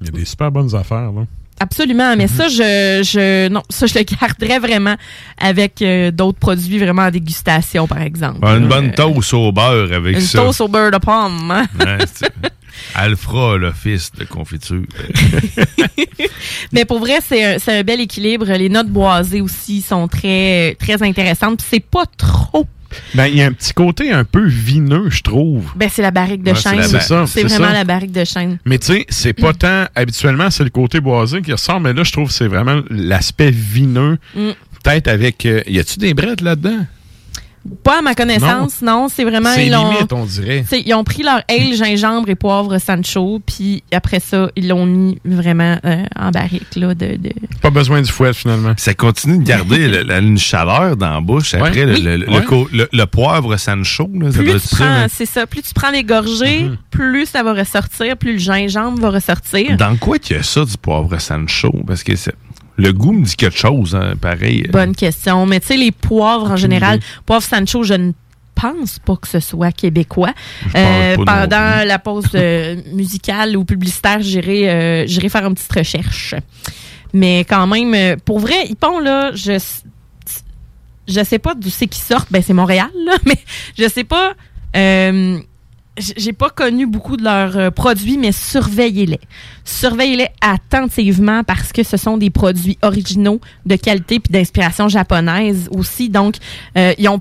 il 0.00 0.06
y 0.06 0.10
a 0.10 0.12
des 0.12 0.24
super 0.24 0.50
bonnes 0.52 0.74
affaires, 0.74 1.12
là. 1.12 1.26
Absolument, 1.58 2.14
mais 2.16 2.26
ça, 2.28 2.48
je, 2.48 3.00
je, 3.02 3.48
non, 3.48 3.62
ça, 3.70 3.86
je 3.86 3.94
le 3.98 4.02
garderais 4.04 4.58
vraiment 4.58 4.96
avec 5.38 5.80
euh, 5.80 6.10
d'autres 6.10 6.38
produits 6.38 6.78
vraiment 6.78 7.02
en 7.04 7.10
dégustation, 7.10 7.86
par 7.86 8.02
exemple. 8.02 8.40
Une 8.46 8.64
Euh, 8.64 8.68
bonne 8.68 8.92
toast 8.92 9.32
au 9.32 9.52
beurre 9.52 9.90
avec 9.92 10.16
Une 10.16 10.20
ça. 10.20 10.38
toast 10.42 10.60
au 10.60 10.68
beurre 10.68 10.90
de 10.90 10.98
pomme. 10.98 11.50
hein. 11.50 11.66
Ouais, 11.80 13.16
fera 13.16 13.56
l'office 13.56 14.12
de 14.18 14.24
confiture. 14.24 14.82
Mais 16.72 16.84
pour 16.84 16.98
vrai, 16.98 17.18
c'est 17.26 17.54
un, 17.54 17.58
un 17.78 17.82
bel 17.82 18.00
équilibre. 18.00 18.46
Les 18.46 18.68
notes 18.68 18.88
boisées 18.88 19.40
aussi 19.40 19.80
sont 19.82 20.08
très, 20.08 20.76
très 20.78 21.02
intéressantes. 21.02 21.62
C'est 21.66 21.80
pas 21.80 22.04
trop. 22.18 22.66
Ben, 23.14 23.26
il 23.26 23.36
y 23.36 23.42
a 23.42 23.46
un 23.46 23.52
petit 23.52 23.72
côté 23.72 24.10
un 24.12 24.24
peu 24.24 24.44
vineux, 24.46 25.08
je 25.10 25.22
trouve. 25.22 25.64
Ben, 25.76 25.88
c'est 25.92 26.02
la 26.02 26.10
barrique 26.10 26.42
de 26.42 26.54
chêne. 26.54 26.82
C'est 26.82 27.00
ça, 27.00 27.24
C'est 27.26 27.42
c'est 27.42 27.48
vraiment 27.48 27.66
ça. 27.68 27.72
la 27.72 27.84
barrique 27.84 28.12
de 28.12 28.24
chêne. 28.24 28.58
Mais 28.64 28.78
tu 28.78 28.86
sais, 28.86 29.06
c'est 29.08 29.32
pas 29.32 29.52
tant. 29.52 29.86
Habituellement, 29.94 30.50
c'est 30.50 30.64
le 30.64 30.70
côté 30.70 31.00
boisé 31.00 31.42
qui 31.42 31.52
ressort, 31.52 31.80
mais 31.80 31.92
là, 31.92 32.02
je 32.04 32.12
trouve 32.12 32.28
que 32.28 32.34
c'est 32.34 32.48
vraiment 32.48 32.80
l'aspect 32.90 33.50
vineux. 33.50 34.18
Mm. 34.34 34.50
Peut-être 34.82 35.08
avec. 35.08 35.44
euh, 35.46 35.62
y 35.66 35.78
a-tu 35.78 35.98
des 35.98 36.14
brettes 36.14 36.40
là-dedans? 36.42 36.86
Pas 37.82 37.98
à 37.98 38.02
ma 38.02 38.14
connaissance, 38.14 38.82
non. 38.82 39.08
c'est 39.08 39.24
vraiment. 39.24 39.52
C'est 39.54 39.66
ils 39.66 39.72
l'ont- 39.72 39.92
on 40.12 40.24
dirait. 40.24 40.64
Ils 40.84 40.94
ont 40.94 41.04
pris 41.04 41.22
leur 41.22 41.42
ale, 41.48 41.74
gingembre 41.74 42.28
et 42.28 42.34
poivre 42.34 42.78
Sancho, 42.78 43.40
puis 43.46 43.82
après 43.92 44.20
ça, 44.20 44.48
ils 44.56 44.68
l'ont 44.68 44.86
mis 44.86 45.18
vraiment 45.24 45.78
euh, 45.84 46.04
en 46.18 46.30
barrique, 46.30 46.76
là, 46.76 46.94
de... 46.94 47.16
de- 47.16 47.32
Pas 47.62 47.70
besoin 47.70 48.02
du 48.02 48.10
fouet, 48.10 48.32
finalement. 48.32 48.74
Ça 48.76 48.94
continue 48.94 49.38
de 49.38 49.44
garder 49.44 49.88
le- 49.88 50.02
la- 50.02 50.18
une 50.18 50.38
chaleur 50.38 50.96
dans 50.96 51.10
la 51.14 51.20
bouche 51.20 51.54
après 51.54 51.84
Ouais. 51.84 51.86
le, 51.86 51.92
Oui. 51.94 52.02
le- 52.02 52.16
le 52.16 52.28
Ouais. 52.30 52.44
co- 52.44 52.68
le- 52.72 52.88
le 52.92 53.06
poivre 53.06 53.56
Sancho. 53.56 54.08
Là, 54.14 54.32
ça 54.32 54.38
Plus 54.38 54.60
tu 54.68 54.74
prends, 54.76 54.84
là. 54.84 55.06
c'est 55.08 55.26
ça, 55.26 55.46
plus 55.46 55.62
tu 55.62 55.74
prends 55.74 55.90
les 55.90 56.04
gorgées, 56.04 56.64
Mhm. 56.64 56.76
plus 56.90 57.26
ça 57.26 57.42
va 57.42 57.52
ressortir, 57.54 58.16
plus 58.16 58.32
le 58.34 58.38
gingembre 58.38 59.00
va 59.00 59.10
ressortir. 59.10 59.76
Dans 59.76 59.96
quoi 59.96 60.18
qu'il 60.18 60.36
y 60.36 60.38
a 60.38 60.42
ça 60.42 60.64
du 60.64 60.76
poivre 60.76 61.18
Sancho? 61.20 61.72
Parce 61.86 62.02
que 62.02 62.16
c'est- 62.16 62.34
le 62.76 62.92
goût 62.92 63.12
me 63.12 63.24
dit 63.24 63.36
quelque 63.36 63.58
chose, 63.58 63.94
hein, 63.94 64.14
pareil. 64.20 64.68
Bonne 64.70 64.94
question. 64.94 65.46
Mais 65.46 65.60
tu 65.60 65.68
sais, 65.68 65.76
les 65.76 65.92
poivres 65.92 66.50
en 66.52 66.56
général, 66.56 67.00
poivre 67.24 67.42
Sancho, 67.42 67.82
je 67.82 67.94
ne 67.94 68.12
pense 68.54 68.98
pas 68.98 69.16
que 69.16 69.28
ce 69.28 69.40
soit 69.40 69.72
québécois. 69.72 70.32
Euh, 70.74 71.16
pendant 71.16 71.86
la 71.86 71.98
pause 71.98 72.26
euh, 72.34 72.76
musicale 72.92 73.56
ou 73.56 73.64
publicitaire, 73.64 74.20
j'irai 74.20 74.68
euh, 74.68 75.06
j'irai 75.06 75.28
faire 75.28 75.46
une 75.46 75.54
petite 75.54 75.72
recherche. 75.72 76.34
Mais 77.12 77.40
quand 77.40 77.66
même, 77.66 77.94
euh, 77.94 78.16
pour 78.24 78.40
vrai, 78.40 78.66
Ypon, 78.68 78.98
là, 78.98 79.30
je 79.34 79.58
je 81.08 81.22
sais 81.22 81.38
pas 81.38 81.54
d'où 81.54 81.70
c'est 81.70 81.86
qu'ils 81.86 82.02
sortent. 82.02 82.32
Ben, 82.32 82.42
c'est 82.42 82.52
Montréal, 82.52 82.90
là, 83.04 83.14
mais 83.24 83.38
je 83.78 83.88
sais 83.88 84.04
pas. 84.04 84.34
J'ai 85.98 86.32
pas 86.32 86.50
connu 86.50 86.86
beaucoup 86.86 87.16
de 87.16 87.24
leurs 87.24 87.56
euh, 87.56 87.70
produits, 87.70 88.18
mais 88.18 88.32
surveillez-les. 88.32 89.20
Surveillez-les 89.64 90.28
attentivement 90.40 91.42
parce 91.44 91.72
que 91.72 91.82
ce 91.82 91.96
sont 91.96 92.16
des 92.18 92.30
produits 92.30 92.78
originaux 92.82 93.40
de 93.64 93.76
qualité 93.76 94.20
puis 94.20 94.32
d'inspiration 94.32 94.88
japonaise 94.88 95.68
aussi. 95.72 96.08
Donc, 96.08 96.36
euh, 96.76 96.92
ils 96.98 97.08
ont 97.08 97.20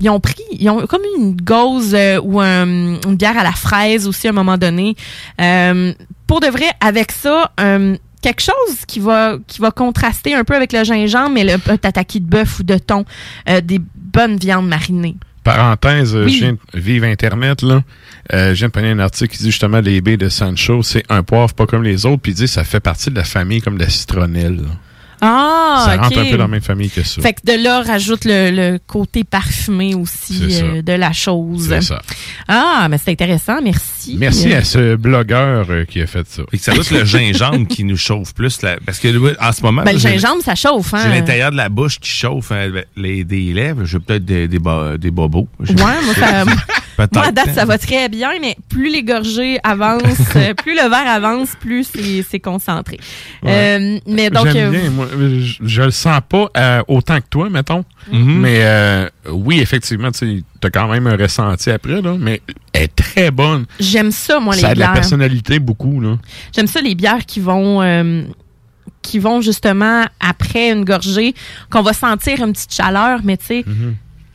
ils 0.00 0.08
ont 0.10 0.20
pris, 0.20 0.36
ils 0.52 0.70
ont 0.70 0.86
comme 0.86 1.02
une 1.16 1.34
gauze 1.34 1.92
euh, 1.92 2.20
ou 2.22 2.40
un- 2.40 3.00
une 3.02 3.16
bière 3.16 3.36
à 3.36 3.42
la 3.42 3.50
fraise 3.52 4.06
aussi 4.06 4.28
à 4.28 4.30
un 4.30 4.32
moment 4.32 4.56
donné. 4.56 4.94
Euh, 5.40 5.92
pour 6.28 6.38
de 6.40 6.46
vrai, 6.46 6.66
avec 6.80 7.10
ça, 7.10 7.50
euh, 7.58 7.96
quelque 8.22 8.42
chose 8.42 8.76
qui 8.86 9.00
va 9.00 9.38
qui 9.48 9.60
va 9.60 9.70
contraster 9.72 10.34
un 10.34 10.44
peu 10.44 10.54
avec 10.54 10.72
le 10.72 10.84
gingembre, 10.84 11.30
mais 11.30 11.42
le 11.44 11.58
tataki 11.78 12.20
de 12.20 12.26
bœuf 12.26 12.60
ou 12.60 12.62
de 12.62 12.78
thon, 12.78 13.04
euh, 13.48 13.60
des 13.60 13.80
bonnes 13.80 14.36
viandes 14.36 14.68
marinées. 14.68 15.16
Parenthèse, 15.56 16.14
euh, 16.14 16.24
Oui. 16.24 16.32
je 16.32 16.38
viens 16.44 16.52
de 16.52 16.58
vivre 16.80 17.06
Internet, 17.06 17.62
là. 17.62 17.82
Euh, 18.32 18.50
je 18.54 18.58
viens 18.58 18.68
de 18.68 18.72
prendre 18.72 18.88
un 18.88 18.98
article 18.98 19.34
qui 19.36 19.42
dit 19.42 19.50
justement 19.50 19.80
les 19.80 20.00
baies 20.00 20.16
de 20.16 20.28
Sancho, 20.28 20.82
c'est 20.82 21.02
un 21.08 21.22
poivre 21.22 21.54
pas 21.54 21.66
comme 21.66 21.82
les 21.82 22.04
autres, 22.06 22.20
puis 22.22 22.32
il 22.32 22.34
dit 22.34 22.48
ça 22.48 22.64
fait 22.64 22.80
partie 22.80 23.10
de 23.10 23.16
la 23.16 23.24
famille 23.24 23.60
comme 23.62 23.76
de 23.78 23.84
la 23.84 23.88
citronnelle. 23.90 24.56
là. 24.56 24.68
Ah, 25.20 25.82
ça 25.86 25.96
rentre 25.96 26.18
un 26.18 26.24
peu 26.24 26.30
dans 26.32 26.44
la 26.44 26.48
même 26.48 26.60
famille 26.62 26.90
que 26.90 27.02
ça. 27.02 27.20
Fait 27.22 27.32
que 27.32 27.40
de 27.44 27.62
là, 27.62 27.82
rajoute 27.82 28.24
le, 28.24 28.50
le 28.50 28.78
côté 28.86 29.24
parfumé 29.24 29.94
aussi 29.94 30.60
euh, 30.62 30.82
de 30.82 30.92
la 30.92 31.12
chose. 31.12 31.66
C'est 31.68 31.80
ça. 31.82 32.00
Ah, 32.46 32.86
mais 32.90 32.98
c'est 32.98 33.10
intéressant, 33.10 33.60
merci. 33.62 34.16
Merci 34.18 34.52
Euh, 34.52 34.58
à 34.58 34.64
ce 34.64 34.96
blogueur 34.96 35.66
euh, 35.70 35.84
qui 35.84 36.00
a 36.00 36.06
fait 36.06 36.26
ça. 36.28 36.42
Fait 36.50 36.58
que 36.58 36.62
ça 36.64 36.72
doit 36.72 36.82
être 36.82 36.90
le 36.92 37.04
gingembre 37.04 37.66
qui 37.66 37.84
nous 37.84 37.96
chauffe 37.96 38.34
plus. 38.34 38.62
là, 38.62 38.76
parce 38.86 38.98
que 38.98 39.08
en 39.42 39.52
ce 39.52 39.62
moment, 39.62 39.82
Ben, 39.84 39.92
le 39.92 39.98
gingembre, 39.98 40.42
ça 40.42 40.54
chauffe, 40.54 40.94
hein? 40.94 41.00
j'ai 41.04 41.10
l'intérieur 41.18 41.50
de 41.50 41.56
la 41.56 41.68
bouche 41.68 41.98
qui 41.98 42.10
chauffe 42.10 42.50
euh, 42.52 42.82
les, 42.96 43.24
des 43.24 43.52
lèvres. 43.52 43.84
J'ai 43.84 43.98
peut-être 43.98 44.24
des, 44.24 44.46
des, 44.48 44.58
bo- 44.58 44.96
des 44.96 45.10
bobos. 45.10 45.48
Ouais, 45.60 45.74
moi, 45.76 46.14
ça. 46.18 46.44
moi, 47.12 47.26
à 47.26 47.32
date, 47.32 47.54
ça 47.54 47.64
va 47.64 47.78
très 47.78 48.08
bien, 48.08 48.30
mais 48.40 48.56
plus 48.68 48.90
les 48.90 49.02
gorgées 49.02 49.58
avancent, 49.62 50.02
euh, 50.36 50.54
plus 50.54 50.74
le 50.74 50.88
verre 50.88 51.08
avance, 51.08 51.50
plus 51.60 51.86
c'est 52.28 52.40
concentré. 52.40 52.98
Euh, 53.44 53.98
mais 54.06 54.30
donc, 54.30 54.48
J'aime 54.48 54.74
euh, 54.74 54.80
bien, 54.80 54.90
moi, 54.90 55.06
je, 55.16 55.54
je 55.62 55.82
le 55.82 55.90
sens 55.90 56.20
pas 56.28 56.48
euh, 56.56 56.82
autant 56.88 57.20
que 57.20 57.26
toi, 57.30 57.48
mettons. 57.50 57.84
Mhm. 58.12 58.38
Mais 58.40 58.58
euh, 58.62 59.08
oui, 59.30 59.60
effectivement, 59.60 60.10
tu 60.10 60.42
as 60.64 60.70
quand 60.70 60.88
même 60.88 61.06
un 61.06 61.16
ressenti 61.16 61.70
après, 61.70 62.00
là, 62.02 62.16
mais 62.18 62.40
elle 62.72 62.84
est 62.84 62.96
très 62.96 63.30
bonne. 63.30 63.66
j'aime 63.78 64.10
ça, 64.10 64.40
moi, 64.40 64.54
les 64.54 64.60
ça 64.62 64.68
a 64.70 64.74
de 64.74 64.80
la 64.80 64.86
bières. 64.86 64.94
personnalité 64.94 65.58
beaucoup. 65.58 66.00
Là. 66.00 66.18
J'aime 66.54 66.66
ça, 66.66 66.80
les 66.80 66.94
bières 66.94 67.26
qui 67.26 67.40
vont... 67.40 67.82
qui 69.02 69.18
vont 69.18 69.40
justement 69.40 70.04
après 70.20 70.70
une 70.70 70.84
gorgée, 70.84 71.34
qu'on 71.70 71.82
va 71.82 71.92
sentir 71.92 72.44
une 72.44 72.52
petite 72.52 72.74
chaleur, 72.74 73.20
mais 73.24 73.36
tu 73.36 73.46
sais, 73.46 73.64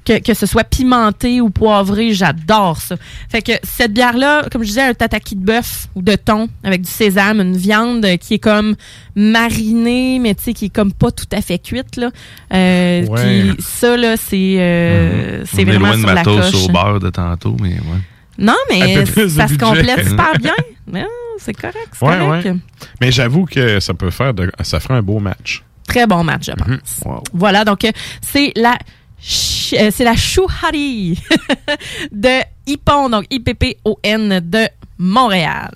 que, 0.05 0.19
que 0.19 0.33
ce 0.33 0.45
soit 0.45 0.63
pimenté 0.63 1.39
ou 1.41 1.49
poivré, 1.49 2.13
j'adore 2.13 2.77
ça. 2.81 2.95
Fait 3.29 3.41
que 3.41 3.53
cette 3.63 3.93
bière-là, 3.93 4.45
comme 4.51 4.63
je 4.63 4.67
disais, 4.67 4.81
un 4.81 4.93
tataki 4.93 5.35
de 5.35 5.45
bœuf 5.45 5.87
ou 5.95 6.01
de 6.01 6.15
thon 6.15 6.47
avec 6.63 6.81
du 6.81 6.91
sésame, 6.91 7.39
une 7.41 7.55
viande 7.57 8.05
qui 8.19 8.35
est 8.35 8.39
comme 8.39 8.75
marinée, 9.15 10.19
mais 10.19 10.35
tu 10.35 10.43
sais, 10.43 10.53
qui 10.53 10.65
est 10.65 10.69
comme 10.73 10.93
pas 10.93 11.11
tout 11.11 11.25
à 11.31 11.41
fait 11.41 11.59
cuite, 11.59 11.95
là. 11.97 12.09
Euh, 12.53 13.05
Ouais. 13.07 13.43
qui- 13.57 13.61
ça, 13.63 13.95
là, 13.97 14.15
c'est 14.17 14.55
euh, 14.59 15.43
est 15.43 15.63
vraiment 15.65 15.87
loin 15.87 15.95
de 15.95 15.99
sur 16.01 16.13
la 16.13 16.23
coche. 16.23 16.53
au 16.55 16.67
beurre 16.71 16.99
de 16.99 17.09
tantôt, 17.09 17.55
mais 17.61 17.73
ouais. 17.73 18.01
Non, 18.37 18.55
mais 18.69 19.05
ça 19.05 19.47
se 19.47 19.57
complète 19.57 20.05
super 20.09 20.33
bien. 20.39 20.55
Non, 20.91 21.05
c'est 21.37 21.53
correct, 21.53 21.89
c'est 21.93 22.05
Ouais, 22.05 22.17
correct. 22.17 22.45
ouais. 22.45 22.55
Mais 22.99 23.11
j'avoue 23.11 23.45
que 23.45 23.79
ça 23.79 23.93
peut 23.93 24.09
faire 24.09 24.33
de, 24.33 24.51
ça 24.63 24.79
ferait 24.79 24.95
un 24.95 25.01
beau 25.03 25.19
match. 25.19 25.63
Très 25.87 26.07
bon 26.07 26.23
match, 26.23 26.47
je 26.47 26.51
pense. 26.53 26.67
Mhm. 27.05 27.19
Voilà, 27.33 27.63
donc 27.65 27.85
euh, 27.85 27.91
c'est 28.21 28.51
la 28.55 28.77
c'est 29.91 30.03
la 30.03 30.15
Chouhari 30.15 31.19
de 32.11 32.41
Ippon, 32.67 33.09
donc 33.09 33.25
I-P-P-O-N 33.29 34.39
de 34.43 34.67
Montréal. 34.97 35.71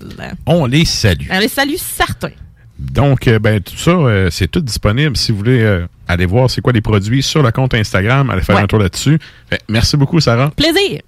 On 0.46 0.66
les 0.66 0.86
salue. 0.86 1.28
Allez, 1.30 1.48
salut 1.48 1.78
certains. 1.78 2.32
Donc, 2.80 3.28
euh, 3.28 3.40
ben, 3.40 3.60
tout 3.60 3.76
ça, 3.76 3.92
euh, 3.92 4.30
c'est 4.32 4.48
tout 4.50 4.62
disponible. 4.62 5.18
Si 5.18 5.32
vous 5.32 5.40
voulez 5.40 5.62
euh, 5.62 5.88
aller 6.08 6.28
voir 6.28 6.50
c'est 6.50 6.62
quoi 6.62 6.72
les 6.74 6.82
produits 6.82 7.24
sur 7.24 7.42
le 7.42 7.52
compte 7.52 7.74
Instagram, 7.74 8.30
allez 8.30 8.42
faire 8.44 8.56
Ouais. 8.56 8.62
un 8.62 8.68
tour 8.68 8.78
là-dessus. 8.80 9.18
Fait, 9.50 9.62
merci 9.68 9.98
beaucoup, 9.98 10.20
Sarah. 10.20 10.52
Plaisir. 10.52 11.02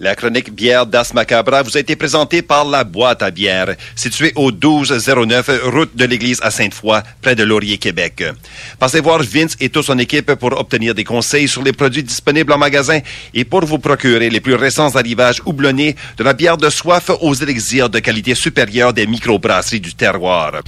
La 0.00 0.14
chronique 0.14 0.54
bière 0.54 0.86
d'As 0.86 1.12
Macabra 1.12 1.64
vous 1.64 1.76
a 1.76 1.80
été 1.80 1.96
présentée 1.96 2.40
par 2.40 2.64
la 2.64 2.84
boîte 2.84 3.20
à 3.20 3.32
bière, 3.32 3.74
située 3.96 4.32
au 4.36 4.52
1209 4.52 5.50
route 5.64 5.96
de 5.96 6.04
l'église 6.04 6.38
à 6.40 6.52
Sainte-Foy, 6.52 7.02
près 7.20 7.34
de 7.34 7.42
Laurier, 7.42 7.78
Québec. 7.78 8.22
Passez 8.78 9.00
voir 9.00 9.20
Vince 9.24 9.56
et 9.58 9.70
toute 9.70 9.84
son 9.84 9.98
équipe 9.98 10.34
pour 10.34 10.56
obtenir 10.56 10.94
des 10.94 11.02
conseils 11.02 11.48
sur 11.48 11.64
les 11.64 11.72
produits 11.72 12.04
disponibles 12.04 12.52
en 12.52 12.58
magasin 12.58 13.00
et 13.34 13.44
pour 13.44 13.64
vous 13.64 13.80
procurer 13.80 14.30
les 14.30 14.40
plus 14.40 14.54
récents 14.54 14.94
arrivages 14.94 15.42
houblonnés 15.44 15.96
de 16.16 16.22
la 16.22 16.32
bière 16.32 16.58
de 16.58 16.70
soif 16.70 17.10
aux 17.20 17.34
élixirs 17.34 17.90
de 17.90 17.98
qualité 17.98 18.36
supérieure 18.36 18.92
des 18.92 19.08
microbrasseries 19.08 19.80
du 19.80 19.94
terroir. 19.94 20.60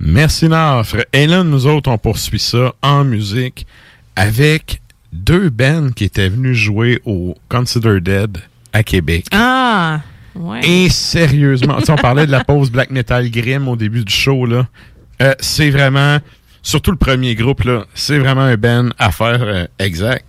Merci, 0.00 0.48
Nafre. 0.48 1.04
Et 1.12 1.26
là, 1.26 1.44
nous 1.44 1.66
autres, 1.66 1.90
on 1.90 1.98
poursuit 1.98 2.40
ça 2.40 2.72
en 2.80 3.04
musique 3.04 3.66
avec 4.16 4.80
deux 5.12 5.50
bands 5.50 5.90
qui 5.94 6.04
étaient 6.04 6.30
venus 6.30 6.56
jouer 6.56 7.02
au 7.04 7.34
Consider 7.50 8.00
Dead 8.00 8.38
à 8.78 8.82
Québec. 8.84 9.26
Ah, 9.32 10.00
ouais. 10.34 10.60
Et 10.62 10.88
sérieusement, 10.88 11.78
on 11.88 11.96
parlait 11.96 12.26
de 12.26 12.30
la 12.30 12.44
pause 12.44 12.70
black 12.70 12.90
metal 12.90 13.28
grim 13.30 13.68
au 13.68 13.76
début 13.76 14.04
du 14.04 14.12
show, 14.12 14.46
là. 14.46 14.66
Euh, 15.20 15.34
c'est 15.40 15.70
vraiment, 15.70 16.18
surtout 16.62 16.92
le 16.92 16.96
premier 16.96 17.34
groupe, 17.34 17.64
là, 17.64 17.84
c'est 17.94 18.18
vraiment 18.18 18.42
un 18.42 18.56
band 18.56 18.90
à 18.98 19.10
faire 19.10 19.42
euh, 19.42 19.66
exact. 19.80 20.24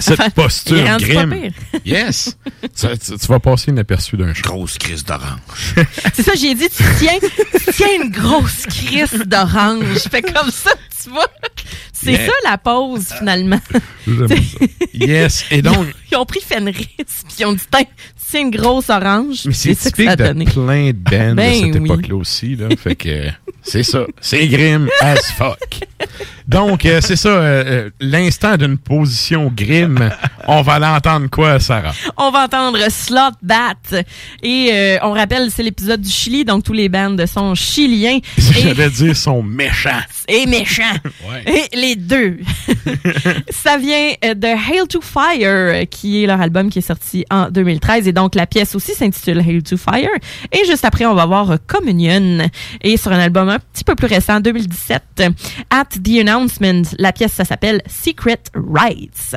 Cette 0.00 0.30
posture 0.34 0.98
grim. 0.98 1.30
pire. 1.30 1.52
Yes! 1.84 2.36
tu, 2.62 2.86
tu- 2.98 3.18
tu 3.18 3.26
vas 3.26 3.38
passer 3.40 3.70
inaperçu 3.70 4.16
d'un. 4.16 4.32
Grosse 4.32 4.78
crise 4.78 5.04
d'orange. 5.04 5.74
C'est 6.14 6.22
ça, 6.22 6.32
j'ai 6.34 6.54
dit, 6.54 6.68
tu 6.68 6.82
tiens, 6.98 7.18
tu 7.20 7.72
tiens 7.72 8.02
une 8.02 8.10
grosse 8.10 8.66
crise 8.66 9.12
d'orange. 9.26 9.98
Fait 10.10 10.22
comme 10.22 10.50
ça, 10.50 10.72
tu 11.02 11.10
vois. 11.10 11.26
C'est 11.92 12.12
Yeah. 12.12 12.26
ça 12.26 12.32
la 12.50 12.56
pause, 12.58 13.06
finalement. 13.18 13.60
J'aime 14.06 14.28
ça. 14.28 14.34
Yes! 14.94 15.44
Et 15.50 15.60
donc, 15.62 15.86
Ils 16.10 16.16
ont 16.16 16.24
pris 16.24 16.40
Fenris, 16.40 16.88
puis 16.96 17.06
ils 17.40 17.44
ont 17.46 17.52
dit, 17.52 17.62
tiens, 17.70 17.84
c'est 18.30 18.40
une 18.40 18.50
grosse 18.50 18.88
orange. 18.90 19.42
Mais 19.46 19.52
c'est 19.52 19.74
ça 19.74 19.90
que 19.90 20.02
ça 20.04 20.10
a 20.12 20.16
typique 20.16 20.26
de 20.26 20.32
donné. 20.32 20.44
plein 20.44 20.86
de 20.88 20.92
bands 20.92 21.34
Ben 21.34 21.50
de 21.60 21.66
cette 21.66 21.80
oui. 21.82 21.84
époque-là 21.90 22.14
aussi. 22.16 22.56
Là. 22.56 22.68
fait 22.78 22.94
que 22.96 23.24
c'est 23.62 23.82
ça. 23.82 24.04
C'est 24.20 24.46
grim 24.48 24.88
as 25.00 25.16
fuck. 25.36 25.58
Donc, 26.48 26.84
euh, 26.86 27.00
c'est 27.00 27.14
ça. 27.16 27.28
euh, 27.28 27.64
euh, 27.66 27.90
L'instant 28.00 28.56
d'une 28.56 28.76
position 28.78 29.52
grim, 29.54 30.10
on 30.48 30.62
va 30.62 30.78
l'entendre 30.78 31.28
quoi, 31.30 31.60
Sarah? 31.60 31.92
On 32.16 32.30
va 32.30 32.44
entendre 32.44 32.78
Slot 32.90 33.36
Bat. 33.42 34.02
Et 34.42 34.70
euh, 34.72 34.98
on 35.02 35.12
rappelle, 35.12 35.50
c'est 35.50 35.62
l'épisode 35.62 36.00
du 36.00 36.08
Chili, 36.10 36.44
donc 36.44 36.64
tous 36.64 36.72
les 36.72 36.88
bands 36.88 37.14
sont 37.26 37.54
chiliens. 37.54 38.18
Et, 38.38 38.60
J'allais 38.62 38.90
dire 38.90 39.16
son 39.16 39.42
méchant. 39.42 40.00
et 40.26 40.46
méchants. 40.46 40.82
Ouais. 41.28 41.44
Et 41.72 41.76
les 41.76 41.96
deux. 41.96 42.38
Ça 43.50 43.76
vient 43.78 44.12
de 44.22 44.46
Hail 44.46 44.86
to 44.88 45.00
Fire, 45.00 45.86
qui 45.90 46.22
est 46.24 46.26
leur 46.26 46.40
album 46.40 46.70
qui 46.70 46.78
est 46.80 46.82
sorti 46.82 47.24
en 47.30 47.48
2013. 47.50 48.08
Et 48.08 48.12
donc, 48.12 48.19
la 48.34 48.46
pièce 48.46 48.74
aussi 48.74 48.94
s'intitule 48.94 49.38
Hail 49.38 49.62
to 49.62 49.76
Fire. 49.76 50.10
Et 50.52 50.64
juste 50.64 50.84
après, 50.84 51.06
on 51.06 51.14
va 51.14 51.26
voir 51.26 51.56
Communion. 51.66 52.46
Et 52.82 52.96
sur 52.96 53.12
un 53.12 53.18
album 53.18 53.48
un 53.48 53.58
petit 53.58 53.84
peu 53.84 53.94
plus 53.94 54.06
récent, 54.06 54.40
2017, 54.40 55.02
euh, 55.20 55.30
At 55.70 55.84
the 56.02 56.20
Announcement, 56.20 56.82
la 56.98 57.12
pièce, 57.12 57.32
ça 57.32 57.44
s'appelle 57.44 57.82
Secret 57.86 58.42
Rights. 58.54 59.36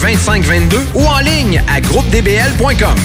2522 0.00 0.78
ou 0.94 1.04
en 1.04 1.18
ligne 1.18 1.62
à 1.68 1.80
groupedbl.com. 1.80 2.98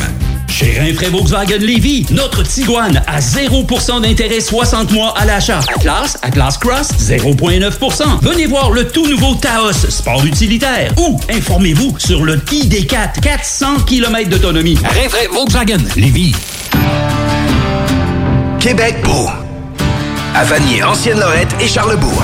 Chez 0.48 0.80
Rinfraie 0.80 1.10
Volkswagen 1.10 1.58
Lévy, 1.60 2.06
notre 2.12 2.42
Tiguan 2.44 3.02
à 3.08 3.20
0% 3.20 4.02
d'intérêt 4.02 4.40
60 4.40 4.92
mois 4.92 5.14
à 5.18 5.26
l'achat. 5.26 5.60
Atlas, 5.76 6.18
Atlas 6.22 6.58
Cross, 6.58 6.92
0,9%. 6.98 8.04
Venez 8.22 8.46
voir 8.46 8.72
le 8.72 8.88
tout 8.88 9.06
nouveau 9.08 9.36
Taos, 9.36 9.74
sport 9.90 10.26
utilitaire. 10.26 10.94
Ou 10.98 11.20
informez-vous 11.30 11.96
sur 12.00 12.24
le 12.24 12.38
ID4, 12.38 13.20
400 13.22 13.82
km 13.86 14.30
d'autonomie. 14.30 14.78
Rinfraie 14.82 15.28
Volkswagen 15.28 15.84
Lévy. 15.98 16.34
Québec 18.62 18.96
beau. 19.04 19.30
À 20.34 20.44
Vanier, 20.46 20.84
Ancienne-Lorette 20.84 21.54
et 21.60 21.68
Charlebourg. 21.68 22.24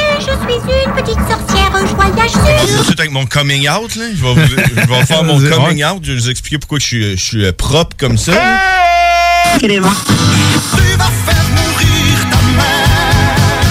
Je 0.21 0.25
suis 0.25 0.83
une 0.85 0.93
petite 0.93 1.19
sorcière 1.27 1.71
joyeuse. 2.15 2.85
C'est 2.87 2.99
avec 2.99 3.11
mon 3.11 3.25
coming 3.25 3.67
out, 3.69 3.95
là. 3.95 4.05
Je 4.15 4.21
vais, 4.23 4.33
vous- 4.33 4.49
je 4.49 4.87
vais 4.87 5.05
faire 5.05 5.23
mon 5.23 5.39
coming 5.49 5.83
out. 5.83 5.99
Je 6.03 6.11
vais 6.13 6.19
vous 6.19 6.29
expliquer 6.29 6.59
pourquoi 6.59 6.79
je 6.79 6.85
suis, 6.85 7.17
je 7.17 7.23
suis 7.23 7.45
euh, 7.45 7.51
propre 7.51 7.95
comme 7.97 8.17
ça. 8.17 8.33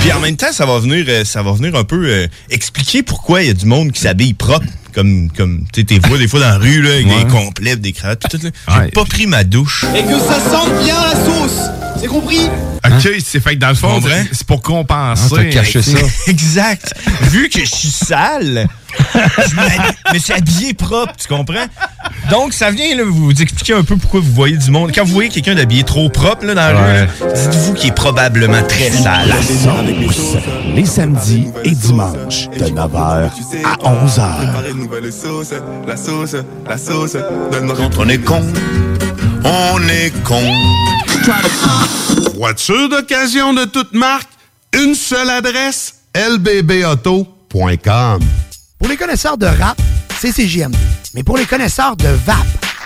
Puis 0.00 0.12
en 0.12 0.20
même 0.20 0.36
temps, 0.36 0.52
ça 0.52 0.64
va 0.64 0.78
venir, 0.78 1.04
euh, 1.08 1.24
ça 1.24 1.42
va 1.42 1.52
venir 1.52 1.74
un 1.76 1.84
peu 1.84 2.06
euh, 2.06 2.26
expliquer 2.50 3.02
pourquoi 3.02 3.42
il 3.42 3.48
y 3.48 3.50
a 3.50 3.54
du 3.54 3.66
monde 3.66 3.92
qui 3.92 4.00
s'habille 4.00 4.32
propre. 4.34 4.66
Comme, 4.94 5.30
comme 5.30 5.64
tu 5.72 5.82
sais, 5.82 5.86
t'es 5.86 5.98
vois 6.08 6.18
des 6.18 6.26
fois 6.26 6.40
dans 6.40 6.48
la 6.48 6.58
rue, 6.58 6.82
là, 6.82 6.90
avec 6.94 7.06
Ouais. 7.06 7.24
des 7.24 7.30
complets, 7.30 7.76
des 7.76 7.92
cravates, 7.92 8.20
tout, 8.28 8.38
tout, 8.38 8.44
là. 8.66 8.82
J'ai 8.84 8.90
pas 8.90 9.04
pris 9.04 9.26
ma 9.28 9.44
douche. 9.44 9.84
Et 9.94 10.02
que 10.02 10.18
ça 10.18 10.40
sente 10.50 10.82
bien 10.82 10.96
la 11.00 11.14
sauce. 11.14 11.60
C'est 12.00 12.06
compris 12.06 12.48
OK, 12.82 13.08
c'est 13.24 13.40
fait 13.40 13.54
que 13.56 13.60
dans 13.60 13.68
le 13.68 13.74
fond, 13.74 14.00
c'est- 14.00 14.44
pour 14.44 14.62
compenser. 14.62 15.22
Ah, 15.32 15.36
t'as 15.36 15.44
caché 15.44 15.82
ça. 15.82 15.98
exact. 16.28 16.94
Vu 17.24 17.48
que 17.50 17.60
je 17.60 17.70
suis 17.70 17.90
sale, 17.90 18.66
je 19.14 20.12
me- 20.14 20.18
suis 20.18 20.32
habillé 20.32 20.72
propre, 20.74 21.12
tu 21.16 21.28
comprends? 21.28 21.66
Donc, 22.30 22.54
ça 22.54 22.70
vient 22.70 22.96
là, 22.96 23.02
vous 23.06 23.30
expliquer 23.30 23.74
un 23.74 23.82
peu 23.84 23.96
pourquoi 23.96 24.20
vous 24.20 24.32
voyez 24.32 24.56
du 24.56 24.70
monde. 24.70 24.92
Quand 24.94 25.04
vous 25.04 25.12
voyez 25.12 25.28
quelqu'un 25.28 25.54
d'habillé 25.54 25.82
trop 25.84 26.08
propre 26.08 26.46
là, 26.46 26.54
dans 26.54 26.72
la 26.80 27.00
rue, 27.02 27.08
dites-vous 27.34 27.74
qu'il 27.74 27.90
est 27.90 27.94
probablement 27.94 28.62
très 28.62 28.90
sale. 28.90 29.28
La 29.28 29.42
sauce, 29.42 30.36
les 30.74 30.86
samedis 30.86 31.48
et 31.64 31.70
dimanches, 31.72 32.48
de 32.58 32.64
9h 32.64 33.30
à 33.64 33.76
11h. 33.84 34.24
La 35.86 35.96
sauce, 35.96 36.34
la 36.66 36.78
sauce, 36.78 37.16
Quand 37.76 37.90
on 37.98 38.08
est 38.08 38.18
con, 38.18 38.42
on 39.44 39.88
est 39.88 40.12
con. 40.24 40.42
Voiture 42.34 42.88
d'occasion 42.88 43.54
de 43.54 43.64
toute 43.64 43.92
marque, 43.92 44.28
une 44.72 44.96
seule 44.96 45.30
adresse, 45.30 45.94
lbbauto.com. 46.14 48.20
Pour 48.78 48.88
les 48.88 48.96
connaisseurs 48.96 49.38
de 49.38 49.46
rap, 49.46 49.80
c'est 50.18 50.32
CJMD. 50.32 50.74
Mais 51.14 51.22
pour 51.22 51.36
les 51.36 51.46
connaisseurs 51.46 51.94
de 51.96 52.08
VAP, 52.08 52.59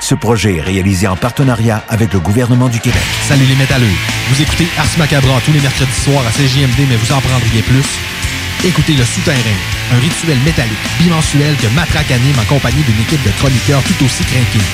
Ce 0.00 0.14
projet 0.14 0.56
est 0.56 0.62
réalisé 0.62 1.06
en 1.06 1.16
partenariat 1.16 1.84
avec 1.88 2.12
le 2.12 2.20
gouvernement 2.20 2.68
du 2.68 2.80
Québec. 2.80 3.02
Salut 3.28 3.44
les 3.44 3.54
métalleux. 3.54 3.86
Vous 4.28 4.42
écoutez 4.42 4.66
Ars 4.78 4.98
Macabra 4.98 5.40
tous 5.44 5.52
les 5.52 5.60
mercredis 5.60 5.92
soirs 5.92 6.24
à 6.26 6.30
CJMD, 6.30 6.88
mais 6.88 6.96
vous 6.96 7.12
en 7.12 7.20
prendriez 7.20 7.62
plus. 7.62 7.84
Écoutez 8.64 8.94
Le 8.94 9.04
Souterrain, 9.04 9.36
un 9.92 9.98
rituel 10.00 10.38
métallique 10.44 10.76
bimensuel 10.98 11.54
que 11.56 11.68
Matraque 11.74 12.10
anime 12.10 12.38
en 12.40 12.44
compagnie 12.44 12.82
d'une 12.82 13.00
équipe 13.00 13.22
de 13.24 13.30
chroniqueurs 13.38 13.82
tout 13.82 14.04
aussi 14.04 14.24
craqués. 14.24 14.66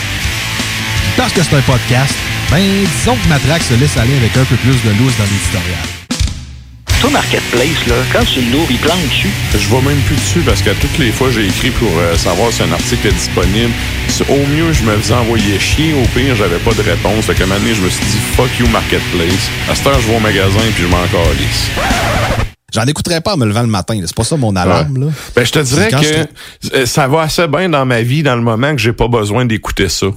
Parce 1.16 1.32
que 1.32 1.42
c'est 1.42 1.54
un 1.56 1.62
podcast, 1.62 2.14
ben 2.50 2.62
disons 2.98 3.16
que 3.16 3.28
Matraque 3.28 3.62
se 3.62 3.74
laisse 3.74 3.96
aller 3.96 4.16
avec 4.16 4.36
un 4.36 4.44
peu 4.44 4.56
plus 4.56 4.82
de 4.82 4.90
loose 4.98 5.16
dans 5.18 5.24
l'éditorial. 5.24 5.95
Toi, 7.00 7.10
Marketplace, 7.10 7.86
là, 7.88 7.94
quand 8.12 8.24
tu 8.24 8.40
l'ouvres, 8.50 8.70
il 8.70 8.78
plante 8.78 9.02
dessus. 9.08 9.28
Je 9.52 9.68
vais 9.68 9.82
même 9.82 9.98
plus 10.06 10.16
dessus 10.16 10.40
parce 10.40 10.62
que 10.62 10.70
toutes 10.70 10.96
les 10.98 11.12
fois, 11.12 11.30
j'ai 11.30 11.44
écrit 11.46 11.70
pour 11.70 11.88
euh, 11.98 12.16
savoir 12.16 12.50
si 12.52 12.62
un 12.62 12.72
article 12.72 13.08
est 13.08 13.12
disponible. 13.12 13.70
Au 14.30 14.46
mieux, 14.46 14.72
je 14.72 14.82
me 14.82 14.96
faisais 14.96 15.14
envoyer 15.14 15.58
chier. 15.58 15.92
Au 15.92 16.06
pire, 16.18 16.34
j'avais 16.34 16.58
pas 16.58 16.72
de 16.72 16.82
réponse. 16.82 17.26
Fait 17.26 17.34
qu'à 17.34 17.44
un 17.44 17.46
moment 17.48 17.60
donné, 17.60 17.74
je 17.74 17.82
me 17.82 17.90
suis 17.90 18.04
dit, 18.04 18.18
fuck 18.34 18.48
you, 18.58 18.66
Marketplace. 18.68 19.50
À 19.70 19.74
cette 19.74 19.86
heure, 19.86 20.00
je 20.00 20.08
vais 20.08 20.16
au 20.16 20.20
magasin 20.20 20.58
puis 20.74 20.84
je 20.84 20.88
m'en 20.88 21.04
calisse. 21.08 21.70
J'en 22.74 22.84
écouterais 22.86 23.20
pas 23.20 23.34
en 23.34 23.36
me 23.36 23.46
levant 23.46 23.62
le 23.62 23.68
matin. 23.68 23.94
là. 23.94 24.02
C'est 24.06 24.16
pas 24.16 24.24
ça 24.24 24.36
mon 24.36 24.56
alarme. 24.56 24.98
Là. 24.98 25.06
Ben, 25.34 25.44
je 25.44 25.52
te 25.52 25.58
dirais 25.60 25.88
que 25.90 26.26
euh, 26.76 26.86
ça 26.86 27.06
va 27.08 27.22
assez 27.22 27.46
bien 27.46 27.68
dans 27.68 27.84
ma 27.86 28.00
vie 28.02 28.22
dans 28.22 28.36
le 28.36 28.42
moment 28.42 28.72
que 28.72 28.78
j'ai 28.80 28.92
pas 28.92 29.08
besoin 29.08 29.44
d'écouter 29.44 29.88
ça. 29.88 30.06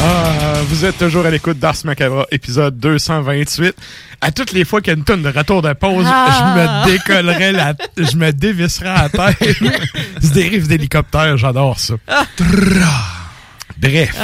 Ah, 0.00 0.62
vous 0.68 0.84
êtes 0.84 0.98
toujours 0.98 1.26
à 1.26 1.30
l'écoute 1.30 1.58
d'Ars 1.58 1.74
Macabra, 1.84 2.26
épisode 2.30 2.78
228. 2.78 3.74
À 4.20 4.30
toutes 4.30 4.52
les 4.52 4.64
fois 4.64 4.80
qu'il 4.80 4.92
y 4.92 4.96
a 4.96 4.98
une 4.98 5.04
tonne 5.04 5.22
de 5.22 5.28
retour 5.28 5.62
de 5.62 5.72
pause, 5.72 6.04
Ah. 6.08 6.84
je 6.86 6.88
me 6.90 6.92
décollerais 6.92 7.52
la... 7.52 7.74
Je 7.96 8.16
me 8.16 8.30
dévisserais 8.32 8.94
la 8.94 9.08
tête. 9.08 9.56
C'est 10.20 10.32
des 10.32 10.48
riffs 10.48 10.68
d'hélicoptère, 10.68 11.36
j'adore 11.36 11.78
ça. 11.78 11.94
Bref. 13.78 14.16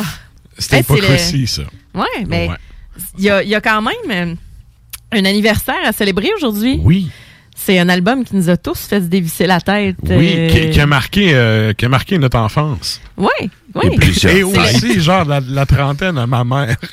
C'était 0.58 0.76
Hey, 0.78 0.82
pas 0.84 0.94
le- 0.94 1.00
précis, 1.00 1.46
ça. 1.46 1.62
Ouais, 1.94 2.24
mais 2.28 2.48
Ouais. 2.48 2.56
il 3.18 3.24
y, 3.24 3.30
a, 3.30 3.42
il 3.42 3.48
y 3.48 3.54
a 3.56 3.60
quand 3.60 3.82
même 3.82 3.94
euh, 4.10 4.34
un 5.18 5.24
anniversaire 5.24 5.74
à 5.84 5.92
célébrer 5.92 6.30
aujourd'hui. 6.36 6.78
Oui. 6.82 7.10
C'est 7.56 7.78
un 7.78 7.88
album 7.88 8.24
qui 8.24 8.34
nous 8.36 8.50
a 8.50 8.56
tous 8.56 8.78
fait 8.78 9.00
se 9.00 9.06
dévisser 9.06 9.46
la 9.46 9.60
tête. 9.60 9.96
Oui, 10.02 10.34
euh, 10.36 10.48
qui, 10.48 10.70
qui 10.70 10.80
a 10.80 10.86
marqué, 10.86 11.34
euh, 11.34 11.72
qui 11.72 11.84
a 11.84 11.88
marqué 11.88 12.18
notre 12.18 12.38
enfance. 12.38 13.00
Ouais, 13.16 13.48
ouais. 13.74 13.86
Et, 13.92 13.96
plusieurs 13.96 14.32
C'est 14.32 14.38
Et 14.38 14.42
aussi, 14.44 15.00
genre, 15.00 15.24
la, 15.24 15.40
la 15.40 15.66
trentaine 15.66 16.18
à 16.18 16.26
ma 16.26 16.44
mère. 16.44 16.76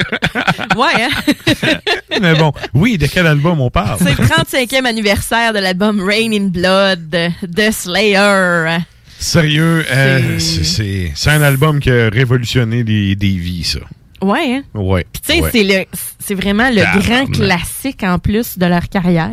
Ouais, 0.77 1.03
hein? 1.03 1.77
Mais 2.21 2.35
bon, 2.35 2.51
oui, 2.73 2.97
de 2.97 3.07
quel 3.07 3.27
album 3.27 3.59
on 3.59 3.69
parle? 3.69 3.97
C'est 3.99 4.17
le 4.17 4.25
35e 4.25 4.85
anniversaire 4.85 5.53
de 5.53 5.59
l'album 5.59 5.99
Rain 6.01 6.31
in 6.31 6.47
Blood 6.47 7.09
de 7.09 7.71
Slayer. 7.71 8.77
Sérieux, 9.19 9.85
euh, 9.91 10.39
C'est- 10.39 10.39
c'est 10.39 10.63
c'est- 10.63 11.11
c'est 11.15 11.29
un 11.31 11.41
album 11.41 11.79
qui 11.79 11.89
a 11.91 12.09
révolutionné 12.09 12.83
des, 12.83 13.15
des 13.15 13.35
vies, 13.35 13.63
ça. 13.63 13.79
Ouais, 14.21 14.55
hein? 14.57 14.63
Ouais. 14.73 15.05
Puis 15.11 15.21
tu 15.25 15.33
sais, 15.33 15.41
ouais. 15.41 15.49
c'est 15.51 15.63
le 15.63 15.85
c'est 16.19 16.35
vraiment 16.35 16.69
le 16.69 16.83
grand 16.99 17.25
classique 17.25 18.03
en 18.03 18.19
plus 18.19 18.57
de 18.57 18.65
leur 18.67 18.87
carrière. 18.87 19.31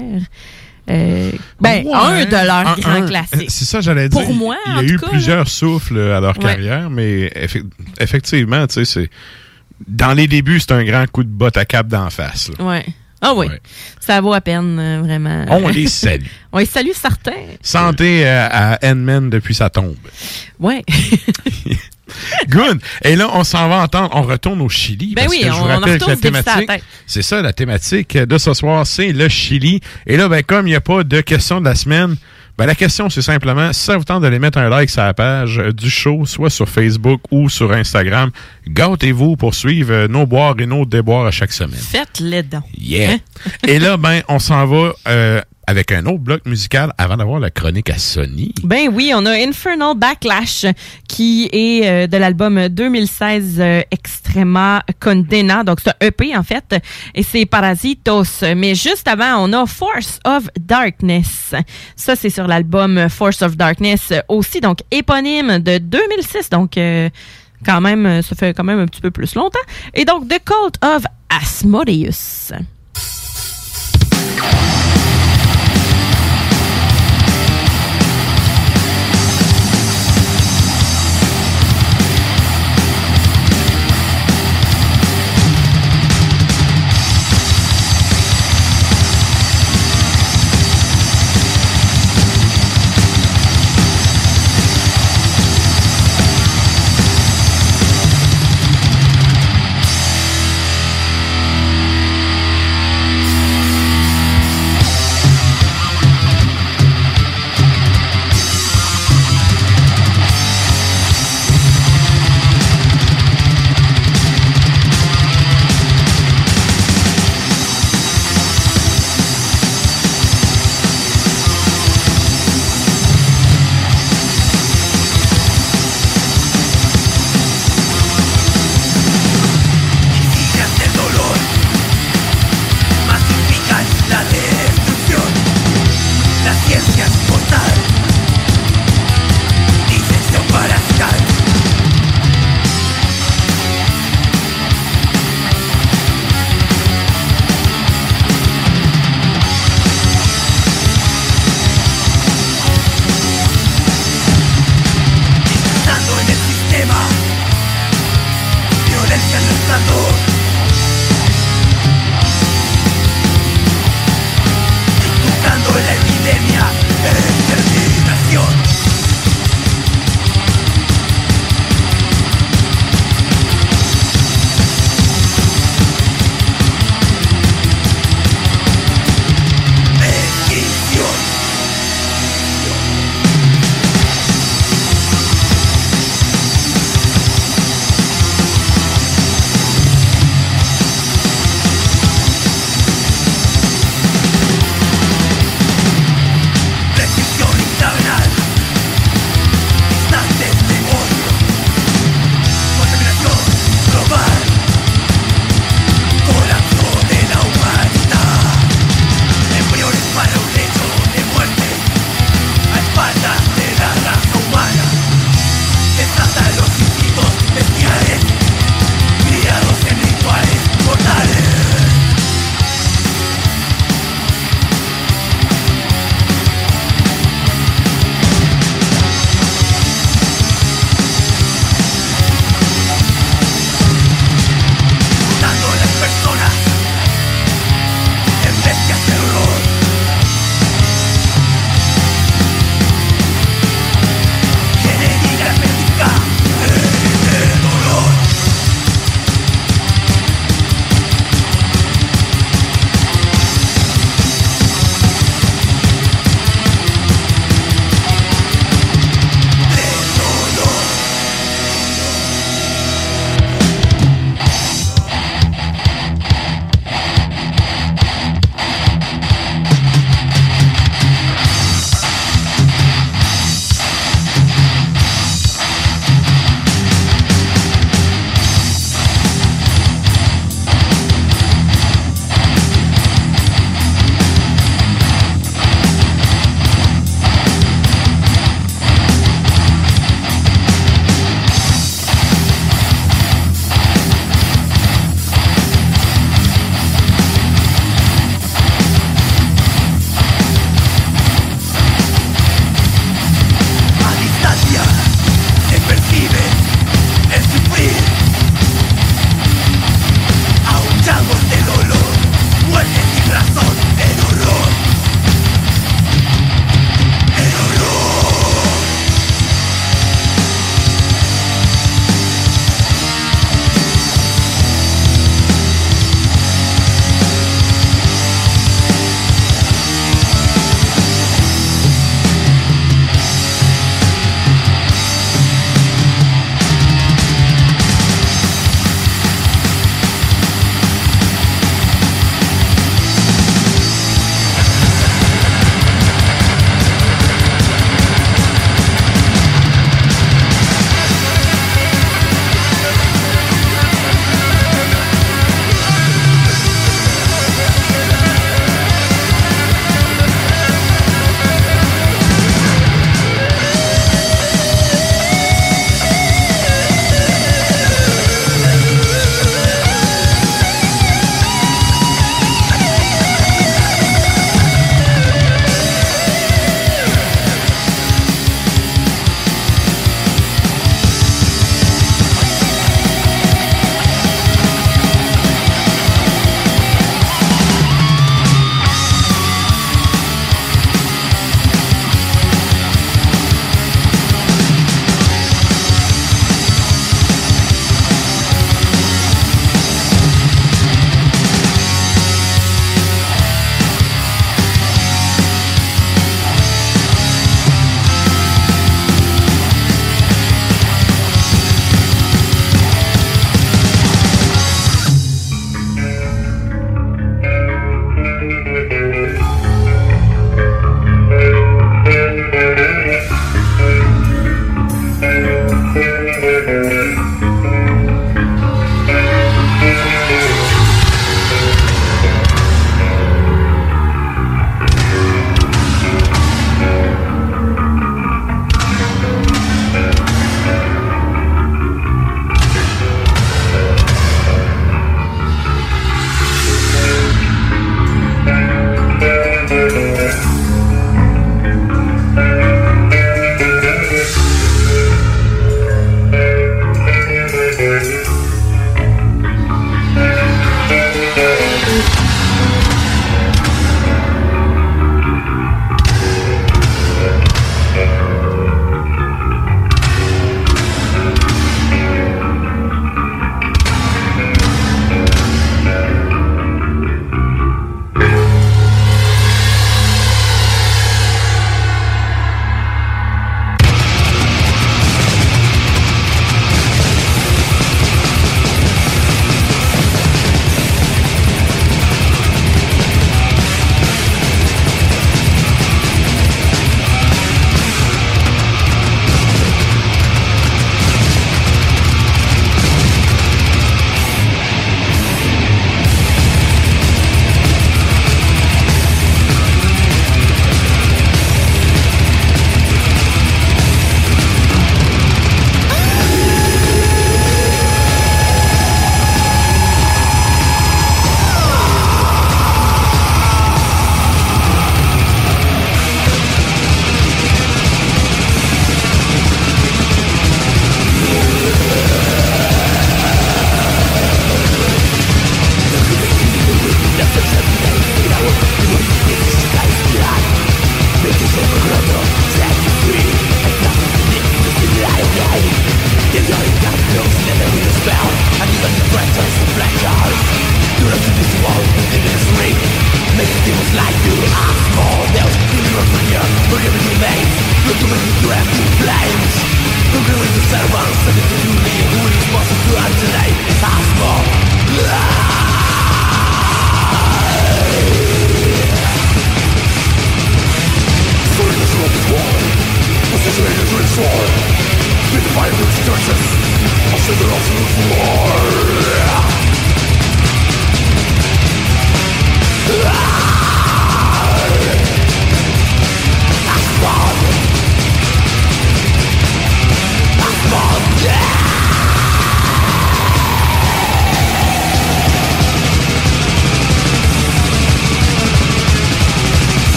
Euh, 0.88 1.30
ben, 1.60 1.84
Ouais. 1.84 1.92
un 1.94 2.24
de 2.24 2.46
leurs 2.46 2.78
grands 2.80 3.06
classiques. 3.06 3.50
C'est 3.50 3.64
ça, 3.66 3.80
j'allais 3.80 4.08
dire. 4.08 4.22
Pour 4.24 4.34
moi, 4.34 4.56
il 4.66 4.72
y 4.72 4.74
en 4.74 4.78
a 4.78 4.82
eu 4.84 4.96
cas, 4.98 5.08
plusieurs 5.08 5.48
souffles 5.48 5.98
à 5.98 6.20
leur 6.20 6.36
Ouais. 6.38 6.44
carrière, 6.44 6.88
mais 6.90 7.26
effe- 7.28 7.64
effectivement, 8.00 8.66
tu 8.66 8.74
sais, 8.74 8.84
c'est. 8.84 9.10
Dans 9.86 10.12
les 10.12 10.26
débuts, 10.26 10.58
c'est 10.60 10.72
un 10.72 10.82
grand 10.84 11.06
coup 11.10 11.22
de 11.22 11.28
botte 11.28 11.56
à 11.56 11.64
cap 11.64 11.86
d'en 11.88 12.10
face. 12.10 12.50
là. 12.58 12.64
Ouais. 12.64 12.86
Ah 13.20 13.34
oui. 13.34 13.46
Ça 14.00 14.20
vaut 14.20 14.32
à 14.32 14.40
peine, 14.40 14.78
euh, 14.78 15.00
vraiment. 15.02 15.44
On 15.50 15.68
les 15.68 15.86
salue. 15.88 16.24
On 16.52 16.58
les 16.58 16.66
salue 16.66 16.90
certains. 16.94 17.32
Santé 17.62 18.26
euh, 18.26 18.48
à 18.50 18.78
Endman 18.84 19.28
depuis 19.28 19.54
sa 19.54 19.70
tombe. 19.70 19.94
Ouais. 20.58 20.84
Good. 22.48 22.80
Et 23.02 23.16
là, 23.16 23.28
on 23.32 23.44
s'en 23.44 23.68
va 23.68 23.76
entendre. 23.76 24.10
On 24.12 24.22
retourne 24.22 24.60
au 24.60 24.68
Chili. 24.68 25.14
Ben 25.14 25.24
parce 25.24 25.36
oui, 25.36 25.42
que 25.42 25.46
je 25.46 25.52
vous 25.52 25.64
rappelle 25.64 25.98
que 25.98 26.10
la 26.10 26.16
thématique, 26.16 26.70
c'est 27.06 27.22
ça, 27.22 27.42
la 27.42 27.52
thématique 27.52 28.16
de 28.16 28.38
ce 28.38 28.54
soir, 28.54 28.86
c'est 28.86 29.12
le 29.12 29.28
Chili. 29.28 29.80
Et 30.06 30.16
là, 30.16 30.28
ben, 30.28 30.42
comme 30.42 30.66
il 30.66 30.70
n'y 30.70 30.76
a 30.76 30.80
pas 30.80 31.04
de 31.04 31.20
question 31.20 31.60
de 31.60 31.64
la 31.64 31.74
semaine, 31.74 32.16
ben, 32.58 32.66
la 32.66 32.74
question, 32.74 33.08
c'est 33.08 33.22
simplement, 33.22 33.72
si 33.72 33.84
ça 33.84 33.96
vous 33.96 34.02
tente 34.02 34.22
d'aller 34.22 34.40
mettre 34.40 34.58
un 34.58 34.68
like 34.68 34.90
sur 34.90 35.02
la 35.02 35.14
page 35.14 35.62
du 35.76 35.88
show, 35.88 36.26
soit 36.26 36.50
sur 36.50 36.68
Facebook 36.68 37.20
ou 37.30 37.48
sur 37.48 37.70
Instagram, 37.72 38.32
gâtez-vous 38.66 39.36
pour 39.36 39.54
suivre 39.54 40.08
nos 40.08 40.26
boires 40.26 40.56
et 40.58 40.66
nos 40.66 40.84
déboires 40.84 41.26
à 41.26 41.30
chaque 41.30 41.52
semaine. 41.52 41.78
Faites-les 41.78 42.42
donc. 42.42 42.64
Yeah. 42.76 43.12
Hein? 43.12 43.18
et 43.64 43.78
là, 43.78 43.96
ben, 43.96 44.22
on 44.26 44.40
s'en 44.40 44.66
va 44.66 44.92
euh, 45.06 45.40
avec 45.68 45.92
un 45.92 46.06
autre 46.06 46.20
bloc 46.20 46.46
musical 46.46 46.94
avant 46.96 47.18
d'avoir 47.18 47.40
la 47.40 47.50
chronique 47.50 47.90
à 47.90 47.98
Sony. 47.98 48.54
Ben 48.64 48.88
oui, 48.90 49.12
on 49.14 49.26
a 49.26 49.32
Infernal 49.32 49.94
Backlash 49.94 50.64
qui 51.06 51.46
est 51.52 51.86
euh, 51.86 52.06
de 52.06 52.16
l'album 52.16 52.68
2016 52.68 53.56
euh, 53.58 53.82
Extrema 53.90 54.82
Condena, 54.98 55.64
donc 55.64 55.80
c'est 55.84 55.90
un 55.90 56.06
EP 56.06 56.34
en 56.34 56.42
fait, 56.42 56.74
et 57.14 57.22
c'est 57.22 57.44
Parasitos. 57.44 58.24
Mais 58.56 58.74
juste 58.74 59.06
avant, 59.08 59.46
on 59.46 59.52
a 59.52 59.66
Force 59.66 60.20
of 60.24 60.48
Darkness. 60.58 61.54
Ça, 61.96 62.16
c'est 62.16 62.30
sur 62.30 62.46
l'album 62.46 63.10
Force 63.10 63.42
of 63.42 63.58
Darkness 63.58 64.14
aussi, 64.28 64.62
donc 64.62 64.78
éponyme 64.90 65.58
de 65.58 65.76
2006, 65.76 66.48
donc 66.48 66.78
euh, 66.78 67.10
quand 67.66 67.82
même, 67.82 68.22
ça 68.22 68.34
fait 68.34 68.54
quand 68.54 68.64
même 68.64 68.78
un 68.78 68.86
petit 68.86 69.02
peu 69.02 69.10
plus 69.10 69.34
longtemps. 69.34 69.58
Et 69.92 70.06
donc 70.06 70.28
The 70.28 70.40
Cult 70.42 70.82
of 70.82 71.04
Asmodeus. 71.28 72.54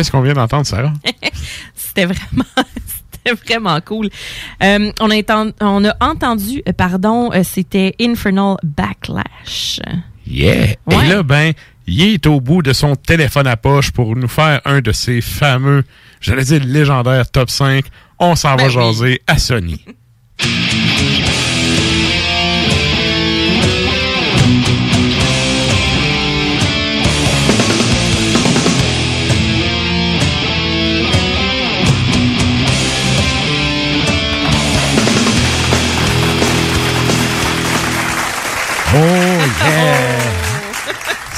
Qu'est-ce 0.00 0.10
qu'on 0.10 0.22
vient 0.22 0.32
d'entendre, 0.32 0.64
Sarah? 0.64 0.94
C'était 1.74 2.06
vraiment, 2.06 2.44
c'était 3.12 3.34
vraiment 3.34 3.78
cool. 3.82 4.08
Euh, 4.62 4.90
on, 4.98 5.10
a 5.10 5.14
enten- 5.14 5.52
on 5.60 5.84
a 5.84 5.94
entendu, 6.00 6.62
euh, 6.66 6.72
pardon, 6.72 7.30
euh, 7.34 7.42
c'était 7.42 7.94
Infernal 8.00 8.56
Backlash. 8.62 9.80
Yeah! 10.26 10.68
Ouais. 10.86 11.04
Et 11.04 11.08
là, 11.10 11.22
ben, 11.22 11.52
il 11.86 12.00
est 12.14 12.26
au 12.26 12.40
bout 12.40 12.62
de 12.62 12.72
son 12.72 12.96
téléphone 12.96 13.46
à 13.46 13.58
poche 13.58 13.90
pour 13.90 14.16
nous 14.16 14.26
faire 14.28 14.62
un 14.64 14.80
de 14.80 14.90
ses 14.92 15.20
fameux, 15.20 15.84
j'allais 16.22 16.44
dire 16.44 16.64
légendaires 16.64 17.30
top 17.30 17.50
5. 17.50 17.84
On 18.18 18.34
s'en 18.36 18.56
va 18.56 18.56
Ben 18.56 18.66
oui. 18.68 18.72
jaser 18.72 19.22
à 19.26 19.36
Sony. 19.36 19.84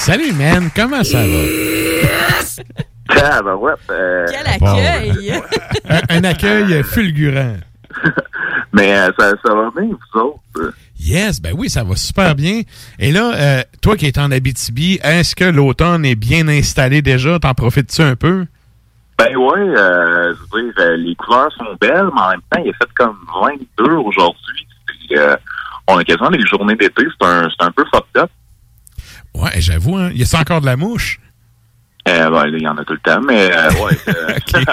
Salut, 0.04 0.32
man. 0.32 0.68
Comment 0.74 1.04
ça 1.04 1.18
va? 1.24 1.42
Ah, 3.24 3.40
ben 3.42 3.54
ouais. 3.54 3.72
euh, 3.90 4.26
Quel 4.28 4.46
accueil! 4.46 5.32
un, 5.88 6.00
un 6.08 6.24
accueil 6.24 6.82
fulgurant. 6.82 7.56
mais 8.72 8.92
euh, 8.96 9.10
ça, 9.16 9.30
ça 9.44 9.54
va 9.54 9.70
bien, 9.76 9.90
vous 10.14 10.20
autres? 10.20 10.74
Yes, 10.98 11.40
ben 11.40 11.52
oui, 11.56 11.68
ça 11.70 11.84
va 11.84 11.94
super 11.94 12.34
bien. 12.34 12.62
Et 12.98 13.12
là, 13.12 13.32
euh, 13.34 13.62
toi 13.80 13.96
qui 13.96 14.06
es 14.06 14.18
en 14.18 14.30
Abitibi, 14.32 14.98
est-ce 15.04 15.36
que 15.36 15.44
l'automne 15.44 16.04
est 16.04 16.14
bien 16.16 16.48
installé 16.48 17.00
déjà? 17.02 17.38
T'en 17.38 17.54
profites-tu 17.54 18.02
un 18.02 18.16
peu? 18.16 18.46
Ben 19.18 19.36
ouais, 19.36 19.60
euh, 19.60 20.34
je 20.34 20.40
veux 20.56 20.62
dire, 20.64 20.74
euh, 20.80 20.96
les 20.96 21.14
couleurs 21.14 21.52
sont 21.52 21.76
belles, 21.80 22.08
mais 22.14 22.20
en 22.20 22.30
même 22.30 22.40
temps, 22.50 22.60
il 22.64 22.70
est 22.70 22.72
fait 22.72 22.90
comme 22.96 23.16
22 23.78 23.92
aujourd'hui. 23.94 24.66
Euh, 25.12 25.36
on 25.86 25.98
a 25.98 26.04
quasiment 26.04 26.30
des 26.30 26.44
journées 26.46 26.74
d'été, 26.74 27.02
c'est 27.20 27.26
un, 27.26 27.48
c'est 27.50 27.64
un 27.64 27.70
peu 27.70 27.84
fucked 27.92 28.16
up. 28.22 28.30
Ouais, 29.34 29.60
j'avoue, 29.60 29.96
hein. 29.96 30.10
Y 30.14 30.22
a 30.24 30.38
encore 30.40 30.60
de 30.60 30.66
la 30.66 30.76
mouche? 30.76 31.18
Euh, 32.08 32.28
ben, 32.30 32.46
là, 32.46 32.56
il 32.58 32.62
y 32.62 32.68
en 32.68 32.76
a 32.76 32.84
tout 32.84 32.94
le 32.94 32.98
temps, 32.98 33.20
mais 33.22 33.50
euh, 33.52 33.70
ouais. 33.84 33.96
euh, 34.08 34.34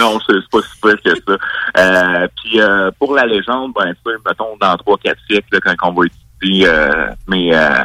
non, 0.00 0.18
c'est 0.26 0.34
pas 0.50 0.58
si 0.62 0.80
pire 0.82 0.96
que 1.04 1.14
ça. 1.26 1.36
Euh, 1.78 2.26
puis 2.42 2.60
euh, 2.60 2.90
pour 2.98 3.14
la 3.14 3.24
légende, 3.26 3.72
ben, 3.74 3.94
tu 4.04 4.10
sais, 4.12 4.18
mettons, 4.26 4.56
dans 4.60 4.74
3-4 4.74 5.14
siècles, 5.28 5.46
là, 5.52 5.60
quand 5.76 5.90
on 5.90 5.94
va 5.94 6.06
étudier 6.06 6.66
euh, 6.68 7.06
mes, 7.28 7.54
euh, 7.54 7.82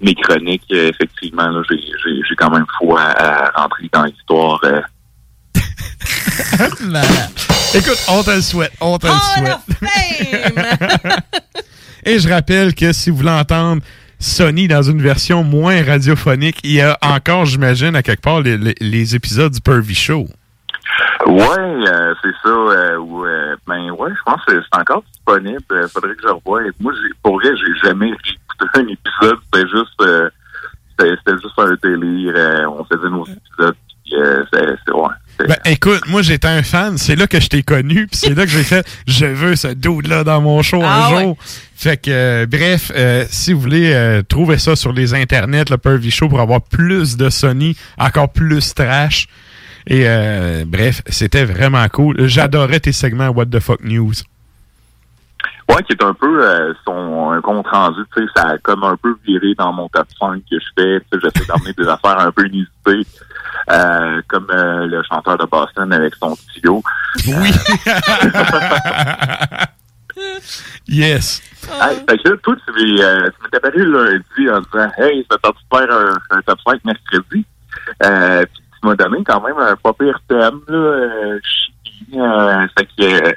mes 0.00 0.14
chroniques, 0.14 0.64
effectivement, 0.70 1.48
là, 1.48 1.62
j'ai, 1.70 2.34
quand 2.36 2.50
même 2.50 2.66
foi 2.78 3.00
à, 3.00 3.56
à 3.56 3.62
rentrer 3.62 3.88
dans 3.92 4.04
l'histoire. 4.04 4.60
euh. 4.64 4.80
Écoute, 7.74 7.98
on 8.08 8.22
te 8.22 8.30
le 8.30 8.40
souhaite. 8.42 8.72
On 8.80 8.98
te 8.98 9.06
le 9.06 9.12
souhaite. 9.12 9.58
Et 12.04 12.18
je 12.18 12.28
rappelle 12.28 12.74
que 12.74 12.92
si 12.92 13.10
vous 13.10 13.16
voulez 13.18 13.30
entendre 13.30 13.80
Sony 14.24 14.68
dans 14.68 14.82
une 14.82 15.02
version 15.02 15.44
moins 15.44 15.84
radiophonique, 15.84 16.58
il 16.64 16.72
y 16.72 16.80
a 16.80 16.96
encore, 17.02 17.44
j'imagine, 17.44 17.94
à 17.94 18.02
quelque 18.02 18.22
part, 18.22 18.40
les, 18.40 19.14
épisodes 19.14 19.52
du 19.52 19.60
Pervy 19.60 19.94
Show. 19.94 20.26
Ouais, 21.26 21.58
euh, 21.58 22.14
c'est 22.22 22.32
ça. 22.42 22.48
Euh, 22.48 22.96
où, 22.96 23.24
euh, 23.24 23.54
ben 23.66 23.90
ouais, 23.90 24.10
je 24.10 24.22
pense 24.24 24.42
que 24.46 24.60
c'est 24.60 24.80
encore 24.80 25.02
disponible. 25.12 25.88
Faudrait 25.92 26.14
que 26.14 26.22
je 26.22 26.28
revoie. 26.28 26.62
Moi, 26.80 26.92
pour 27.22 27.34
vrai, 27.38 27.50
j'ai 27.56 27.88
jamais 27.88 28.06
réécouté 28.06 28.64
un 28.74 28.88
épisode. 28.88 29.38
C'était 29.44 29.68
juste, 29.68 30.30
c'était, 30.98 31.38
juste 31.42 31.58
un 31.58 31.76
délire. 31.82 32.72
On 32.72 32.84
faisait 32.84 33.10
nos 33.10 33.26
épisodes. 33.26 33.76
Puis, 34.04 34.14
c'est, 34.52 34.92
ouais. 34.92 35.08
Ben, 35.38 35.56
écoute, 35.64 36.02
moi, 36.08 36.22
j'étais 36.22 36.48
un 36.48 36.62
fan. 36.62 36.96
C'est 36.98 37.16
là 37.16 37.26
que 37.26 37.40
je 37.40 37.48
t'ai 37.48 37.62
connu. 37.62 38.06
Puis 38.06 38.20
c'est 38.22 38.34
là 38.34 38.44
que 38.44 38.50
j'ai 38.50 38.62
fait 38.62 38.86
Je 39.06 39.26
veux 39.26 39.56
ce 39.56 39.68
dude-là 39.68 40.24
dans 40.24 40.40
mon 40.40 40.62
show 40.62 40.80
Ah 40.84 41.08
un 41.08 41.14
ouais. 41.14 41.22
jour. 41.24 41.36
Fait 41.76 41.96
que, 42.00 42.10
euh, 42.10 42.46
bref, 42.46 42.92
euh, 42.94 43.24
si 43.28 43.52
vous 43.52 43.60
voulez 43.60 43.92
euh, 43.92 44.22
trouver 44.22 44.58
ça 44.58 44.76
sur 44.76 44.92
les 44.92 45.12
internets, 45.12 45.64
le 45.70 45.76
Pervy 45.76 46.10
Show, 46.10 46.28
pour 46.28 46.40
avoir 46.40 46.62
plus 46.62 47.16
de 47.16 47.30
Sony, 47.30 47.76
encore 47.98 48.32
plus 48.32 48.74
trash. 48.74 49.26
Et 49.86 50.04
euh, 50.06 50.64
bref, 50.66 51.02
c'était 51.08 51.44
vraiment 51.44 51.86
cool. 51.88 52.26
J'adorais 52.26 52.80
tes 52.80 52.92
segments 52.92 53.28
What 53.28 53.46
the 53.46 53.60
Fuck 53.60 53.84
News. 53.84 54.14
Ouais, 55.68 55.82
qui 55.82 55.92
est 55.92 56.02
un 56.02 56.12
peu 56.12 56.44
euh, 56.44 56.74
son 56.84 57.30
un 57.30 57.40
compte 57.40 57.66
rendu, 57.68 58.00
tu 58.14 58.22
sais, 58.22 58.28
ça 58.36 58.48
a 58.50 58.58
comme 58.58 58.84
un 58.84 58.96
peu 58.96 59.16
viré 59.26 59.54
dans 59.54 59.72
mon 59.72 59.88
top 59.88 60.06
5 60.20 60.42
que 60.50 60.58
je 60.58 60.66
fais. 60.76 61.00
Tu 61.00 61.06
sais, 61.12 61.20
j'essaie 61.22 61.46
d'emmener 61.46 61.72
des 61.72 61.88
affaires 61.88 62.18
un 62.18 62.30
peu 62.30 62.46
inusitées, 62.46 63.10
euh, 63.70 64.20
comme 64.28 64.46
euh, 64.50 64.86
le 64.86 65.02
chanteur 65.04 65.38
de 65.38 65.46
Boston 65.46 65.92
avec 65.92 66.14
son 66.16 66.34
stylo. 66.34 66.82
Oui. 67.26 67.50
yes. 70.86 71.42
Hey, 71.80 71.96
fait 72.08 72.18
que 72.18 72.28
là, 72.28 72.36
toi, 72.42 72.56
tu 72.66 72.72
m'es, 72.72 73.02
euh, 73.02 73.30
apparu 73.52 73.90
lundi 73.90 74.50
en 74.50 74.60
disant 74.60 74.90
Hey, 74.98 75.26
ça 75.30 75.36
de 75.38 75.78
faire 75.78 75.90
un, 75.96 76.36
un 76.36 76.42
top 76.42 76.58
5 76.66 76.84
mercredi. 76.84 77.44
Euh, 78.02 78.44
puis 78.52 78.62
tu 78.80 78.86
m'as 78.86 78.96
donné 78.96 79.24
quand 79.24 79.40
même 79.40 79.58
un 79.58 79.76
pas 79.76 79.92
pire 79.94 80.20
thème, 80.28 80.60
là, 80.68 80.76
euh, 80.76 81.40
euh, 82.16 82.66
fait 82.78 82.86
que 82.86 83.02
euh, 83.02 83.32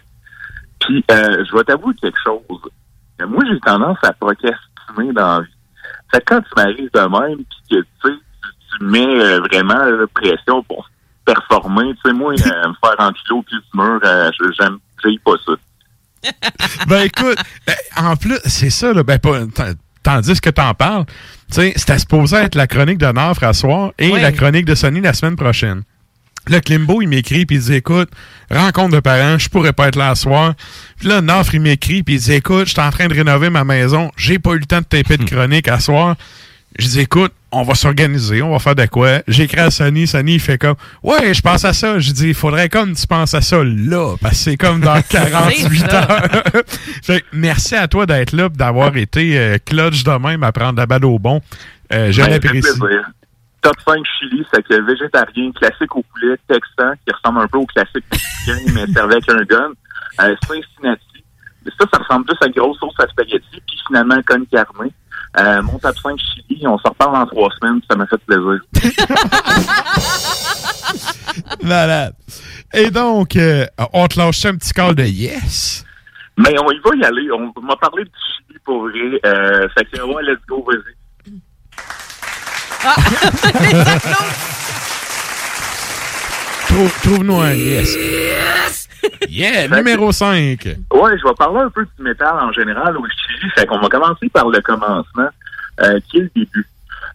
puis 0.79 1.03
euh, 1.11 1.43
je 1.49 1.55
vais 1.57 1.63
t'avouer 1.63 1.93
quelque 2.01 2.17
chose. 2.23 2.41
Euh, 3.21 3.27
Moi, 3.27 3.43
j'ai 3.49 3.59
tendance 3.61 3.97
à 4.03 4.13
procrastiner 4.13 5.13
dans 5.13 5.37
la 5.39 5.41
vie. 5.41 5.51
Fait 6.11 6.19
que 6.19 6.25
quand 6.35 6.41
tu 6.41 6.49
m'arrives 6.55 6.89
de 6.93 6.99
même 6.99 7.37
puis 7.37 7.59
que 7.69 7.75
tu 7.81 7.85
sais, 8.13 8.19
tu, 8.77 8.83
mets 8.85 9.05
euh, 9.21 9.39
vraiment 9.39 9.83
la 9.83 10.07
pression 10.13 10.61
pour 10.63 10.89
performer, 11.25 11.93
tu 11.95 12.09
sais, 12.09 12.13
moi, 12.13 12.33
euh, 12.45 12.67
me 12.69 12.73
faire 12.83 12.95
en 12.99 13.11
kilo 13.11 13.41
puis 13.43 13.55
du 13.57 13.79
mur, 13.79 13.99
euh, 14.03 14.31
je- 14.39 14.51
j'aime 14.59 14.77
j'aime 15.03 15.19
pas 15.25 15.31
ça. 15.45 15.53
ben 16.87 17.01
écoute, 17.03 17.37
ben, 17.65 17.75
en 17.97 18.15
plus, 18.15 18.39
c'est 18.45 18.69
ça, 18.69 18.91
là, 18.93 19.03
ben, 19.03 19.19
pas, 19.19 19.39
tandis 20.03 20.39
que 20.41 20.49
t'en 20.49 20.73
parles, 20.73 21.05
tu 21.05 21.13
sais, 21.55 21.73
c'était 21.75 21.99
supposé 21.99 22.37
être 22.37 22.55
la 22.55 22.67
chronique 22.67 22.97
de 22.97 23.05
Nafre 23.07 23.43
à 23.43 23.53
soir 23.53 23.91
et 23.97 24.11
Oui. 24.11 24.21
la 24.21 24.31
chronique 24.31 24.65
de 24.65 24.75
Sony 24.75 25.01
la 25.01 25.13
semaine 25.13 25.35
prochaine. 25.35 25.83
Là, 26.49 26.61
Klimbo, 26.61 27.01
il 27.01 27.07
m'écrit, 27.07 27.45
puis 27.45 27.57
il 27.57 27.61
dit, 27.61 27.73
écoute, 27.75 28.09
rencontre 28.49 28.95
de 28.95 28.99
parents, 28.99 29.37
je 29.37 29.49
pourrais 29.49 29.73
pas 29.73 29.87
être 29.89 29.95
là 29.97 30.09
à 30.11 30.15
soir. 30.15 30.53
Puis 30.99 31.07
là, 31.07 31.21
Nafre, 31.21 31.55
il 31.55 31.61
m'écrit, 31.61 32.03
puis 32.03 32.15
il 32.15 32.19
dit, 32.21 32.33
écoute, 32.33 32.65
je 32.67 32.71
suis 32.71 32.81
en 32.81 32.89
train 32.89 33.07
de 33.07 33.13
rénover 33.13 33.49
ma 33.49 33.63
maison, 33.63 34.11
j'ai 34.17 34.39
pas 34.39 34.51
eu 34.51 34.59
le 34.59 34.65
temps 34.65 34.79
de 34.79 34.85
taper 34.85 35.17
de 35.17 35.23
chronique 35.23 35.67
à 35.67 35.79
soir. 35.79 36.15
Je 36.79 36.85
dis, 36.87 36.99
écoute, 36.99 37.31
on 37.51 37.63
va 37.63 37.75
s'organiser, 37.75 38.41
on 38.41 38.51
va 38.51 38.59
faire 38.59 38.75
de 38.75 38.85
quoi. 38.85 39.21
J'écris 39.27 39.61
à 39.61 39.71
Sony, 39.71 40.05
Sony, 40.05 40.33
il 40.35 40.39
fait 40.39 40.57
comme, 40.57 40.75
ouais, 41.01 41.33
je 41.33 41.41
pense 41.41 41.63
à 41.65 41.71
ça. 41.73 41.97
Je 41.97 42.11
dis, 42.11 42.27
il 42.27 42.33
faudrait 42.33 42.67
comme 42.69 42.93
tu 42.93 43.07
penses 43.07 43.33
à 43.33 43.41
ça 43.41 43.63
là, 43.63 44.15
parce 44.21 44.35
que 44.35 44.39
c'est 44.43 44.57
comme 44.57 44.81
dans 44.81 45.01
48 45.09 45.55
C'est 45.71 45.77
ça. 45.89 46.01
heures. 46.11 46.41
fait 47.03 47.21
que 47.21 47.25
merci 47.31 47.73
à 47.75 47.87
toi 47.87 48.05
d'être 48.05 48.33
là, 48.33 48.49
pis 48.49 48.57
d'avoir 48.57 48.95
été 48.97 49.39
euh, 49.39 49.57
clutch 49.65 50.03
de 50.03 50.11
même 50.11 50.43
à 50.43 50.51
prendre 50.51 50.77
la 50.77 50.85
balle 50.85 51.05
au 51.05 51.17
bon. 51.19 51.41
Euh, 51.93 52.11
je 52.11 52.21
Ben, 52.21 52.29
l'apprécie. 52.31 52.67
Top 53.61 53.75
5 53.85 54.03
Chili, 54.19 54.45
c'est 54.53 54.63
que 54.63 54.81
végétarien, 54.81 55.51
classique 55.51 55.95
au 55.95 56.03
poulet, 56.03 56.37
texan, 56.47 56.93
qui 57.05 57.13
ressemble 57.13 57.41
un 57.41 57.47
peu 57.47 57.57
au 57.57 57.65
classique 57.65 58.05
mexicain, 58.11 58.59
mais 58.73 58.87
servi 58.93 59.13
avec 59.13 59.29
un 59.29 59.43
gun. 59.43 59.71
Euh, 60.21 60.35
Cincinnati. 60.47 61.03
Mais 61.65 61.71
ça, 61.79 61.85
ça 61.91 61.99
ressemble 61.99 62.25
plus 62.25 62.37
à 62.41 62.47
une 62.47 62.53
grosse 62.53 62.79
sauce 62.79 62.95
à 62.99 63.07
spaghetti, 63.07 63.61
puis 63.67 63.79
finalement, 63.87 64.19
con 64.25 64.43
carne. 64.51 64.89
Euh, 65.39 65.61
mon 65.61 65.77
top 65.77 65.95
5 65.97 66.19
Chili, 66.19 66.67
on 66.67 66.77
se 66.77 66.87
reparle 66.87 67.15
en 67.15 67.25
trois 67.25 67.49
semaines, 67.59 67.79
puis 67.79 67.87
ça 67.89 67.97
m'a 67.97 68.07
fait 68.07 68.17
plaisir. 68.25 68.59
Malade. 71.63 72.13
Et 72.73 72.89
donc, 72.89 73.35
euh, 73.35 73.65
on 73.93 74.07
te 74.07 74.19
lâche 74.19 74.45
un 74.45 74.55
petit 74.55 74.73
call 74.73 74.95
de 74.95 75.03
yes. 75.03 75.85
Mais 76.37 76.55
on 76.59 76.71
y 76.71 76.79
va 76.79 76.95
y 76.95 77.03
aller. 77.03 77.29
On 77.31 77.53
m'a 77.61 77.75
parlé 77.75 78.03
du 78.03 78.11
Chili 78.11 78.59
pour 78.63 78.83
vrai. 78.83 79.19
Euh, 79.25 79.67
fait 79.77 79.85
que, 79.85 80.01
ouais, 80.01 80.23
let's 80.23 80.39
go, 80.47 80.65
vas-y. 80.67 80.95
Trouve- 86.67 86.93
Trouve-nous 87.03 87.39
un 87.39 87.53
yes. 87.53 87.95
Yeah, 89.29 89.67
numéro 89.69 90.11
5. 90.11 90.65
Ouais, 90.91 91.17
je 91.17 91.23
vais 91.27 91.33
parler 91.37 91.59
un 91.61 91.69
peu 91.69 91.85
du 91.85 92.03
métal 92.03 92.33
en 92.39 92.51
général 92.51 92.97
au 92.97 93.05
Chili. 93.05 93.49
Fait 93.55 93.65
qu'on 93.65 93.79
va 93.79 93.87
commencer 93.89 94.27
par 94.29 94.49
le 94.49 94.59
commencement, 94.61 95.29
euh, 95.81 95.99
qui 96.09 96.17
est 96.17 96.21
le 96.21 96.31
début? 96.35 96.67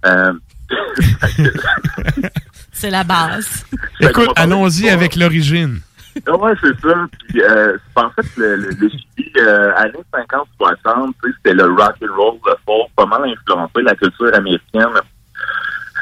Euh, 0.07 0.33
C'est 2.73 2.91
la 2.91 3.05
base. 3.05 3.65
Écoute, 4.01 4.31
allons-y 4.37 4.89
avec 4.89 5.17
l'origine. 5.17 5.81
Ah 6.27 6.37
ouais, 6.37 6.53
c'est 6.61 6.79
ça. 6.81 7.07
Puis, 7.29 7.43
euh, 7.43 7.77
en 7.97 8.11
fait, 8.11 8.27
le, 8.37 8.57
le, 8.57 8.71
le 8.71 8.89
Chili, 8.89 9.33
euh, 9.39 9.73
années 9.77 9.93
50-60, 10.13 11.13
tu 11.23 11.31
sais, 11.31 11.35
c'était 11.37 11.55
le 11.55 11.65
rock 11.71 11.95
and 12.03 12.15
roll, 12.17 12.35
le 12.47 12.55
folk, 12.67 12.89
pas 12.97 13.07
mal 13.07 13.23
influencé 13.31 13.83
la 13.83 13.95
culture 13.95 14.35
américaine. 14.35 14.89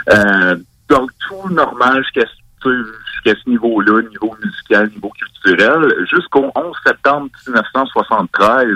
Euh, 0.09 0.57
donc, 0.89 1.11
tout 1.29 1.49
normal 1.51 2.03
jusqu'à 2.03 2.27
ce- 2.63 2.93
jusqu'à 3.25 3.41
niveau-là, 3.47 4.03
niveau 4.03 4.37
musical, 4.43 4.89
niveau 4.91 5.11
culturel, 5.11 5.95
jusqu'au 6.11 6.51
11 6.55 6.77
septembre 6.85 7.29
1973. 7.47 8.67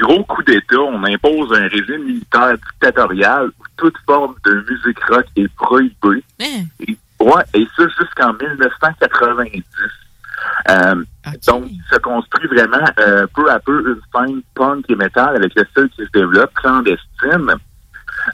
Gros 0.00 0.22
coup 0.24 0.42
d'État, 0.44 0.78
on 0.78 1.02
impose 1.04 1.52
un 1.58 1.66
régime 1.68 2.04
militaire 2.04 2.52
dictatorial 2.56 3.46
où 3.48 3.62
toute 3.76 3.96
forme 4.06 4.34
de 4.44 4.64
musique 4.70 5.02
rock 5.08 5.26
est 5.36 5.52
prohibée. 5.56 6.22
Et, 6.86 6.96
ouais, 7.20 7.42
et 7.54 7.66
ça 7.76 7.82
jusqu'en 7.98 8.32
1990. 8.34 9.62
Euh, 10.70 10.94
Donc, 11.48 11.64
il 11.68 11.82
se 11.90 11.96
construit 11.98 12.46
vraiment 12.46 12.84
euh, 13.00 13.26
peu 13.34 13.50
à 13.50 13.58
peu 13.58 13.80
une 13.88 14.00
scène 14.14 14.40
punk 14.54 14.84
et 14.88 14.94
metal 14.94 15.34
avec 15.34 15.52
le 15.56 15.64
style 15.64 15.88
qui 15.90 16.04
se 16.06 16.10
développe 16.12 16.54
clandestine, 16.54 17.54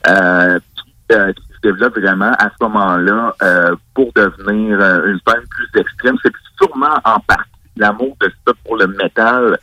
euh, 0.07 0.59
qui, 0.77 0.93
euh, 1.13 1.33
développe 1.69 1.99
vraiment 1.99 2.33
à 2.39 2.49
ce 2.51 2.65
moment-là 2.65 3.35
euh, 3.43 3.75
pour 3.95 4.13
devenir 4.15 4.81
euh, 4.81 5.07
une 5.13 5.19
scène 5.27 5.43
plus 5.51 5.81
extrême. 5.81 6.17
C'est 6.23 6.33
sûrement 6.61 6.95
en 7.05 7.19
partie 7.21 7.51
l'amour 7.77 8.17
de 8.21 8.31
ça 8.47 8.53
pour 8.65 8.77
le 8.77 8.87
métal 8.87 9.59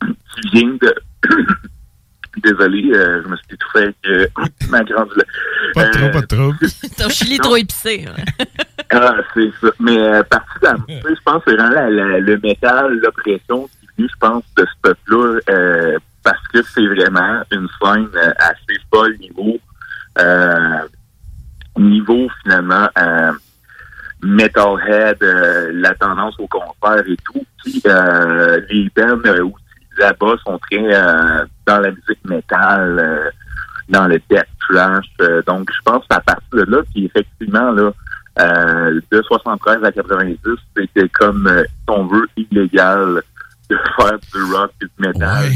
qui 0.00 0.48
vient 0.52 0.76
de... 0.80 0.94
Désolé, 2.42 2.90
euh, 2.94 3.22
je 3.22 3.28
me 3.28 3.36
suis 3.36 3.46
étouffé 3.52 3.78
avec 3.80 3.96
euh, 4.06 4.26
ma 4.70 4.82
grande... 4.84 5.10
Pas 5.74 5.84
de 5.86 5.90
trop, 5.92 6.10
pas 6.10 6.20
de 6.22 6.26
trouble. 6.26 6.58
Ton 6.98 7.08
chili 7.10 7.38
trop 7.38 7.56
épicé. 7.56 8.06
ouais. 8.08 8.46
Ah, 8.94 9.14
c'est 9.32 9.50
ça. 9.60 9.68
Mais 9.80 9.96
euh, 9.98 10.22
partie 10.24 10.48
tu 10.60 10.66
sais, 10.94 11.00
je 11.02 11.22
pense 11.24 11.42
que 11.44 11.50
c'est 11.50 11.56
vraiment 11.56 11.74
la- 11.74 11.88
la- 11.88 12.20
le 12.20 12.38
métal, 12.42 12.92
l'oppression 13.02 13.66
qui 13.66 13.86
est 13.86 13.96
venue, 13.96 14.08
je 14.12 14.18
pense, 14.20 14.42
de 14.58 14.66
ce 14.66 14.80
peuple-là, 14.82 15.40
euh, 15.48 15.98
parce 16.22 16.46
que 16.48 16.62
c'est 16.62 16.86
vraiment 16.86 17.42
une 17.52 17.68
scène 17.82 18.08
assez 18.38 18.78
folle 18.92 19.16
niveau 19.18 19.58
niveau 21.78 22.28
finalement 22.42 22.88
euh, 22.98 23.32
metalhead, 24.22 25.22
euh, 25.22 25.70
la 25.74 25.94
tendance 25.94 26.34
au 26.38 26.46
concert 26.46 27.04
et 27.06 27.16
tout. 27.24 27.44
Puis 27.64 27.82
euh, 27.86 28.60
les 28.70 28.90
bands 28.94 29.18
euh, 29.26 29.44
aussi 29.44 29.64
là-bas 29.98 30.34
sont 30.44 30.58
très 30.58 30.94
euh, 30.94 31.44
dans 31.66 31.80
la 31.80 31.90
musique 31.90 32.24
métal, 32.24 32.98
euh, 32.98 33.30
dans 33.88 34.06
le 34.06 34.20
death 34.30 34.46
trash. 34.60 35.06
Euh, 35.20 35.42
donc 35.46 35.70
je 35.72 35.80
pense 35.84 36.04
à 36.10 36.20
partir 36.20 36.48
de 36.52 36.62
là, 36.70 36.82
puis 36.92 37.06
effectivement 37.06 37.70
là. 37.72 37.90
euh, 38.40 39.00
de 39.10 39.22
73 39.22 39.84
à 39.84 39.92
90, 39.92 40.38
c'était 40.76 41.08
comme, 41.10 41.46
euh, 41.46 41.64
si 41.64 41.88
on 41.88 42.06
veut, 42.06 42.28
illégal 42.36 43.22
de 43.70 43.76
faire 43.96 44.18
du 44.34 44.42
rock 44.52 44.70
et 44.82 44.84
du 44.84 45.08
métal. 45.08 45.50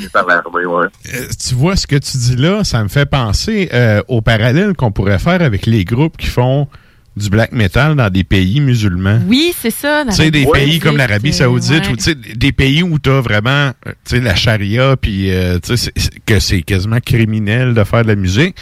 C'est 0.00 0.12
par 0.12 0.26
l'armée, 0.26 0.66
ouais. 0.66 0.86
Euh, 1.14 1.26
tu 1.48 1.54
vois 1.54 1.76
ce 1.76 1.86
que 1.86 1.96
tu 1.96 2.16
dis 2.18 2.36
là, 2.36 2.64
ça 2.64 2.82
me 2.82 2.88
fait 2.88 3.06
penser 3.06 3.68
euh, 3.72 4.02
au 4.08 4.20
parallèle 4.20 4.74
qu'on 4.74 4.92
pourrait 4.92 5.18
faire 5.18 5.40
avec 5.42 5.66
les 5.66 5.84
groupes 5.84 6.16
qui 6.16 6.26
font 6.26 6.68
du 7.16 7.30
black 7.30 7.52
metal 7.52 7.94
dans 7.96 8.10
des 8.10 8.24
pays 8.24 8.60
musulmans. 8.60 9.20
Oui, 9.26 9.54
c'est 9.58 9.70
ça. 9.70 10.04
Tu 10.06 10.12
sais, 10.12 10.30
des 10.30 10.44
pays 10.52 10.78
comme 10.80 10.98
l'Arabie 10.98 11.30
euh, 11.30 11.32
Saoudite, 11.32 11.88
ou 11.90 11.96
tu 11.96 12.02
sais, 12.02 12.14
des 12.14 12.52
pays 12.52 12.82
où 12.82 12.98
tu 12.98 13.08
as 13.08 13.22
vraiment 13.22 13.48
euh, 13.48 13.72
tu 14.04 14.16
sais, 14.16 14.20
la 14.20 14.34
charia, 14.34 14.96
puis 15.00 15.30
euh, 15.30 15.58
c'est- 15.64 15.92
que 16.26 16.38
c'est 16.40 16.60
quasiment 16.60 17.00
criminel 17.00 17.72
de 17.72 17.84
faire 17.84 18.02
de 18.02 18.08
la 18.08 18.16
musique. 18.16 18.54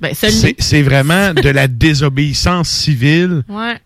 Ben. 0.00 0.10
C'est 0.14 0.56
c'est 0.58 0.82
vraiment 0.82 1.32
de 1.32 1.48
la 1.48 1.68
désobéissance 1.68 2.68
civile, 2.68 3.44
Ouais. 3.48 3.76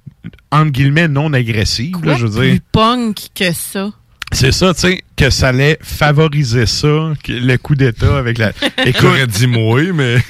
entre 0.50 0.70
guillemets, 0.70 1.08
non 1.08 1.30
agressive, 1.34 1.96
là, 1.96 2.00
Quoi 2.02 2.14
je 2.16 2.26
de 2.26 2.30
veux 2.30 2.44
dire. 2.46 2.52
plus 2.54 2.60
punk 2.72 3.18
que 3.34 3.52
ça? 3.52 3.90
C'est 4.36 4.52
ça, 4.52 4.74
tu 4.74 4.80
sais, 4.80 5.02
que 5.16 5.30
ça 5.30 5.48
allait 5.48 5.78
favoriser 5.82 6.66
ça, 6.66 7.14
que 7.24 7.32
le 7.32 7.56
coup 7.56 7.74
d'État 7.74 8.18
avec 8.18 8.36
la. 8.36 8.52
J'aurais 9.00 9.26
dit 9.26 9.46
moi, 9.46 9.80
mais. 9.94 10.16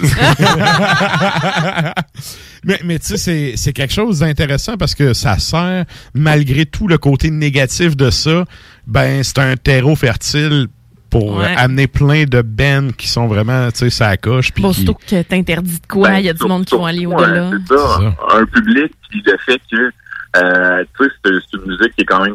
mais 2.65 2.79
mais 2.85 2.99
tu 2.99 3.07
sais, 3.07 3.17
c'est- 3.17 3.53
c'est 3.57 3.73
quelque 3.73 3.93
chose 3.93 4.21
d'intéressant 4.21 4.77
parce 4.77 4.95
que 4.95 5.13
ça 5.13 5.39
sert, 5.39 5.85
malgré 6.15 6.67
tout 6.67 6.87
le 6.89 6.99
côté 6.99 7.31
négatif 7.31 7.97
de 7.97 8.11
ça, 8.11 8.45
ben 8.87 9.23
c'est 9.25 9.39
un 9.39 9.57
terreau 9.57 9.97
fertile 9.97 10.69
pour 11.11 11.37
Ouais. 11.39 11.55
amener 11.57 11.87
plein 11.87 12.25
de 12.25 12.43
bands 12.43 12.91
qui 12.97 13.09
sont 13.09 13.27
vraiment, 13.27 13.71
tu 13.73 13.79
sais, 13.79 13.91
ça 13.91 14.17
coche. 14.17 14.51
Bon, 14.57 14.71
qui- 14.73 14.85
surtout 14.85 14.99
que 15.07 15.23
t'interdis 15.23 15.81
de 15.81 15.87
quoi? 15.89 16.11
Ben, 16.11 16.19
Il 16.19 16.27
y 16.27 16.29
a 16.29 16.33
du 16.33 16.45
monde 16.45 16.65
qui 16.65 16.75
vont 16.75 16.85
aller 16.87 17.07
Ouais, 17.07 17.15
au-delà. 17.15 17.51
c'est 17.69 17.75
ça. 17.75 18.15
Un 18.39 18.45
public, 18.47 18.93
puis 19.11 19.23
le 19.25 19.37
fait 19.45 19.61
que, 19.71 19.91
euh, 20.37 20.85
tu 20.99 21.05
sais, 21.05 21.11
c'est 21.25 21.31
c'est 21.51 21.57
une 21.59 21.67
musique 21.73 21.95
qui 21.97 22.03
est 22.03 22.07
quand 22.07 22.23
même 22.25 22.35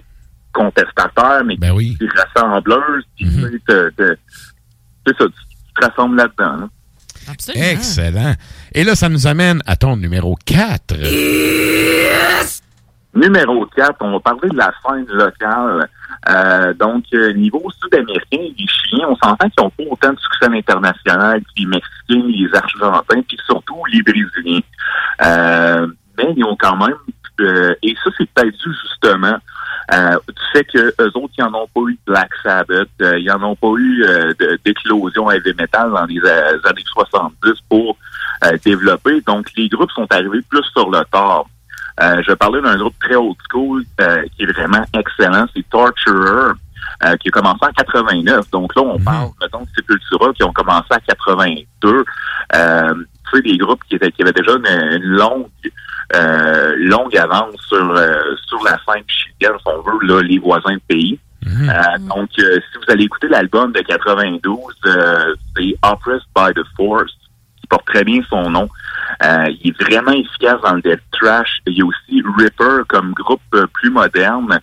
contestataire, 0.53 1.43
mais 1.45 1.55
Ben 1.57 1.75
qui 1.77 1.97
est 2.01 2.19
rassembleuse, 2.19 3.03
puis 3.15 3.25
Mhm. 3.25 3.59
te- 3.67 3.89
te- 3.91 4.17
c'est 5.07 5.17
ça, 5.17 5.25
tu, 5.25 5.31
tu 5.33 5.73
te 5.81 5.85
rassembles 5.85 6.17
là-dedans. 6.17 6.57
là. 6.57 6.67
Excellent. 7.55 8.33
Et 8.73 8.83
là, 8.83 8.95
ça 8.95 9.07
nous 9.07 9.27
amène 9.27 9.61
à 9.67 9.75
ton 9.75 9.95
numéro 9.95 10.35
4. 10.45 10.95
Numéro 13.13 13.65
4, 13.75 13.95
on 13.99 14.11
va 14.13 14.19
parler 14.21 14.49
de 14.49 14.57
la 14.57 14.71
scène 14.85 15.05
locale. 15.09 15.87
Euh, 16.29 16.73
donc, 16.75 17.03
euh, 17.13 17.33
niveau 17.33 17.61
sud-américain, 17.81 18.53
les 18.57 18.65
Chiliens, 18.67 19.07
on 19.09 19.15
s'entend 19.17 19.49
qu'ils 19.49 19.63
n'ont 19.63 19.69
pas 19.69 19.83
autant 19.91 20.13
de 20.13 20.19
succès 20.19 20.45
international 20.45 21.41
que 21.41 21.47
les 21.57 21.65
Mexicains, 21.65 22.27
les 22.27 22.49
Argentins, 22.57 23.21
puis 23.27 23.37
surtout 23.45 23.81
les 23.91 24.01
Brésiliens. 24.01 24.61
Euh, 25.25 25.87
mais 26.17 26.33
ils 26.37 26.43
ont 26.45 26.55
quand 26.57 26.77
même, 26.77 26.95
euh, 27.41 27.73
et 27.83 27.93
ça 28.03 28.11
c'est 28.17 28.29
peut-être 28.31 28.57
dû 28.57 28.69
justement 28.83 29.37
euh, 29.93 30.17
du 30.27 30.43
fait 30.53 30.63
que 30.65 30.93
eux 30.99 31.11
autres, 31.15 31.33
ils 31.37 31.43
n'en 31.43 31.53
ont 31.63 31.67
pas 31.67 31.81
eu 31.89 31.93
de 31.93 31.99
Black 32.05 32.29
Sabbath, 32.43 32.87
euh, 33.01 33.19
ils 33.19 33.25
n'en 33.25 33.51
ont 33.51 33.55
pas 33.55 33.73
eu 33.77 34.03
euh, 34.03 34.33
d'éclosion 34.63 35.29
heavy 35.29 35.53
metal 35.57 35.91
dans 35.91 36.05
les 36.05 36.19
euh, 36.23 36.59
années 36.65 36.83
70 36.85 37.53
pour 37.69 37.97
euh, 38.43 38.57
développer. 38.63 39.21
Donc, 39.21 39.47
les 39.57 39.67
groupes 39.69 39.91
sont 39.91 40.07
arrivés 40.11 40.41
plus 40.49 40.63
sur 40.73 40.89
le 40.89 41.03
tard. 41.11 41.45
Euh, 42.01 42.21
je 42.27 42.33
parlais 42.33 42.61
d'un 42.61 42.77
groupe 42.77 42.95
très 42.99 43.15
old 43.15 43.35
school 43.49 43.83
euh, 43.99 44.23
qui 44.35 44.43
est 44.43 44.51
vraiment 44.51 44.83
excellent, 44.97 45.45
c'est 45.53 45.67
Torturer, 45.69 46.53
euh, 47.03 47.15
qui 47.17 47.27
a 47.27 47.31
commencé 47.31 47.59
en 47.61 47.71
89. 47.71 48.49
Donc 48.51 48.75
là, 48.75 48.81
on 48.81 48.99
parle, 48.99 49.29
mettons, 49.41 49.61
de 49.61 49.67
Sepultura 49.75 50.33
qui 50.33 50.43
ont 50.43 50.53
commencé 50.53 50.87
à 50.91 50.99
82. 50.99 52.05
Euh, 52.55 52.93
tu 53.31 53.37
sais, 53.37 53.41
des 53.43 53.57
groupes 53.57 53.83
qui, 53.87 53.95
étaient, 53.95 54.11
qui 54.11 54.21
avaient 54.21 54.33
déjà 54.33 54.51
une, 54.53 54.67
une 54.67 55.03
longue 55.03 55.47
euh, 56.15 56.73
longue 56.77 57.15
avance 57.15 57.55
sur, 57.67 57.89
euh, 57.91 58.13
sur 58.47 58.63
la 58.63 58.77
scène 58.85 59.03
chilienne, 59.07 59.57
si 59.59 59.67
on 59.67 59.81
veut, 59.81 60.05
là, 60.07 60.21
les 60.21 60.39
voisins 60.39 60.73
de 60.73 60.81
pays. 60.87 61.19
Euh, 61.47 61.97
donc, 61.99 62.29
euh, 62.39 62.59
si 62.71 62.77
vous 62.77 62.91
allez 62.91 63.05
écouter 63.05 63.27
l'album 63.27 63.71
de 63.71 63.79
92, 63.79 64.57
euh, 64.85 65.35
c'est 65.55 65.75
Oppressed 65.83 66.27
by 66.35 66.53
the 66.53 66.65
Force, 66.75 67.11
qui 67.59 67.67
porte 67.67 67.85
très 67.85 68.03
bien 68.03 68.21
son 68.29 68.49
nom. 68.49 68.69
Euh, 69.23 69.45
il 69.63 69.69
est 69.71 69.83
vraiment 69.83 70.11
efficace 70.11 70.61
dans 70.63 70.75
le 70.75 70.81
death 70.81 71.01
trash. 71.11 71.61
Il 71.65 71.77
y 71.77 71.81
a 71.81 71.85
aussi 71.85 72.23
Ripper 72.37 72.83
comme 72.87 73.13
groupe 73.13 73.41
plus 73.73 73.89
moderne, 73.89 74.59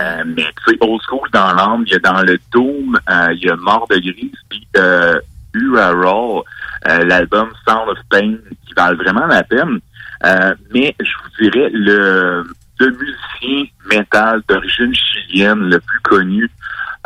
euh, 0.00 0.22
mais 0.26 0.44
tu 0.66 0.72
sais, 0.72 0.78
old 0.80 1.00
school 1.02 1.28
dans 1.32 1.52
l'âme. 1.54 1.84
Il 1.86 1.92
y 1.92 1.96
a 1.96 1.98
dans 1.98 2.22
le 2.22 2.38
Doom, 2.52 2.98
euh, 3.10 3.32
il 3.32 3.44
y 3.44 3.50
a 3.50 3.56
Mort 3.56 3.86
de 3.88 3.98
Grise, 3.98 4.32
puis 4.48 4.66
euh, 4.76 5.18
Roll, 5.54 5.78
euh, 5.78 6.42
l'album 6.84 7.50
Sound 7.66 7.88
of 7.88 7.98
Pain, 8.10 8.36
qui 8.66 8.74
valent 8.74 8.96
vraiment 8.96 9.26
la 9.26 9.42
peine. 9.42 9.78
Euh, 10.24 10.54
mais 10.74 10.94
je 11.00 11.10
vous 11.22 11.50
dirais, 11.50 11.70
le, 11.72 12.44
le 12.80 12.90
musicien 12.90 13.64
métal 13.88 14.42
d'origine 14.48 14.92
chilienne 14.94 15.70
le 15.70 15.78
plus 15.80 16.00
connu 16.00 16.50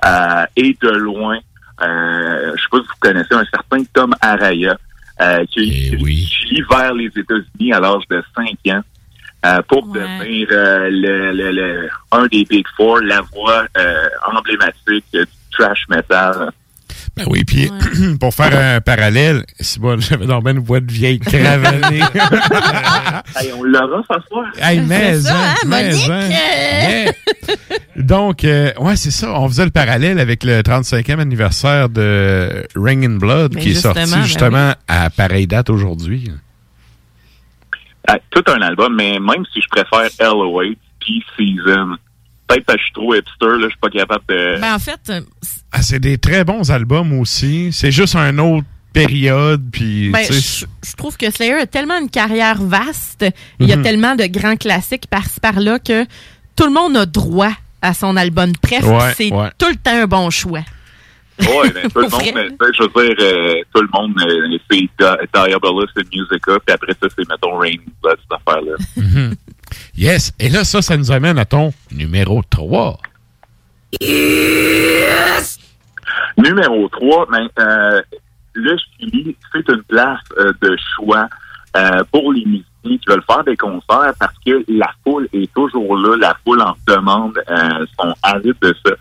euh, 0.04 0.44
est 0.56 0.82
de 0.82 0.90
loin, 0.90 1.38
euh, 1.82 2.52
je 2.56 2.62
sais 2.62 2.68
pas 2.70 2.78
si 2.78 2.86
vous 2.88 3.00
connaissez, 3.00 3.34
un 3.34 3.44
certain 3.44 3.84
Tom 3.92 4.14
Araya, 4.20 4.76
euh, 5.20 5.44
qui 5.46 5.70
écrit 5.94 5.98
Chili 6.26 6.62
vers 6.70 6.94
les 6.94 7.10
États-Unis 7.14 7.72
à 7.72 7.80
l'âge 7.80 8.02
de 8.10 8.22
5 8.34 8.46
ans. 8.74 8.82
euh, 9.44 9.60
pour 9.68 9.86
devenir 9.92 10.46
euh, 10.52 10.88
le, 10.90 11.32
le- 11.32 11.50
le- 11.50 11.88
un 12.12 12.26
des 12.28 12.44
Big 12.44 12.64
Four, 12.76 13.00
la 13.00 13.20
voix 13.22 13.64
euh, 13.76 14.08
emblématique 14.32 15.04
du 15.12 15.24
trash 15.50 15.82
metal. 15.88 16.50
Ben 17.14 17.24
oui, 17.28 17.44
puis 17.44 17.70
pour 18.20 18.32
faire 18.32 18.58
un 18.58 18.80
parallèle, 18.80 19.44
c'est 19.60 19.78
bon, 19.80 20.00
j'avais 20.00 20.26
dans 20.26 20.40
une 20.40 20.60
voix 20.60 20.80
de 20.80 20.90
vieille 20.90 21.18
cravanée. 21.18 22.00
Hey, 23.36 23.52
on 23.52 23.62
l'aura 23.62 24.02
ce 24.10 24.28
soir. 24.28 24.46
Hey, 24.58 24.80
mais, 24.80 25.20
ça, 25.20 25.34
hein, 25.34 25.54
hein, 25.62 25.66
mais, 25.66 25.94
hein. 26.10 27.10
Donc, 27.96 28.44
euh, 28.44 28.72
ouais, 28.78 28.96
c'est 28.96 29.10
ça. 29.10 29.32
On 29.32 29.48
faisait 29.48 29.64
le 29.64 29.70
parallèle 29.70 30.18
avec 30.18 30.44
le 30.44 30.60
35e 30.60 31.18
anniversaire 31.18 31.88
de 31.88 32.66
Ring 32.74 33.04
in 33.04 33.18
Blood, 33.18 33.54
Mais 33.54 33.60
qui 33.60 33.70
est 33.70 33.74
sorti 33.74 34.00
justement, 34.00 34.16
ben 34.16 34.24
justement 34.24 34.72
à 34.88 35.10
pareille 35.10 35.46
date 35.46 35.70
aujourd'hui. 35.70 36.30
Ah, 38.08 38.18
tout 38.30 38.44
un 38.48 38.60
album, 38.60 38.94
mais 38.96 39.18
même 39.18 39.44
si 39.52 39.60
je 39.60 39.68
préfère 39.68 40.08
LOA 40.34 40.64
puis 40.98 41.24
Season, 41.36 41.96
peut-être 42.48 42.64
parce 42.66 42.76
que 42.76 42.80
je 42.80 42.84
suis 42.84 42.92
trop 42.94 43.14
hipster, 43.14 43.46
là, 43.46 43.62
je 43.64 43.68
suis 43.68 43.78
pas 43.80 43.90
capable 43.90 44.24
de... 44.28 44.60
Ben, 44.60 44.74
en 44.74 44.78
fait, 44.78 45.00
euh, 45.10 45.20
Ah, 45.72 45.82
c'est 45.82 45.98
des 46.00 46.18
très 46.18 46.44
bons 46.44 46.70
albums 46.70 47.12
aussi. 47.18 47.70
C'est 47.72 47.90
juste 47.92 48.16
un 48.16 48.36
autre 48.38 48.66
période, 48.92 49.62
puis 49.72 50.10
Ben, 50.10 50.22
je, 50.30 50.66
je 50.86 50.96
trouve 50.96 51.16
que 51.16 51.30
Slayer 51.30 51.54
a 51.54 51.66
tellement 51.66 51.98
une 51.98 52.10
carrière 52.10 52.60
vaste, 52.62 53.24
il 53.58 53.66
y 53.68 53.72
a 53.72 53.76
Mhm. 53.76 53.82
tellement 53.82 54.14
de 54.16 54.24
grands 54.26 54.56
classiques 54.56 55.06
par-ci 55.08 55.40
par-là 55.40 55.78
que 55.78 56.04
tout 56.56 56.64
le 56.66 56.72
monde 56.72 56.96
a 56.98 57.06
droit 57.06 57.52
à 57.80 57.94
son 57.94 58.16
album. 58.16 58.52
Ouais, 58.70 59.12
c'est 59.16 59.32
ouais. 59.32 59.48
tout 59.58 59.68
le 59.68 59.76
temps 59.76 59.94
un 60.02 60.06
bon 60.06 60.28
choix. 60.30 60.60
Ouais, 61.40 61.70
ben, 61.72 61.88
tout 61.94 62.00
le 62.00 62.08
monde, 62.10 62.20
sais, 62.22 62.66
je 62.78 62.82
veux 62.82 63.06
dire, 63.06 63.16
euh, 63.18 63.54
tout 63.74 63.80
le 63.80 63.88
monde, 63.94 64.12
euh, 64.20 64.58
c'est 64.70 64.76
Di- 64.78 64.88
Diabolus 65.48 65.88
et 65.96 66.16
Musica, 66.16 66.52
puis 66.64 66.74
après 66.74 66.92
ça, 67.02 67.08
c'est, 67.16 67.26
mettons, 67.28 67.56
Rain 67.56 67.70
cette 68.04 68.40
affaire-là. 68.46 68.74
Yes. 69.96 70.32
Et 70.38 70.48
là, 70.48 70.64
ça, 70.64 70.82
ça 70.82 70.96
nous 70.96 71.12
amène 71.12 71.38
à 71.38 71.44
ton 71.44 71.72
numéro 71.90 72.42
3. 72.48 72.98
Numéro 76.38 76.88
3, 76.88 77.26
ben, 77.30 77.48
euh, 77.58 78.02
le 78.54 78.76
Chili, 78.98 79.36
c'est 79.52 79.68
une 79.68 79.82
place 79.82 80.20
euh, 80.38 80.52
de 80.62 80.76
choix 80.96 81.28
euh, 81.76 82.02
pour 82.10 82.32
les 82.32 82.44
musiciens 82.44 82.66
qui 82.84 83.00
veulent 83.08 83.24
faire 83.26 83.44
des 83.44 83.56
concerts 83.56 84.12
parce 84.18 84.34
que 84.44 84.64
la 84.68 84.90
foule 85.02 85.28
est 85.32 85.52
toujours 85.54 85.96
là, 85.96 86.16
la 86.16 86.36
foule 86.44 86.60
en 86.60 86.74
demande, 86.86 87.38
euh, 87.48 87.86
sont 87.98 88.14
avides 88.22 88.56
de 88.60 88.74
ça. 88.84 88.92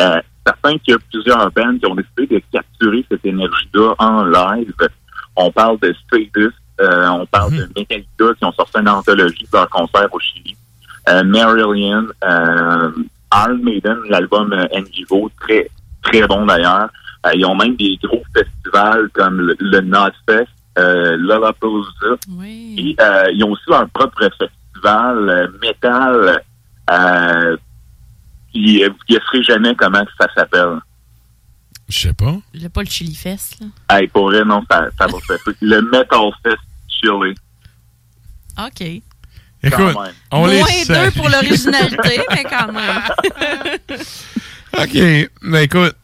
Euh, 0.00 0.20
certains 0.46 0.78
qu'il 0.78 0.92
y 0.92 0.94
a 0.94 0.98
plusieurs 1.10 1.50
bands 1.50 1.76
qui 1.78 1.86
ont 1.86 1.94
décidé 1.94 2.36
de 2.36 2.42
capturer 2.52 3.04
cette 3.10 3.24
énergie-là 3.24 3.94
en 3.98 4.24
live. 4.24 4.72
On 5.36 5.50
parle 5.50 5.78
de 5.80 5.94
Status, 6.06 6.52
euh, 6.82 7.08
on 7.10 7.26
parle 7.26 7.52
de 7.52 7.68
Metallica 7.76 8.34
qui 8.38 8.44
ont 8.44 8.52
sorti 8.52 8.78
une 8.78 8.88
anthologie 8.88 9.44
de 9.44 9.56
leur 9.56 9.68
concert 9.70 10.08
au 10.12 10.18
Chili. 10.20 10.56
Euh, 11.08 11.24
Marillion, 11.24 12.06
euh, 12.24 12.90
Iron 13.32 13.58
Maiden, 13.62 13.98
l'album 14.08 14.52
euh, 14.52 14.66
Envivo, 14.72 15.30
très 15.40 15.68
très 16.02 16.26
bon 16.26 16.46
d'ailleurs. 16.46 16.88
Euh, 17.26 17.30
ils 17.34 17.44
ont 17.44 17.54
même 17.54 17.76
des 17.76 17.98
gros 18.02 18.22
festivals 18.34 19.08
comme 19.12 19.40
le, 19.40 19.56
le 19.58 19.80
Nodfest, 19.80 20.48
euh, 20.78 21.16
Lollapalooza. 21.18 22.16
Et 22.76 22.96
euh, 23.00 23.30
ils 23.32 23.44
ont 23.44 23.50
aussi 23.52 23.64
leur 23.68 23.88
propre 23.90 24.28
festival 24.38 25.28
euh, 25.28 25.48
métal 25.60 26.42
euh, 26.90 27.56
qui 28.52 28.82
vous 28.84 28.90
ne 28.90 29.14
guesserez 29.14 29.42
jamais 29.42 29.74
comment 29.74 30.04
ça 30.18 30.26
s'appelle. 30.34 30.78
Je 31.88 31.98
sais 31.98 32.12
pas. 32.14 32.36
Le 32.54 32.68
pas 32.68 32.82
le 32.82 32.88
Chili 32.88 33.14
Fest, 33.14 33.60
là. 33.60 33.66
Hey, 33.98 34.08
pour 34.08 34.30
vrai, 34.30 34.44
non, 34.44 34.62
ça, 34.70 34.86
ça 34.98 35.06
va 35.06 35.18
faire. 35.26 35.36
Le 35.60 35.80
Metal 35.82 36.30
Fest 36.42 36.58
Chili. 37.02 37.34
OK. 38.58 39.02
Écoute, 39.64 39.96
on 40.32 40.46
les 40.46 40.58
Moins 40.58 40.66
salue. 40.84 41.04
deux 41.04 41.10
pour 41.12 41.28
l'originalité, 41.28 42.20
mais 42.30 42.44
quand 42.44 42.72
même. 42.72 43.02
OK. 44.78 45.30
Mais 45.42 45.64
écoute. 45.64 45.94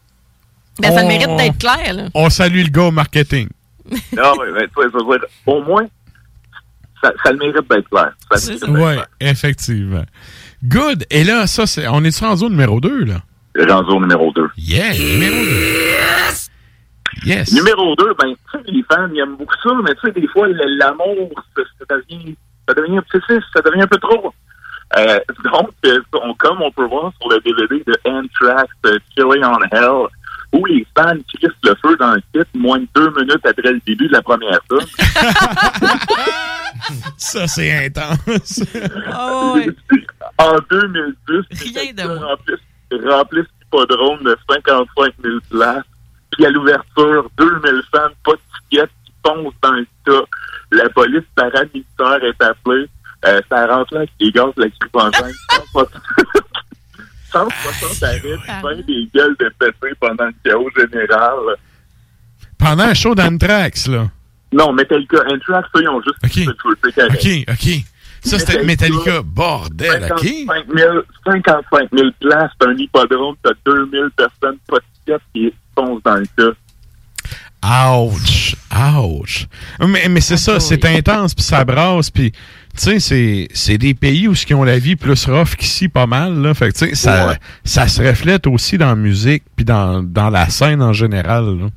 Ben, 0.79 0.93
ça 0.93 1.03
on- 1.03 1.07
mérite 1.07 1.35
d'être 1.37 1.57
clair, 1.57 1.93
là. 1.93 2.03
On 2.13 2.29
salue 2.29 2.63
le 2.63 2.69
gars 2.69 2.83
au 2.83 2.91
marketing. 2.91 3.49
Non, 4.15 4.33
mais, 4.39 4.51
mais, 4.53 4.61
sais, 4.61 4.89
ça 4.91 4.97
dire, 5.03 5.25
au 5.45 5.61
moins, 5.63 5.85
ça, 7.03 7.11
ça 7.23 7.31
le 7.33 7.37
mérite 7.37 7.69
d'être 7.69 7.89
clair. 7.89 8.11
Oui, 8.69 8.93
effectivement. 9.19 10.05
Good. 10.63 11.05
Et 11.09 11.23
là, 11.25 11.47
ça, 11.47 11.65
c'est. 11.67 11.87
On 11.87 12.03
est 12.03 12.17
rendu 12.19 12.45
au 12.45 12.49
numéro 12.49 12.79
2, 12.79 13.03
là? 13.05 13.21
Rendu 13.67 13.91
au 13.91 13.99
numéro 13.99 14.31
2. 14.31 14.47
Yeah, 14.57 14.93
numéro 14.93 15.35
2. 15.35 15.41
Yes. 15.49 16.38
Numéro 17.53 17.95
2, 17.95 18.13
ben, 18.19 18.33
tu 18.33 18.57
sais, 18.57 18.63
les 18.67 18.83
fans, 18.83 19.07
ils 19.13 19.19
aiment 19.19 19.35
beaucoup 19.35 19.55
ça, 19.63 19.69
mais 19.83 19.93
tu 19.95 20.01
sais, 20.05 20.11
des 20.19 20.27
fois, 20.27 20.47
l'amour, 20.47 21.29
ça, 21.55 21.61
ça 21.87 21.95
devient, 21.95 22.35
ça 22.67 22.73
devient 22.73 22.99
obsessif, 22.99 23.43
ça 23.53 23.61
devient 23.61 23.83
un 23.83 23.87
peu 23.87 23.97
trop. 23.97 24.33
Euh, 24.97 25.19
donc, 25.43 25.69
euh, 25.85 25.99
on- 26.13 26.33
comme 26.35 26.61
on 26.61 26.71
peut 26.71 26.85
voir 26.85 27.11
sur 27.19 27.29
le 27.29 27.39
DVD 27.41 27.83
de 27.85 27.95
Anthrax, 28.09 28.69
euh, 28.87 28.97
Killing 29.15 29.43
on 29.43 29.59
Hell, 29.71 30.07
où 30.51 30.65
les 30.65 30.85
fans 30.97 31.13
crissent 31.31 31.51
le 31.63 31.75
feu 31.83 31.95
dans 31.97 32.13
le 32.15 32.21
kit 32.33 32.47
moins 32.55 32.79
de 32.79 32.87
deux 32.95 33.11
minutes 33.11 33.45
après 33.45 33.71
le 33.71 33.79
début 33.85 34.07
de 34.07 34.13
la 34.13 34.21
première 34.23 34.59
tune. 34.67 34.79
Ça, 37.17 37.47
c'est 37.47 37.85
intense. 37.85 38.63
Oh, 39.15 39.53
ouais. 39.57 39.67
en 40.37 40.55
2010, 40.71 41.73
Rien 41.73 41.93
de 41.93 43.07
remplissent 43.09 43.45
l'hippodrome 43.61 44.23
de 44.23 44.35
55 44.49 45.13
000 45.23 45.37
places. 45.51 45.83
Puis 46.31 46.45
à 46.45 46.49
l'ouverture, 46.49 47.29
2000 47.37 47.81
fans, 47.91 48.09
pas 48.23 48.33
de 48.33 48.39
tickets, 48.69 48.89
qui 49.05 49.13
foncent 49.25 49.53
dans 49.61 49.71
le 49.71 49.87
tas. 50.05 50.25
La 50.71 50.89
police 50.89 51.23
paramilitaire 51.35 52.23
est 52.23 52.43
appelée. 52.43 52.87
Euh, 53.25 53.41
ça 53.49 53.67
rentre 53.67 53.93
là 53.93 54.01
avec 54.01 54.11
des 54.19 54.31
gaz 54.31 54.51
lacrymogènes. 54.55 55.33
160 57.31 58.03
arrêts, 58.03 58.19
puis 58.21 58.51
20 58.63 58.85
des 58.85 59.09
gueules 59.13 59.35
de 59.39 59.51
pété 59.59 59.93
pendant 59.99 60.25
le 60.25 60.33
chaos 60.43 60.69
général. 60.75 61.37
Pendant 62.57 62.83
un 62.83 62.93
show 62.93 63.13
d'Anthrax, 63.15 63.87
là. 63.87 64.09
Non, 64.51 64.73
Metallica, 64.73 65.19
Anthrax, 65.31 65.69
ça, 65.73 65.81
ils 65.81 65.89
ont 65.89 66.01
juste 66.01 66.33
fait 66.33 66.45
tout 66.45 66.69
le 66.69 66.75
truc 66.75 66.97
OK, 66.97 67.53
OK. 67.53 67.83
Ça, 68.21 68.39
c'était 68.39 68.63
Metallica. 68.63 69.21
Bordel, 69.21 70.11
OK? 70.11 70.27
55 70.47 70.65
000, 70.75 71.01
55 71.25 71.89
000 71.93 72.09
places, 72.19 72.51
c'est 72.59 72.67
un 72.67 72.75
hippodrome, 72.75 73.35
t'as 73.43 73.51
2000 73.65 74.09
personnes, 74.15 74.57
pas 74.67 74.77
de 74.77 74.83
tickets 75.09 75.21
qui 75.33 75.53
foncent 75.75 76.03
dans 76.03 76.15
le 76.15 76.27
tas. 76.27 76.53
Ouch! 77.91 78.55
Ouch! 78.97 79.47
Mais, 79.85 80.07
mais 80.09 80.21
c'est 80.21 80.37
ça, 80.37 80.59
c'est 80.59 80.85
intense, 80.85 81.33
puis 81.35 81.43
ça 81.43 81.63
brasse, 81.65 82.09
puis... 82.09 82.31
Tu 82.31 82.37
sais, 82.75 82.99
c'est- 82.99 83.47
c'est 83.53 83.77
des 83.77 83.93
pays 83.93 84.27
où 84.29 84.33
ils 84.33 84.53
ont 84.55 84.63
la 84.63 84.77
vie 84.79 84.95
plus 84.95 85.25
rough 85.25 85.55
qu'ici, 85.57 85.89
pas 85.89 86.05
mal, 86.05 86.39
là. 86.41 86.53
Fait 86.53 86.71
que, 86.71 86.77
tu 86.77 86.87
sais, 86.89 86.95
ça, 86.95 87.27
Ouais. 87.29 87.37
ça 87.65 87.87
se 87.89 88.01
reflète 88.01 88.47
aussi 88.47 88.77
dans 88.77 88.87
la 88.87 88.95
musique, 88.95 89.43
puis 89.55 89.65
dans, 89.65 90.01
dans 90.03 90.29
la 90.29 90.47
scène 90.49 90.81
en 90.81 90.93
général, 90.93 91.57
là. 91.59 91.67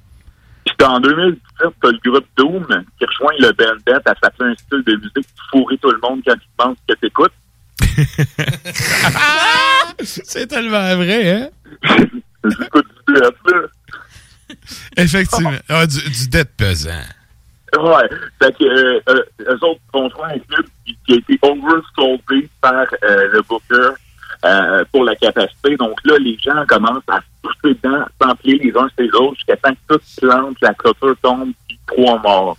Puis 0.65 0.87
en 0.87 1.01
2017, 1.01 1.41
t'as 1.83 1.89
le 1.91 1.99
groupe 2.05 2.27
Doom 2.37 2.67
qui 2.99 3.05
rejoint 3.05 3.33
le 3.41 3.53
Bandit 3.53 4.01
à 4.07 4.15
s'appeler 4.23 4.51
un 4.51 4.55
style 4.55 4.83
de 4.87 4.95
musique 4.97 5.15
qui 5.27 5.43
fourrit 5.51 5.79
tout 5.79 5.91
le 5.91 5.99
monde 6.01 6.21
quand 6.25 6.35
tu 6.35 6.49
penses 6.57 6.77
que 6.89 6.95
t'écoutes. 6.95 7.33
c'est 10.03 10.47
tellement 10.47 10.95
vrai, 10.97 11.33
hein? 11.33 11.49
J'écoute 12.45 12.87
du 13.09 13.15
death, 13.15 13.37
là. 13.47 14.57
Effectivement. 14.97 15.53
Ah, 15.69 15.87
du, 15.87 15.99
du 15.99 16.29
dead 16.29 16.49
pesant. 16.57 16.91
Ouais. 17.75 18.09
Fait 18.41 18.57
que, 18.59 18.65
euh, 18.65 19.01
euh, 19.09 19.23
eux 19.41 19.65
autres 19.65 19.81
vont 19.95 20.11
jouer 20.11 20.25
un 20.35 20.39
club 20.39 20.67
qui, 20.85 20.99
qui 21.07 21.13
a 21.15 21.17
été 21.17 21.39
oversoldé 21.43 22.49
par 22.61 22.85
euh, 23.03 23.29
le 23.33 23.43
Booker 23.43 23.93
euh, 24.45 24.85
pour 24.93 25.05
la 25.05 25.17
capacité. 25.17 25.77
Donc 25.77 25.99
là, 26.05 26.19
les 26.19 26.37
gens 26.39 26.67
commencent 26.67 27.03
à 27.09 27.21
se 27.21 27.27
pousser 27.43 27.79
dedans, 27.83 28.05
s'emplir 28.21 28.59
les 28.63 28.71
uns 28.77 28.89
sur 28.89 28.99
les 28.99 29.11
autres 29.15 29.37
jusqu'à 29.37 29.57
temps 29.57 29.73
que 29.73 29.95
tout 29.95 30.01
plante, 30.21 30.57
la 30.61 30.75
clôture 30.75 31.17
tombe, 31.23 31.53
puis 31.67 31.79
trois 31.87 32.19
morts. 32.21 32.59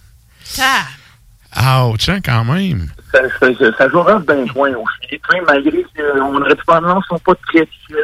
Ouch, 1.56 2.10
hein, 2.10 2.20
quand 2.26 2.44
même. 2.46 2.88
Ça, 3.12 3.22
ça, 3.40 3.54
ça, 3.54 3.78
ça 3.78 3.90
joue 3.90 4.04
d'un 4.26 4.48
joint 4.48 4.74
aussi. 4.74 5.10
Tu 5.10 5.20
sais, 5.30 5.42
malgré 5.46 5.86
qu'on 5.96 6.42
aurait 6.42 6.56
sont 7.08 7.20
pas 7.20 7.36
très 7.48 7.68
chill. 7.88 7.98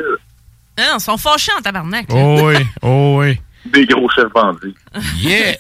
Non, 0.80 0.96
ils 0.98 1.02
sont 1.02 1.18
fâchés 1.18 1.52
en 1.58 1.62
tabarnak. 1.62 2.10
là. 2.10 2.16
Oh 2.16 2.40
oui, 2.44 2.56
oh 2.82 3.16
oui. 3.20 3.40
Des 3.66 3.86
gros 3.86 4.10
chefs 4.10 4.32
bandits. 4.34 4.74
Yeah! 5.18 5.56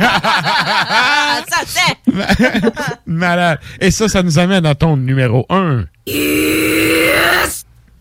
Ah, 0.00 1.40
ça 1.48 1.62
c'est! 1.64 1.96
Malade. 3.06 3.60
Et 3.80 3.90
ça, 3.92 4.08
ça 4.08 4.22
nous 4.22 4.38
amène 4.38 4.66
à 4.66 4.74
ton 4.74 4.96
numéro 4.96 5.46
1. 5.48 5.84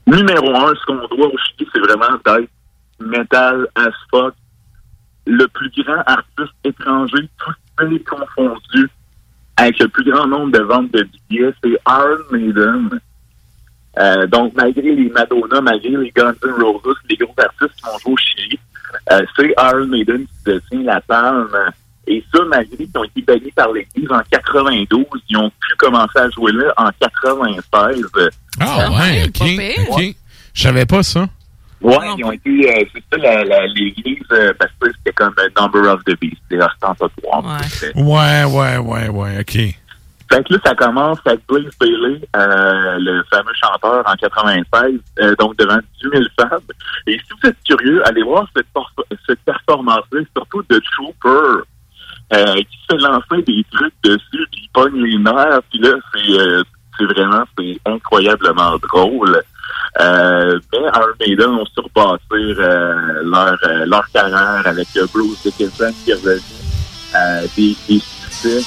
Numéro 0.07 0.55
un, 0.55 0.73
ce 0.75 0.85
qu'on 0.85 0.95
doit 1.15 1.27
au 1.27 1.37
Chili, 1.37 1.69
c'est 1.73 1.79
vraiment 1.79 2.11
d'être 2.25 2.49
metal 2.99 3.67
as 3.75 3.91
fuck. 4.11 4.33
Le 5.27 5.47
plus 5.47 5.71
grand 5.83 6.01
artiste 6.05 6.53
étranger, 6.63 7.27
tous 7.39 7.85
les 7.85 7.99
confondus, 8.03 8.89
avec 9.57 9.79
le 9.79 9.87
plus 9.87 10.03
grand 10.11 10.27
nombre 10.27 10.51
de 10.51 10.61
ventes 10.63 10.91
de 10.91 11.07
billets, 11.29 11.53
c'est 11.63 11.71
Iron 11.87 12.17
Maiden. 12.31 12.89
Euh, 13.97 14.27
donc, 14.27 14.53
malgré 14.55 14.81
les 14.93 15.09
Madonna, 15.09 15.61
malgré 15.61 15.89
les 15.89 16.11
Guns 16.11 16.33
N' 16.43 16.51
Roses, 16.63 16.95
les 17.09 17.15
gros 17.17 17.33
artistes 17.37 17.75
qui 17.77 17.83
vont 17.85 17.97
jouer 17.99 18.13
au 18.13 18.17
Chili, 18.17 18.59
euh, 19.11 19.21
c'est 19.35 19.53
Iron 19.57 19.87
Maiden 19.87 20.25
qui 20.25 20.51
détient 20.51 20.83
la 20.83 21.01
palme. 21.01 21.47
Et 22.07 22.23
ça, 22.33 22.39
malgré 22.47 22.77
qu'ils 22.77 22.97
ont 22.97 23.03
été 23.03 23.21
bannis 23.21 23.51
par 23.55 23.71
l'Église 23.71 24.11
en 24.11 24.21
92, 24.29 25.05
ils 25.29 25.37
ont 25.37 25.49
pu 25.49 25.75
commencer 25.77 26.19
à 26.19 26.29
jouer 26.29 26.51
là 26.51 26.73
en 26.77 26.89
96. 26.99 28.05
Ah 28.59 28.89
ouais, 28.91 29.23
ok. 29.27 29.41
ok. 29.89 30.15
Je 30.53 30.61
savais 30.61 30.85
pas 30.85 31.03
ça. 31.03 31.27
Ouais, 31.81 31.95
ils 32.17 32.23
ont 32.23 32.31
été, 32.31 32.49
euh, 32.49 32.83
c'est 32.93 33.03
ça, 33.11 33.17
la- 33.17 33.43
la- 33.43 33.67
l'église, 33.67 34.23
euh, 34.31 34.53
parce 34.57 34.71
que 34.79 34.87
c'était 34.97 35.11
comme 35.13 35.33
Number 35.59 35.91
of 35.93 36.03
the 36.05 36.17
Beast, 36.19 36.37
c'est 36.49 36.57
ostentatoire. 36.57 37.43
Ouais, 37.95 38.43
ouais, 38.45 38.77
ouais, 38.77 39.07
ouais, 39.09 39.39
ok. 39.41 39.75
Fait 40.31 40.43
que 40.43 40.53
là, 40.53 40.59
ça 40.65 40.75
commence 40.75 41.19
avec 41.25 41.41
Blaze 41.47 41.71
Bailey, 41.79 42.19
euh, 42.35 42.97
le 42.99 43.23
fameux 43.31 43.53
chanteur 43.53 44.03
en 44.07 44.15
96, 44.15 44.99
euh, 45.19 45.35
donc 45.35 45.55
devant 45.57 45.77
10 45.77 46.09
000 46.11 46.23
fans. 46.39 46.57
Et 47.05 47.13
si 47.13 47.25
vous 47.29 47.49
êtes 47.49 47.57
curieux, 47.63 48.01
allez 48.07 48.23
voir 48.23 48.47
cette, 48.55 48.65
performance-là, 49.45 50.21
surtout 50.35 50.63
de 50.69 50.81
Trooper, 50.93 51.63
euh, 52.33 52.55
qui 52.55 52.77
se 52.81 52.95
fait 52.95 52.97
lancer 52.97 53.43
des 53.43 53.63
trucs 53.71 53.93
dessus, 54.03 54.47
puis 54.51 54.61
il 54.63 54.69
pogne 54.73 55.03
les 55.03 55.17
nerfs, 55.17 55.61
puis 55.69 55.79
là, 55.79 55.93
c'est 56.97 57.05
vraiment, 57.05 57.43
c'est 57.57 57.79
incroyablement 57.85 58.77
drôle. 58.77 59.41
Euh, 59.99 60.59
mais 60.73 60.79
Iron 60.79 61.13
Maiden 61.19 61.49
ont 61.49 61.65
surpassé 61.65 62.53
leur, 63.23 63.57
leur 63.85 64.07
carrière 64.11 64.61
avec 64.65 64.87
Bruce 65.13 65.43
Dickinson 65.43 65.93
qui 66.03 66.11
est 66.11 66.15
revenu 66.15 66.41
des, 67.55 67.75
des 67.87 67.99
succès. 67.99 68.61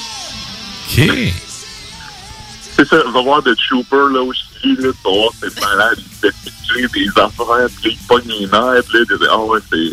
C'est 2.79 2.87
ça, 2.87 3.03
va 3.11 3.21
voir 3.21 3.43
The 3.43 3.53
Trooper 3.57 4.13
là 4.13 4.21
au 4.21 4.31
Chili, 4.31 4.75
là, 4.77 4.89
tu 4.89 5.03
vas 5.03 5.11
voir, 5.11 5.29
c'est 5.41 5.61
malade, 5.61 5.97
il 5.97 6.31
fait 6.31 6.87
des 6.93 7.09
affaires, 7.09 7.67
puis 7.81 7.91
il 7.91 8.07
pogne 8.07 8.23
les 8.27 8.45
nerfs, 8.47 8.53
là, 8.53 8.81
dit, 8.93 9.25
ah 9.29 9.37
ouais, 9.39 9.59
c'est... 9.69 9.91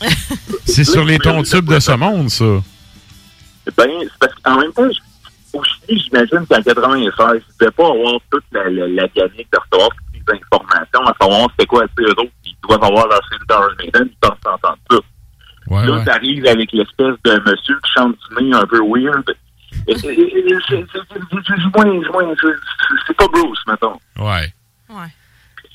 C'est 0.66 0.84
sur 0.84 1.04
les 1.04 1.18
tons 1.20 1.42
tubes 1.42 1.72
de 1.72 1.78
ce 1.78 1.92
monde, 1.92 2.28
ça. 2.28 2.44
Ben, 3.76 3.88
c'est 4.02 4.18
parce 4.18 4.34
qu'en 4.42 4.58
même 4.60 4.72
temps, 4.72 4.88
je- 4.90 5.56
au 5.58 5.62
Chili, 5.62 6.02
j'imagine 6.04 6.44
qu'en 6.48 6.60
96, 6.62 7.42
ils 7.48 7.58
devaient 7.60 7.70
pas 7.72 7.86
avoir 7.86 8.14
toute 8.30 8.44
la, 8.52 8.64
la, 8.68 8.88
la 8.88 9.08
gamique 9.08 9.48
de 9.52 9.58
recevoir 9.58 9.88
toutes 9.90 10.26
les 10.26 10.34
informations, 10.34 11.00
à 11.06 11.14
savoir 11.20 11.48
c'était 11.52 11.66
quoi, 11.66 11.84
sais, 11.96 12.02
eux 12.04 12.10
autres, 12.10 12.32
ils 12.44 12.56
doivent 12.68 12.82
avoir 12.84 13.06
leur 13.06 13.20
film 13.28 13.42
d'Iron 13.48 13.68
Maiden, 13.78 14.08
ils 14.10 14.16
pensent 14.20 14.38
entendre 14.44 14.78
ça. 14.90 14.96
Ouais, 15.68 15.86
là, 15.86 15.92
ouais. 15.98 16.04
t'arrives 16.04 16.46
avec 16.46 16.72
l'espèce 16.72 17.14
de 17.24 17.50
monsieur 17.50 17.74
qui 17.84 17.92
chante 17.96 18.16
du 18.30 18.44
nez 18.44 18.56
un 18.56 18.66
peu 18.66 18.80
weird. 18.80 19.24
C'est- 19.88 20.14
pas 23.14 23.26
Bruce, 23.32 23.58
mettons. 23.66 23.98
Ouais. 24.18 24.52
Ouais. 24.88 25.06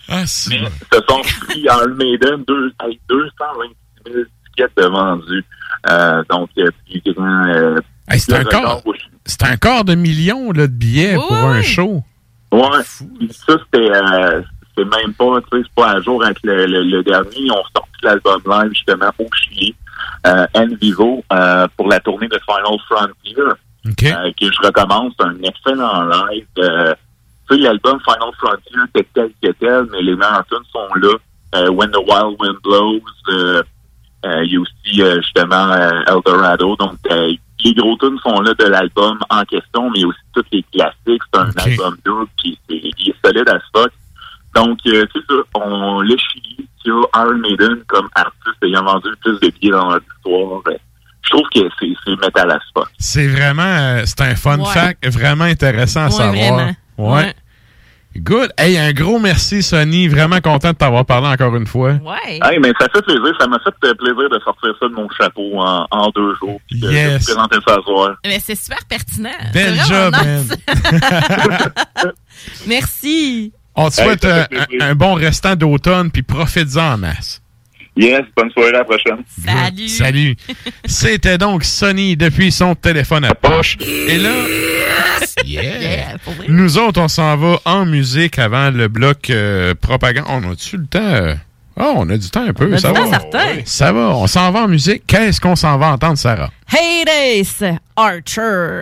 Ah, 0.10 0.26
c'est. 0.26 0.60
Mais 0.60 0.66
se 0.92 1.00
sont 1.08 1.22
pris 1.46 1.60
Iron 1.62 1.88
Maiden 1.96 2.44
deux, 2.48 2.72
avec 2.80 3.00
226 3.10 4.12
000 4.12 4.24
tickets 4.46 4.72
de 4.78 4.86
vendus. 4.86 5.46
Euh, 5.90 6.24
donc, 6.30 6.50
euh, 6.58 6.70
puis, 6.86 7.02
euh, 7.18 7.80
Hey, 8.10 8.20
c'est 8.20 8.34
un 8.34 8.44
au- 8.86 8.94
c'est 9.26 9.44
un 9.44 9.56
quart 9.58 9.86
de 9.86 9.96
million 9.96 10.52
là, 10.52 10.68
de 10.68 10.72
billets 10.74 11.16
pour 11.16 11.32
un 11.34 11.62
show. 11.62 12.04
Ouais. 12.52 12.84
Ça, 13.32 13.56
c'était 13.66 13.90
euh, 13.92 14.42
c'est 14.78 14.84
même 14.86 15.14
pas, 15.14 15.40
tu 15.52 15.58
sais, 15.58 15.64
c'est 15.64 15.74
pas 15.76 15.92
à 15.92 16.02
jour 16.02 16.24
avec 16.24 16.38
le, 16.44 16.66
le, 16.66 16.84
le 16.84 17.04
dernier. 17.04 17.30
Ils 17.38 17.52
ont 17.52 17.64
sorti 17.76 17.92
l'album 18.04 18.42
live 18.46 18.72
justement 18.74 19.10
au 19.20 19.28
Chili, 19.36 19.74
euh, 20.28 20.46
En 20.54 20.68
Vivo, 20.82 21.24
euh, 21.32 21.68
pour 21.78 21.88
la 21.88 22.00
tournée 22.02 22.28
de 22.28 22.38
Final 22.46 22.78
Frontier, 22.90 23.36
euh, 24.16 24.32
que 24.40 24.52
je 24.52 24.60
recommande. 24.66 25.12
C'est 25.20 25.26
un 25.26 25.44
excellent 25.44 26.04
live. 26.04 26.46
Euh, 26.60 26.94
tu 27.50 27.56
sais, 27.56 27.62
l'album 27.62 28.00
Final 28.00 28.34
Frontier 28.38 28.78
était 28.96 29.08
tel 29.14 29.32
que 29.42 29.52
tel, 29.60 29.88
mais 29.92 30.02
les 30.02 30.16
meilleurs 30.16 30.46
tunes 30.50 30.66
sont 30.72 30.94
là. 30.96 31.14
Euh, 31.56 31.70
When 31.72 31.92
the 31.92 31.98
Wild 31.98 32.36
Wind 32.40 32.58
Blows, 32.64 33.02
euh, 33.30 33.62
Euh, 34.26 34.42
il 34.46 34.54
y 34.54 34.56
a 34.56 34.62
aussi 34.62 35.02
euh, 35.02 35.22
justement 35.22 35.70
euh, 35.74 36.00
Eldorado. 36.08 36.78
Donc 36.78 36.96
euh, 37.12 37.34
les 37.66 37.74
gros 37.74 37.98
tunes 37.98 38.18
sont 38.20 38.40
là 38.40 38.54
de 38.54 38.64
l'album 38.64 39.20
en 39.30 39.44
question, 39.44 39.90
mais 39.90 40.00
il 40.00 40.02
y 40.04 40.06
a 40.06 40.08
aussi 40.08 40.20
tous 40.34 40.46
les 40.54 40.64
classiques. 40.72 41.22
C'est 41.34 41.40
un 41.42 41.52
album 41.72 41.98
dur 42.06 42.26
qui 42.38 42.58
c'est- 42.70 42.78
il 43.00 43.10
est 43.10 43.16
solide 43.26 43.50
à 43.50 43.60
fuck. 43.76 43.92
Donc 44.56 44.80
euh, 44.88 45.06
c'est 45.14 45.26
ça. 45.30 45.36
On 45.56 46.00
le 46.00 46.16
Chili 46.16 46.66
qui 46.82 46.90
a 46.90 47.02
Iron 47.22 47.38
Maiden 47.38 47.84
comme 47.88 48.08
artiste 48.16 48.64
ayant 48.64 48.84
vendu 48.86 49.10
le 49.10 49.16
plus 49.18 49.40
de 49.42 49.54
billets 49.60 49.72
dans 49.72 49.90
leur 49.90 50.00
histoire. 50.16 50.62
Je 51.24 51.30
trouve 51.30 51.48
que 51.54 51.62
c'est 51.80 51.94
c'est 52.06 52.20
metal 52.20 52.52
as 52.52 52.60
fuck. 52.76 52.90
C'est 53.00 53.28
vraiment, 53.28 53.64
euh, 53.64 54.02
c'est 54.06 54.22
un 54.22 54.36
fun 54.36 54.60
Ouais. 54.60 54.66
fact 54.74 55.08
vraiment 55.08 55.46
intéressant 55.46 56.02
à 56.02 56.06
Ouais, 56.06 56.12
savoir. 56.12 56.32
vraiment. 56.36 56.72
Ouais. 56.98 57.24
Ouais. 57.24 57.34
Good. 58.16 58.52
Hey, 58.60 58.78
un 58.78 58.94
gros 58.94 59.18
merci, 59.18 59.64
Sonny. 59.64 60.08
Vraiment 60.08 60.40
content 60.40 60.70
de 60.70 60.76
t'avoir 60.78 61.04
parlé 61.04 61.30
encore 61.30 61.56
une 61.56 61.66
fois. 61.66 61.94
Ouais. 61.94 62.40
Hey, 62.44 62.60
mais 62.60 62.72
ça 62.80 62.86
fait 62.94 63.02
plaisir. 63.02 63.34
Ça 63.40 63.48
m'a 63.48 63.58
fait 63.58 63.74
euh, 63.88 63.94
plaisir 63.96 64.30
de 64.30 64.40
sortir 64.44 64.70
ça 64.80 64.88
de 64.88 64.94
mon 64.94 65.10
chapeau 65.18 65.60
en, 65.60 65.88
en 65.90 66.10
deux 66.12 66.36
jours. 66.36 66.62
Puis 66.70 66.80
de, 66.80 66.92
Yes. 66.92 67.26
de 67.26 67.28
vous 67.34 67.40
présenter 67.42 67.58
ça 67.68 67.78
à 67.80 67.82
soir. 67.82 68.16
Mais 68.24 68.40
c'est 68.40 68.54
super 68.56 68.86
pertinent. 68.88 69.32
Bel 69.52 69.76
job, 69.88 70.14
nice. 70.24 70.56
Merci. 72.68 73.54
On 73.76 73.90
te 73.90 74.00
Hey, 74.00 74.06
souhaite 74.08 74.26
un, 74.26 74.46
un 74.82 74.96
bon 74.96 75.14
restant 75.16 75.56
d'automne, 75.56 76.12
puis 76.12 76.22
profites-en 76.22 76.94
en 76.94 76.98
masse. 76.98 77.42
Yes, 77.96 78.22
bonne 78.36 78.50
soirée 78.52 78.70
à 78.70 78.80
la 78.80 78.84
prochaine. 78.84 79.18
Salut. 79.46 79.88
Salut. 79.88 80.36
C'était 80.86 81.38
donc 81.38 81.64
Sonny 81.64 82.18
depuis 82.18 82.52
son 82.52 82.74
téléphone 82.76 83.24
à 83.26 83.36
poche. 83.36 83.78
Et 83.82 84.18
là, 84.18 84.32
Yeah, 85.46 86.18
pour 86.24 86.34
vrai. 86.34 86.46
nous 86.50 86.78
autres, 86.78 87.02
on 87.02 87.08
s'en 87.08 87.36
va 87.38 87.60
en 87.66 87.86
musique 87.86 88.40
avant 88.40 88.72
le 88.72 88.88
bloc 88.88 89.30
euh, 89.30 89.74
propagande. 89.76 90.26
On 90.30 90.52
a-tu 90.52 90.78
le 90.78 90.86
temps? 90.88 91.36
Ah, 91.78 91.92
on 91.96 92.10
a 92.10 92.18
du 92.18 92.30
temps 92.30 92.46
un 92.48 92.54
peu. 92.54 92.70
On 92.72 92.74
a 92.74 92.78
ça 92.78 92.92
du 92.92 93.00
va? 93.00 93.06
temps 93.06 93.10
certain. 93.12 93.62
Ça 93.66 93.92
va. 93.92 94.10
On 94.16 94.28
s'en 94.28 94.52
va 94.52 94.62
en 94.62 94.68
musique. 94.68 95.04
Qu'est-ce 95.08 95.42
qu'on 95.42 95.56
s'en 95.56 95.78
va 95.78 95.88
entendre, 95.88 96.18
Sarah? 96.18 96.50
Hades 96.72 97.78
Archer. 97.96 98.82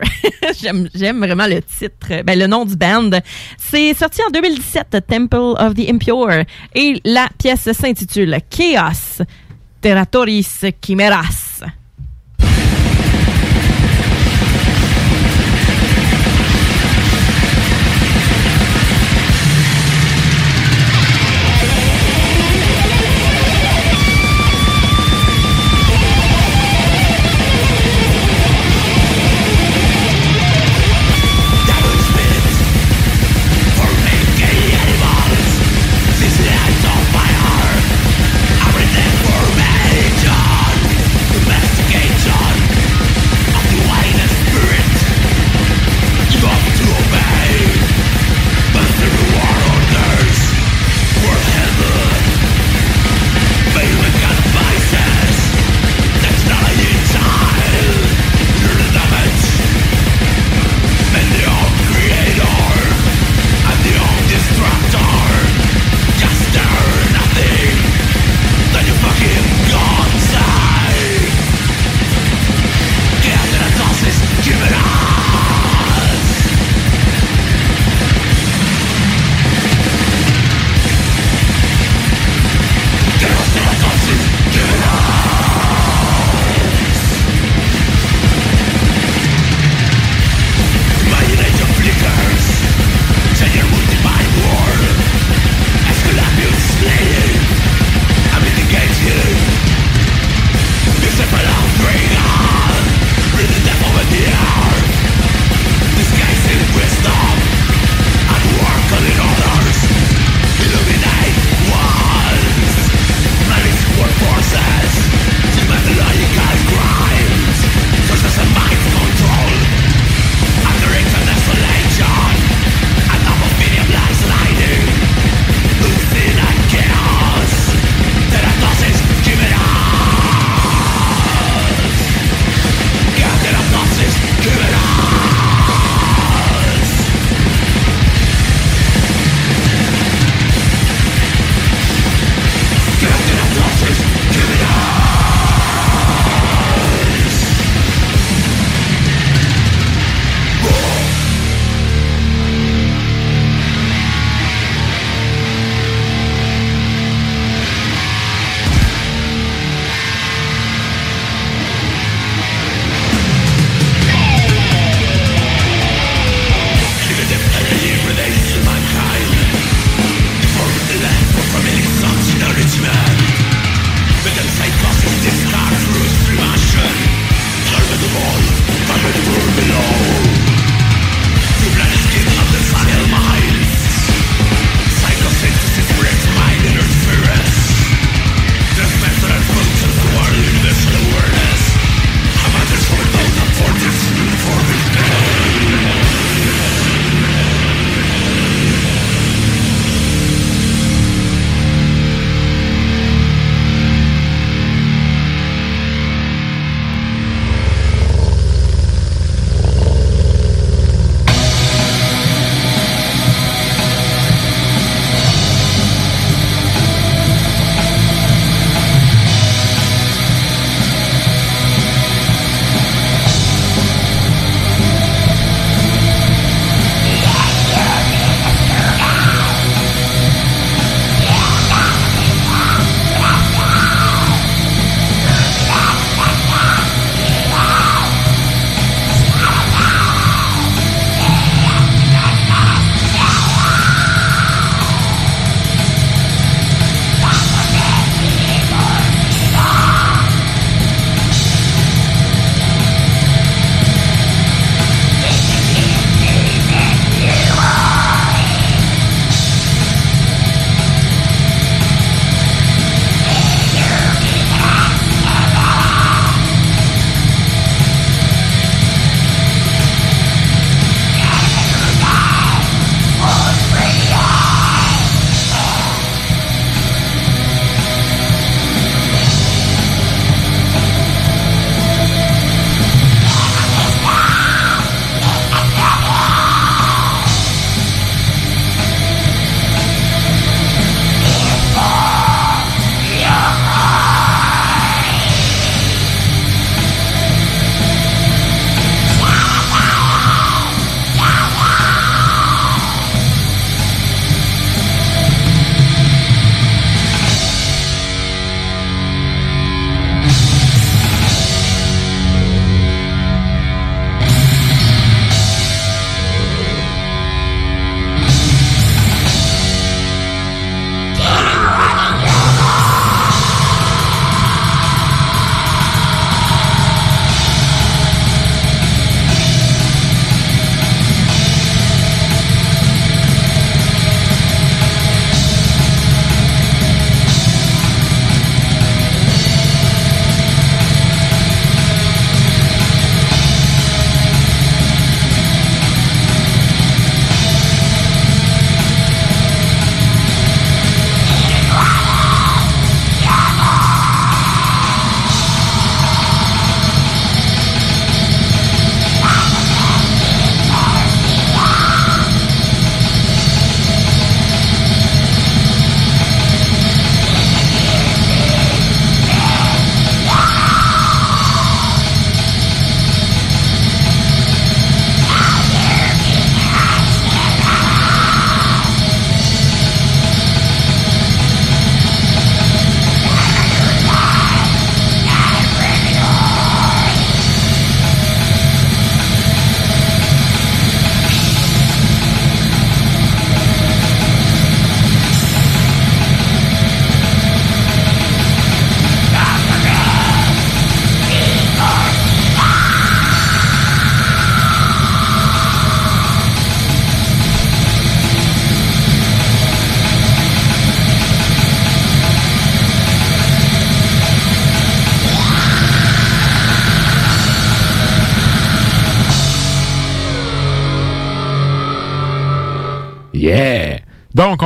J'aime 0.94 1.20
vraiment 1.20 1.48
le 1.48 1.62
titre, 1.62 2.24
ben, 2.24 2.38
le 2.38 2.48
nom 2.48 2.66
du 2.66 2.76
band. 2.76 3.12
C'est 3.58 3.94
sorti 3.94 4.22
en 4.28 4.32
2017, 4.32 4.98
Temple 5.08 5.56
of 5.58 5.74
the 5.74 5.90
Impure. 5.90 6.46
Et 6.76 7.02
la 7.06 7.28
pièce 7.38 7.72
s'intitule 7.72 8.38
Chaos 8.50 9.24
Terratoris 9.82 10.66
Chimeras. 10.84 11.51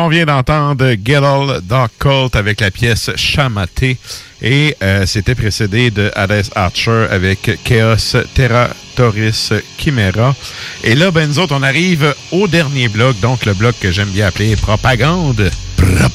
On 0.06 0.10
vient 0.10 0.26
d'entendre 0.26 0.92
Gettle 1.04 1.62
Dark 1.64 1.92
Cult 1.98 2.36
avec 2.36 2.62
la 2.62 2.70
pièce 2.70 3.10
Chamaté. 3.16 3.98
Et 4.40 4.78
euh, 4.84 5.08
c'était 5.08 5.34
précédé 5.34 5.90
de 5.90 6.12
Hades 6.16 6.46
Archer 6.54 7.08
avec 7.10 7.58
Chaos 7.64 8.16
Terratoris 8.36 9.52
Chimera. 9.80 10.36
Et 10.84 10.94
là, 10.94 11.10
ben, 11.10 11.28
nous 11.28 11.40
autres, 11.40 11.56
on 11.58 11.64
arrive 11.64 12.14
au 12.32 12.48
dernier 12.48 12.88
bloc, 12.88 13.20
donc 13.20 13.46
le 13.46 13.56
bloc 13.56 13.74
que 13.80 13.90
j'aime 13.92 14.10
bien 14.10 14.28
appeler 14.28 14.56
Propagande. 14.56 15.50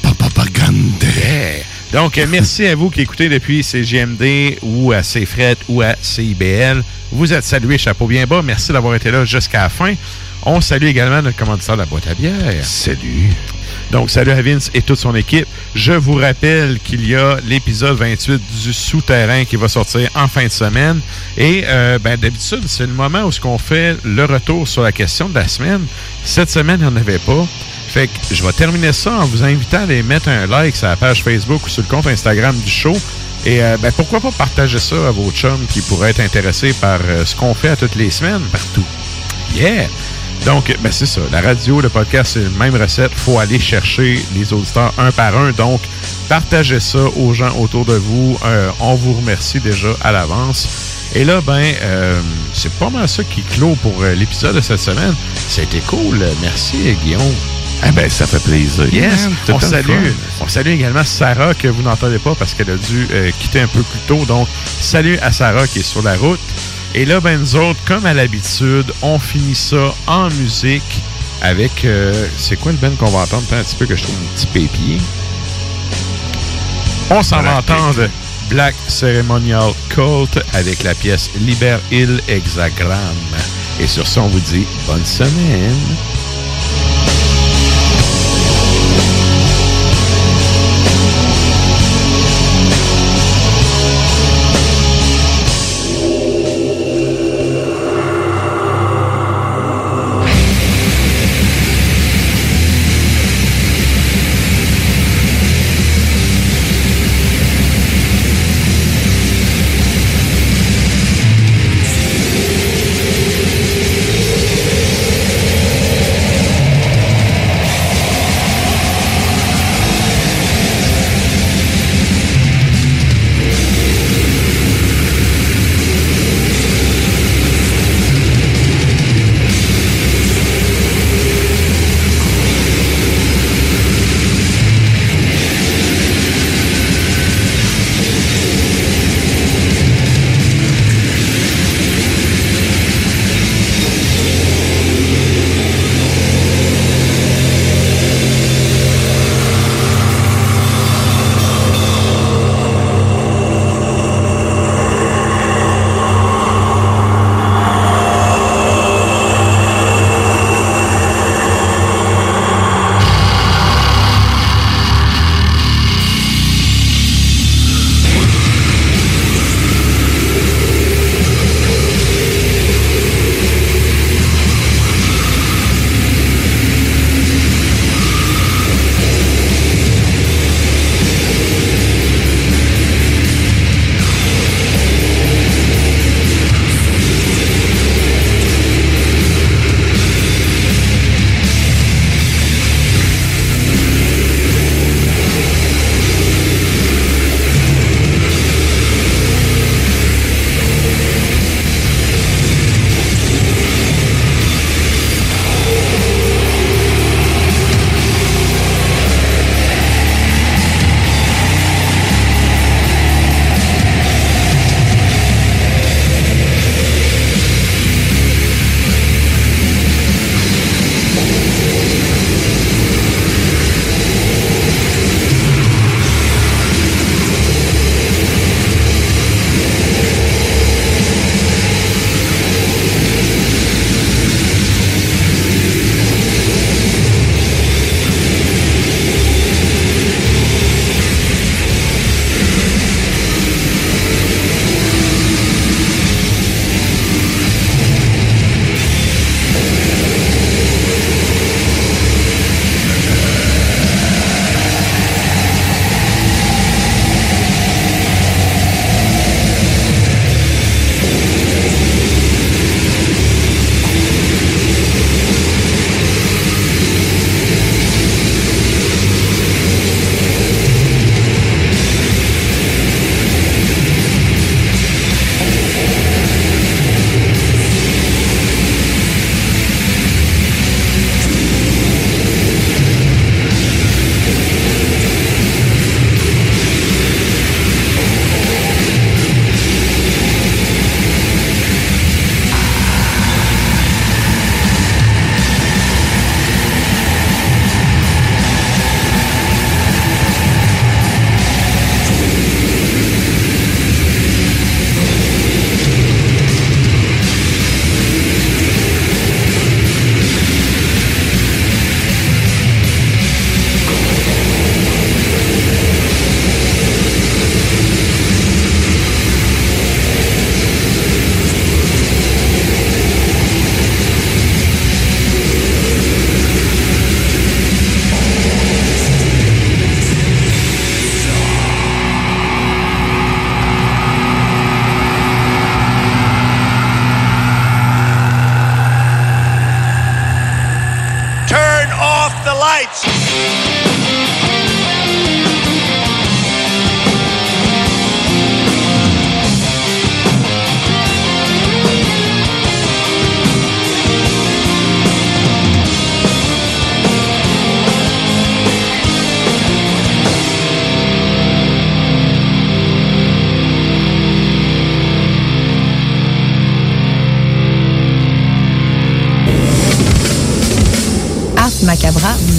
Propagande. 0.03 1.05
Donc, 1.93 2.17
euh, 2.17 2.27
merci 2.31 2.67
à 2.67 2.77
vous 2.77 2.91
qui 2.91 3.01
écoutez 3.01 3.29
depuis 3.29 3.65
CGMD 3.65 4.59
ou 4.63 4.93
à 4.93 5.03
CFRET 5.03 5.57
ou 5.69 5.83
à 5.83 5.97
CIBL. 6.01 6.85
Vous 7.11 7.33
êtes 7.33 7.45
salués, 7.45 7.77
chapeau 7.77 8.07
bien 8.07 8.25
bas. 8.25 8.43
Merci 8.43 8.73
d'avoir 8.73 8.95
été 8.95 9.11
là 9.11 9.25
jusqu'à 9.25 9.63
la 9.63 9.69
fin. 9.69 9.95
On 10.45 10.61
salue 10.61 10.85
également 10.85 11.23
notre 11.23 11.37
commanditaire 11.37 11.75
de 11.75 11.81
la 11.81 11.87
boîte 11.87 12.07
à 12.07 12.15
bière. 12.15 12.65
Salut. 12.65 13.31
Donc, 13.91 14.09
salut 14.09 14.31
à 14.31 14.41
Vince 14.41 14.71
et 14.73 14.83
toute 14.83 14.99
son 14.99 15.15
équipe. 15.17 15.47
Je 15.75 15.93
vous 15.93 16.15
rappelle 16.15 16.79
qu'il 16.79 17.07
y 17.09 17.17
a 17.17 17.39
l'épisode 17.45 17.97
28 17.97 18.41
du 18.63 18.73
Souterrain 18.73 19.45
qui 19.45 19.57
va 19.57 19.69
sortir 19.69 20.09
en 20.15 20.29
fin 20.29 20.45
de 20.45 20.51
semaine. 20.51 21.01
Et 21.37 21.65
euh, 21.67 21.99
ben, 21.99 22.17
d'habitude, 22.17 22.63
c'est 22.67 22.87
le 22.87 22.93
moment 22.93 23.23
où 23.23 23.33
ce 23.33 23.41
qu'on 23.41 23.59
fait 23.59 23.97
le 24.05 24.25
retour 24.25 24.69
sur 24.69 24.83
la 24.83 24.93
question 24.93 25.29
de 25.29 25.35
la 25.35 25.49
semaine. 25.49 25.85
Cette 26.25 26.51
semaine, 26.51 26.81
il 26.81 26.87
n'y 26.87 26.93
en 26.93 26.97
avait 26.97 27.19
pas. 27.19 27.47
Fait 27.89 28.07
que 28.07 28.13
je 28.33 28.45
vais 28.45 28.53
terminer 28.53 28.93
ça 28.93 29.11
en 29.13 29.25
vous 29.25 29.43
invitant 29.43 29.79
à 29.79 29.83
aller 29.83 30.05
mettre 30.05 30.29
un 30.29 30.47
like 30.47 30.77
sur 30.77 30.87
la 30.87 30.95
page 30.95 31.25
Facebook 31.25 31.67
ou 31.67 31.69
sur 31.69 31.83
le 31.83 31.89
compte 31.89 32.07
Instagram 32.07 32.57
du 32.57 32.71
show. 32.71 32.97
Et 33.45 33.61
euh, 33.61 33.77
ben, 33.79 33.91
pourquoi 33.91 34.21
pas 34.21 34.31
partager 34.31 34.79
ça 34.79 35.09
à 35.09 35.11
vos 35.11 35.33
chums 35.33 35.67
qui 35.69 35.81
pourraient 35.81 36.11
être 36.11 36.21
intéressés 36.21 36.73
par 36.75 37.01
euh, 37.05 37.25
ce 37.25 37.35
qu'on 37.35 37.55
fait 37.55 37.71
à 37.71 37.77
toutes 37.77 37.97
les 37.97 38.11
semaines 38.11 38.43
partout. 38.53 38.85
Yeah! 39.57 39.89
Donc, 40.47 40.75
ben 40.81 40.91
c'est 40.91 41.07
ça. 41.07 41.21
La 41.31 41.41
radio, 41.41 41.81
le 41.81 41.89
podcast, 41.89 42.33
c'est 42.35 42.43
la 42.43 42.49
même 42.51 42.75
recette. 42.81 43.13
faut 43.15 43.39
aller 43.39 43.59
chercher 43.59 44.25
les 44.35 44.53
auditeurs 44.53 44.93
un 44.99 45.13
par 45.13 45.37
un. 45.37 45.53
Donc, 45.53 45.81
partagez 46.29 46.81
ça 46.81 46.99
aux 47.17 47.33
gens 47.33 47.55
autour 47.59 47.85
de 47.85 47.95
vous. 47.95 48.39
Euh, 48.45 48.71
on 48.81 48.95
vous 48.95 49.15
remercie 49.15 49.61
déjà 49.61 49.89
à 50.03 50.13
l'avance. 50.13 50.69
Et 51.15 51.25
là, 51.25 51.41
ben, 51.41 51.63
euh, 51.83 52.21
c'est 52.53 52.73
pas 52.73 52.89
mal 52.89 53.09
ça 53.09 53.23
qui 53.25 53.43
clôt 53.43 53.77
pour 53.83 54.03
euh, 54.03 54.15
l'épisode 54.15 54.57
de 54.57 54.61
cette 54.61 54.81
semaine. 54.81 55.15
C'était 55.35 55.81
cool. 55.81 56.25
Merci, 56.41 56.97
Guillaume. 57.03 57.35
Eh 57.87 57.93
ben, 57.93 58.09
ça 58.09 58.27
fait 58.27 58.43
plaisir. 58.43 58.93
Yes. 58.93 59.29
On 59.49 59.61
salue, 59.61 60.13
on 60.41 60.49
salue 60.49 60.69
également 60.69 61.05
Sarah 61.05 61.55
que 61.55 61.69
vous 61.69 61.83
n'entendez 61.83 62.19
pas 62.19 62.35
parce 62.35 62.55
qu'elle 62.55 62.71
a 62.71 62.77
dû 62.77 63.09
quitter 63.39 63.61
un 63.61 63.67
peu 63.67 63.83
plus 63.83 64.01
tôt. 64.07 64.25
Donc, 64.27 64.49
salut 64.81 65.19
à 65.19 65.33
Sarah 65.33 65.67
qui 65.67 65.81
est 65.81 65.83
sur 65.83 66.03
la 66.03 66.15
route. 66.17 66.41
Et 66.95 67.05
là, 67.05 67.21
ben, 67.21 67.39
nous 67.39 67.57
autres, 67.57 67.79
comme 67.87 68.05
à 68.05 68.15
l'habitude, 68.15 68.93
on 69.03 69.19
finit 69.19 69.55
ça 69.55 69.95
en 70.07 70.29
musique 70.31 71.01
avec. 71.41 71.85
euh, 71.85 72.13
c'est 72.37 72.57
quoi 72.57 72.73
le 72.73 72.79
ben 72.79 72.95
qu'on 72.97 73.11
va 73.11 73.21
entendre? 73.21 73.45
Attends 73.47 73.57
un 73.57 73.63
petit 73.65 73.77
peu 73.77 73.87
que 73.87 73.97
je 73.97 74.03
trouve 74.03 74.17
mon 74.17 74.29
petit 74.35 74.47
papier. 74.47 74.99
On 77.11 77.23
s'en 77.23 77.43
va 77.43 77.59
entendre 77.59 78.09
Black 78.49 78.75
Ceremonial 78.89 79.73
Cult 79.89 80.39
avec 80.53 80.83
la 80.83 80.95
pièce 80.95 81.31
Liber 81.41 81.79
Il 81.91 82.21
Hexagram. 82.29 82.99
Et 83.81 83.87
sur 83.87 84.07
ça, 84.07 84.23
on 84.23 84.29
vous 84.29 84.41
dit 84.41 84.67
bonne 84.87 85.05
semaine. 85.05 85.75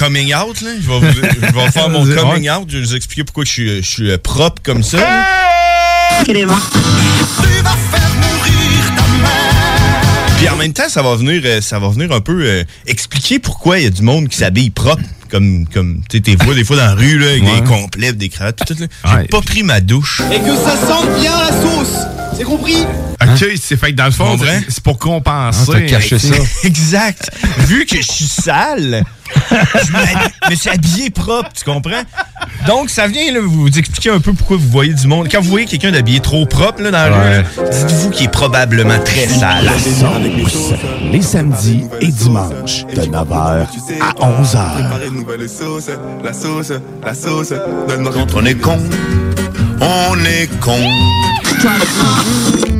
Coming 0.00 0.34
out, 0.34 0.60
là. 0.62 0.70
Je 0.80 0.88
vais, 0.88 0.98
vous- 0.98 1.14
je 1.14 1.52
vais 1.54 1.70
faire 1.70 1.88
mon 1.90 2.04
coming 2.16 2.48
out. 2.50 2.64
Je 2.68 2.78
vais 2.78 2.84
vous 2.84 2.96
expliquer 2.96 3.24
pourquoi 3.24 3.44
je 3.44 3.50
suis, 3.50 3.82
je 3.82 3.88
suis 3.88 4.10
euh, 4.10 4.16
propre 4.18 4.62
comme 4.62 4.82
ça. 4.82 4.96
là. 4.98 5.26
Puis 10.38 10.48
en 10.48 10.56
même 10.56 10.72
temps, 10.72 10.88
ça 10.88 11.02
va 11.02 11.14
venir, 11.16 11.42
euh, 11.44 11.60
ça 11.60 11.78
va 11.78 11.88
venir 11.90 12.10
un 12.12 12.20
peu 12.20 12.42
euh, 12.44 12.64
expliquer 12.86 13.38
pourquoi 13.38 13.78
il 13.78 13.84
y 13.84 13.86
a 13.86 13.90
du 13.90 14.02
monde 14.02 14.28
qui 14.28 14.38
s'habille 14.38 14.70
propre. 14.70 15.02
Comme, 15.30 15.64
comme 15.68 16.00
tu 16.10 16.16
sais, 16.16 16.22
t'es 16.22 16.34
vois 16.44 16.54
des 16.54 16.64
fois 16.64 16.74
dans 16.76 16.86
la 16.86 16.94
rue, 16.94 17.16
là, 17.18 17.28
avec 17.28 17.44
Ouais. 17.44 17.60
des 17.60 17.66
complets, 17.66 18.12
des 18.12 18.28
cravates, 18.28 18.62
tout, 18.66 18.74
là. 18.80 18.86
J'ai 19.20 19.28
pas 19.28 19.40
pris 19.42 19.62
ma 19.62 19.80
douche. 19.80 20.22
Et 20.32 20.40
que 20.40 20.56
ça 20.56 20.76
sente 20.76 21.20
bien 21.20 21.30
la 21.38 21.52
sauce. 21.62 21.94
C'est 22.36 22.42
compris? 22.42 22.78
OK, 23.22 23.46
c'est 23.62 23.76
fait 23.78 23.90
que 23.92 23.96
dans 23.96 24.06
le 24.06 24.10
fond, 24.10 24.36
c'est 24.68 24.82
pour 24.82 24.98
compenser. 24.98 25.60
Ah, 25.68 25.72
t'as 25.74 25.80
caché 25.82 26.18
ça. 26.18 26.34
exact. 26.64 27.30
Vu 27.58 27.84
que 27.86 27.96
je 27.98 28.10
suis 28.10 28.24
sale, 28.24 29.04
je 29.50 30.50
me 30.50 30.54
suis 30.54 30.70
habillé 30.70 31.10
propre, 31.10 31.50
tu 31.54 31.64
comprends? 31.64 32.02
Donc, 32.66 32.90
ça 32.90 33.06
vient 33.06 33.32
là, 33.32 33.40
vous 33.42 33.68
expliquer 33.78 34.10
un 34.10 34.20
peu 34.20 34.32
pourquoi 34.32 34.56
vous 34.56 34.68
voyez 34.68 34.92
du 34.92 35.06
monde. 35.06 35.28
Quand 35.30 35.40
vous 35.40 35.50
voyez 35.50 35.66
quelqu'un 35.66 35.90
d'habillé 35.92 36.20
trop 36.20 36.44
propre 36.46 36.82
là, 36.82 36.90
dans 36.90 37.10
la 37.10 37.38
rue, 37.38 37.44
dites-vous 37.70 38.10
qu'il 38.10 38.26
est 38.26 38.30
probablement 38.30 38.98
très 39.04 39.26
sale. 39.26 39.64
La 39.64 39.78
sauce. 39.78 40.74
Les 41.10 41.22
samedis 41.22 41.84
et 42.00 42.08
dimanches 42.08 42.86
de 42.86 43.02
9h 43.02 43.66
à 44.00 44.12
11h. 44.20 44.74
Préparer 44.74 45.06
une 45.08 45.14
nouvelle 45.14 45.48
sauce, 45.48 45.90
la 46.22 46.32
sauce, 46.32 46.72
la 47.04 47.14
sauce. 47.14 47.54
Quand 48.12 48.34
on 48.34 48.44
est 48.44 48.54
con, 48.54 48.78
on 49.80 50.24
est 50.24 50.48
con. 50.60 50.78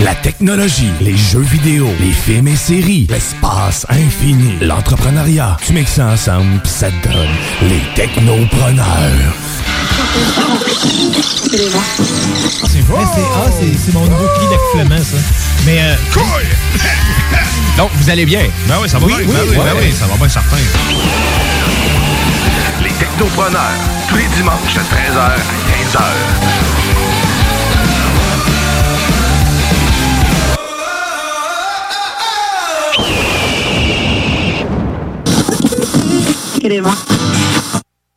La 0.00 0.14
technologie, 0.14 0.90
les 1.00 1.16
jeux 1.16 1.40
vidéo, 1.40 1.86
les 2.00 2.12
films 2.12 2.48
et 2.48 2.56
séries, 2.56 3.06
l'espace 3.10 3.84
infini, 3.90 4.56
l'entrepreneuriat. 4.62 5.56
Tu 5.66 5.72
mixes 5.74 5.92
ça 5.94 6.06
ensemble, 6.06 6.58
pis 6.62 6.70
ça 6.70 6.88
te 6.90 7.08
donne 7.08 7.28
les 7.68 7.82
technopreneurs. 7.94 9.34
C'est 12.66 12.80
vrai, 12.86 13.04
c'est 13.14 13.20
ah, 13.34 13.50
c'est- 13.60 13.92
mon 13.92 14.04
nouveau 14.06 14.26
cri 14.36 14.46
d'accouchement, 14.48 15.04
ça. 15.04 15.16
Mais. 15.66 15.78
Euh, 15.82 15.94
Donc, 17.76 17.90
vous 17.96 18.10
allez 18.10 18.24
bien? 18.24 18.42
Ben 18.68 18.76
oui, 18.82 18.88
ça 18.88 18.98
va 18.98 19.06
Oui, 19.06 19.14
bien. 19.18 19.26
oui, 19.26 19.32
ben 19.34 19.40
oui, 19.50 19.56
ben 19.56 19.62
ouais. 19.74 19.80
oui, 19.90 19.92
ça 19.98 20.06
va 20.06 20.16
bien 20.16 20.28
certain. 20.28 20.56
Les 22.82 22.90
Technopreneurs, 22.90 23.60
tous 24.08 24.16
les 24.16 24.26
dimanches 24.36 24.74
de 24.74 24.80
13h 24.80 25.18
à 25.18 25.36
15h. 25.36 26.59
Clément. 36.70 36.94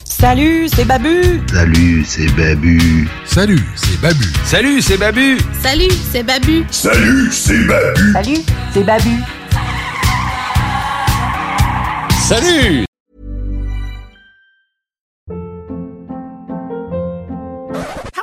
Salut, 0.06 0.70
c'est 0.70 0.86
Babu. 0.86 1.42
Salut, 1.50 2.06
c'est 2.06 2.28
Babu. 2.36 3.10
Salut, 3.26 3.60
c'est 3.76 4.00
Babu. 4.00 4.26
Salut, 4.46 4.80
c'est 4.80 4.98
Babu. 4.98 5.40
Salut, 5.60 5.90
c'est 5.90 6.22
Babu. 6.22 6.64
Salut, 6.70 7.32
c'est 7.32 7.64
Babu. 7.64 8.14
Salut, 8.14 8.42
c'est 8.72 8.84
Babu. 8.84 9.10
Salut. 12.22 12.86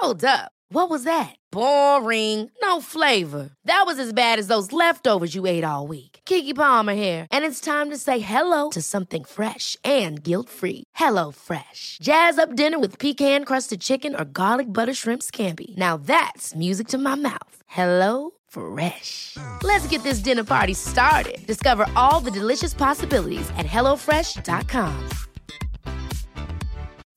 Hold 0.00 0.24
up. 0.24 0.52
What 0.70 0.88
was 0.88 1.02
that? 1.02 1.34
Boring. 1.50 2.48
No 2.62 2.80
flavor. 2.80 3.50
That 3.64 3.82
was 3.84 3.98
as 3.98 4.12
bad 4.12 4.38
as 4.38 4.46
those 4.46 4.72
leftovers 4.72 5.34
you 5.34 5.46
ate 5.46 5.64
all 5.64 5.88
week. 5.88 6.09
Kiki 6.30 6.54
Palmer 6.54 6.94
here, 6.94 7.26
and 7.32 7.44
it's 7.44 7.60
time 7.60 7.90
to 7.90 7.96
say 7.96 8.20
hello 8.20 8.70
to 8.70 8.80
something 8.80 9.24
fresh 9.24 9.76
and 9.82 10.22
guilt-free. 10.22 10.84
Hello 10.94 11.32
Fresh. 11.32 11.98
Jazz 12.00 12.38
up 12.38 12.54
dinner 12.54 12.78
with 12.78 13.00
pecan-crusted 13.00 13.80
chicken 13.80 14.14
or 14.14 14.24
garlic 14.24 14.72
butter 14.72 14.94
shrimp 14.94 15.22
scampi. 15.22 15.76
Now 15.76 15.96
that's 15.96 16.54
music 16.54 16.86
to 16.88 16.98
my 16.98 17.16
mouth. 17.16 17.56
Hello 17.66 18.30
Fresh. 18.48 19.36
Let's 19.64 19.88
get 19.88 20.04
this 20.04 20.22
dinner 20.22 20.44
party 20.44 20.74
started. 20.74 21.38
Discover 21.46 21.86
all 21.96 22.20
the 22.24 22.30
delicious 22.40 22.74
possibilities 22.74 23.50
at 23.58 23.66
hellofresh.com. 23.66 25.08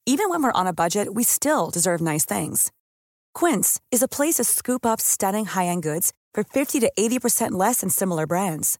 Even 0.07 0.27
when 0.29 0.43
we're 0.43 0.59
on 0.59 0.67
a 0.67 0.73
budget, 0.73 1.13
we 1.13 1.23
still 1.23 1.69
deserve 1.69 2.01
nice 2.01 2.25
things. 2.25 2.71
Quince 3.39 3.79
is 3.91 4.01
a 4.01 4.07
place 4.07 4.37
to 4.37 4.43
scoop 4.43 4.85
up 4.85 4.99
stunning 4.99 5.45
high-end 5.45 5.83
goods 5.83 6.13
for 6.33 6.43
50 6.43 6.79
to 6.79 6.91
80% 6.99 7.51
less 7.51 7.81
than 7.81 7.89
similar 7.89 8.25
brands. 8.25 8.79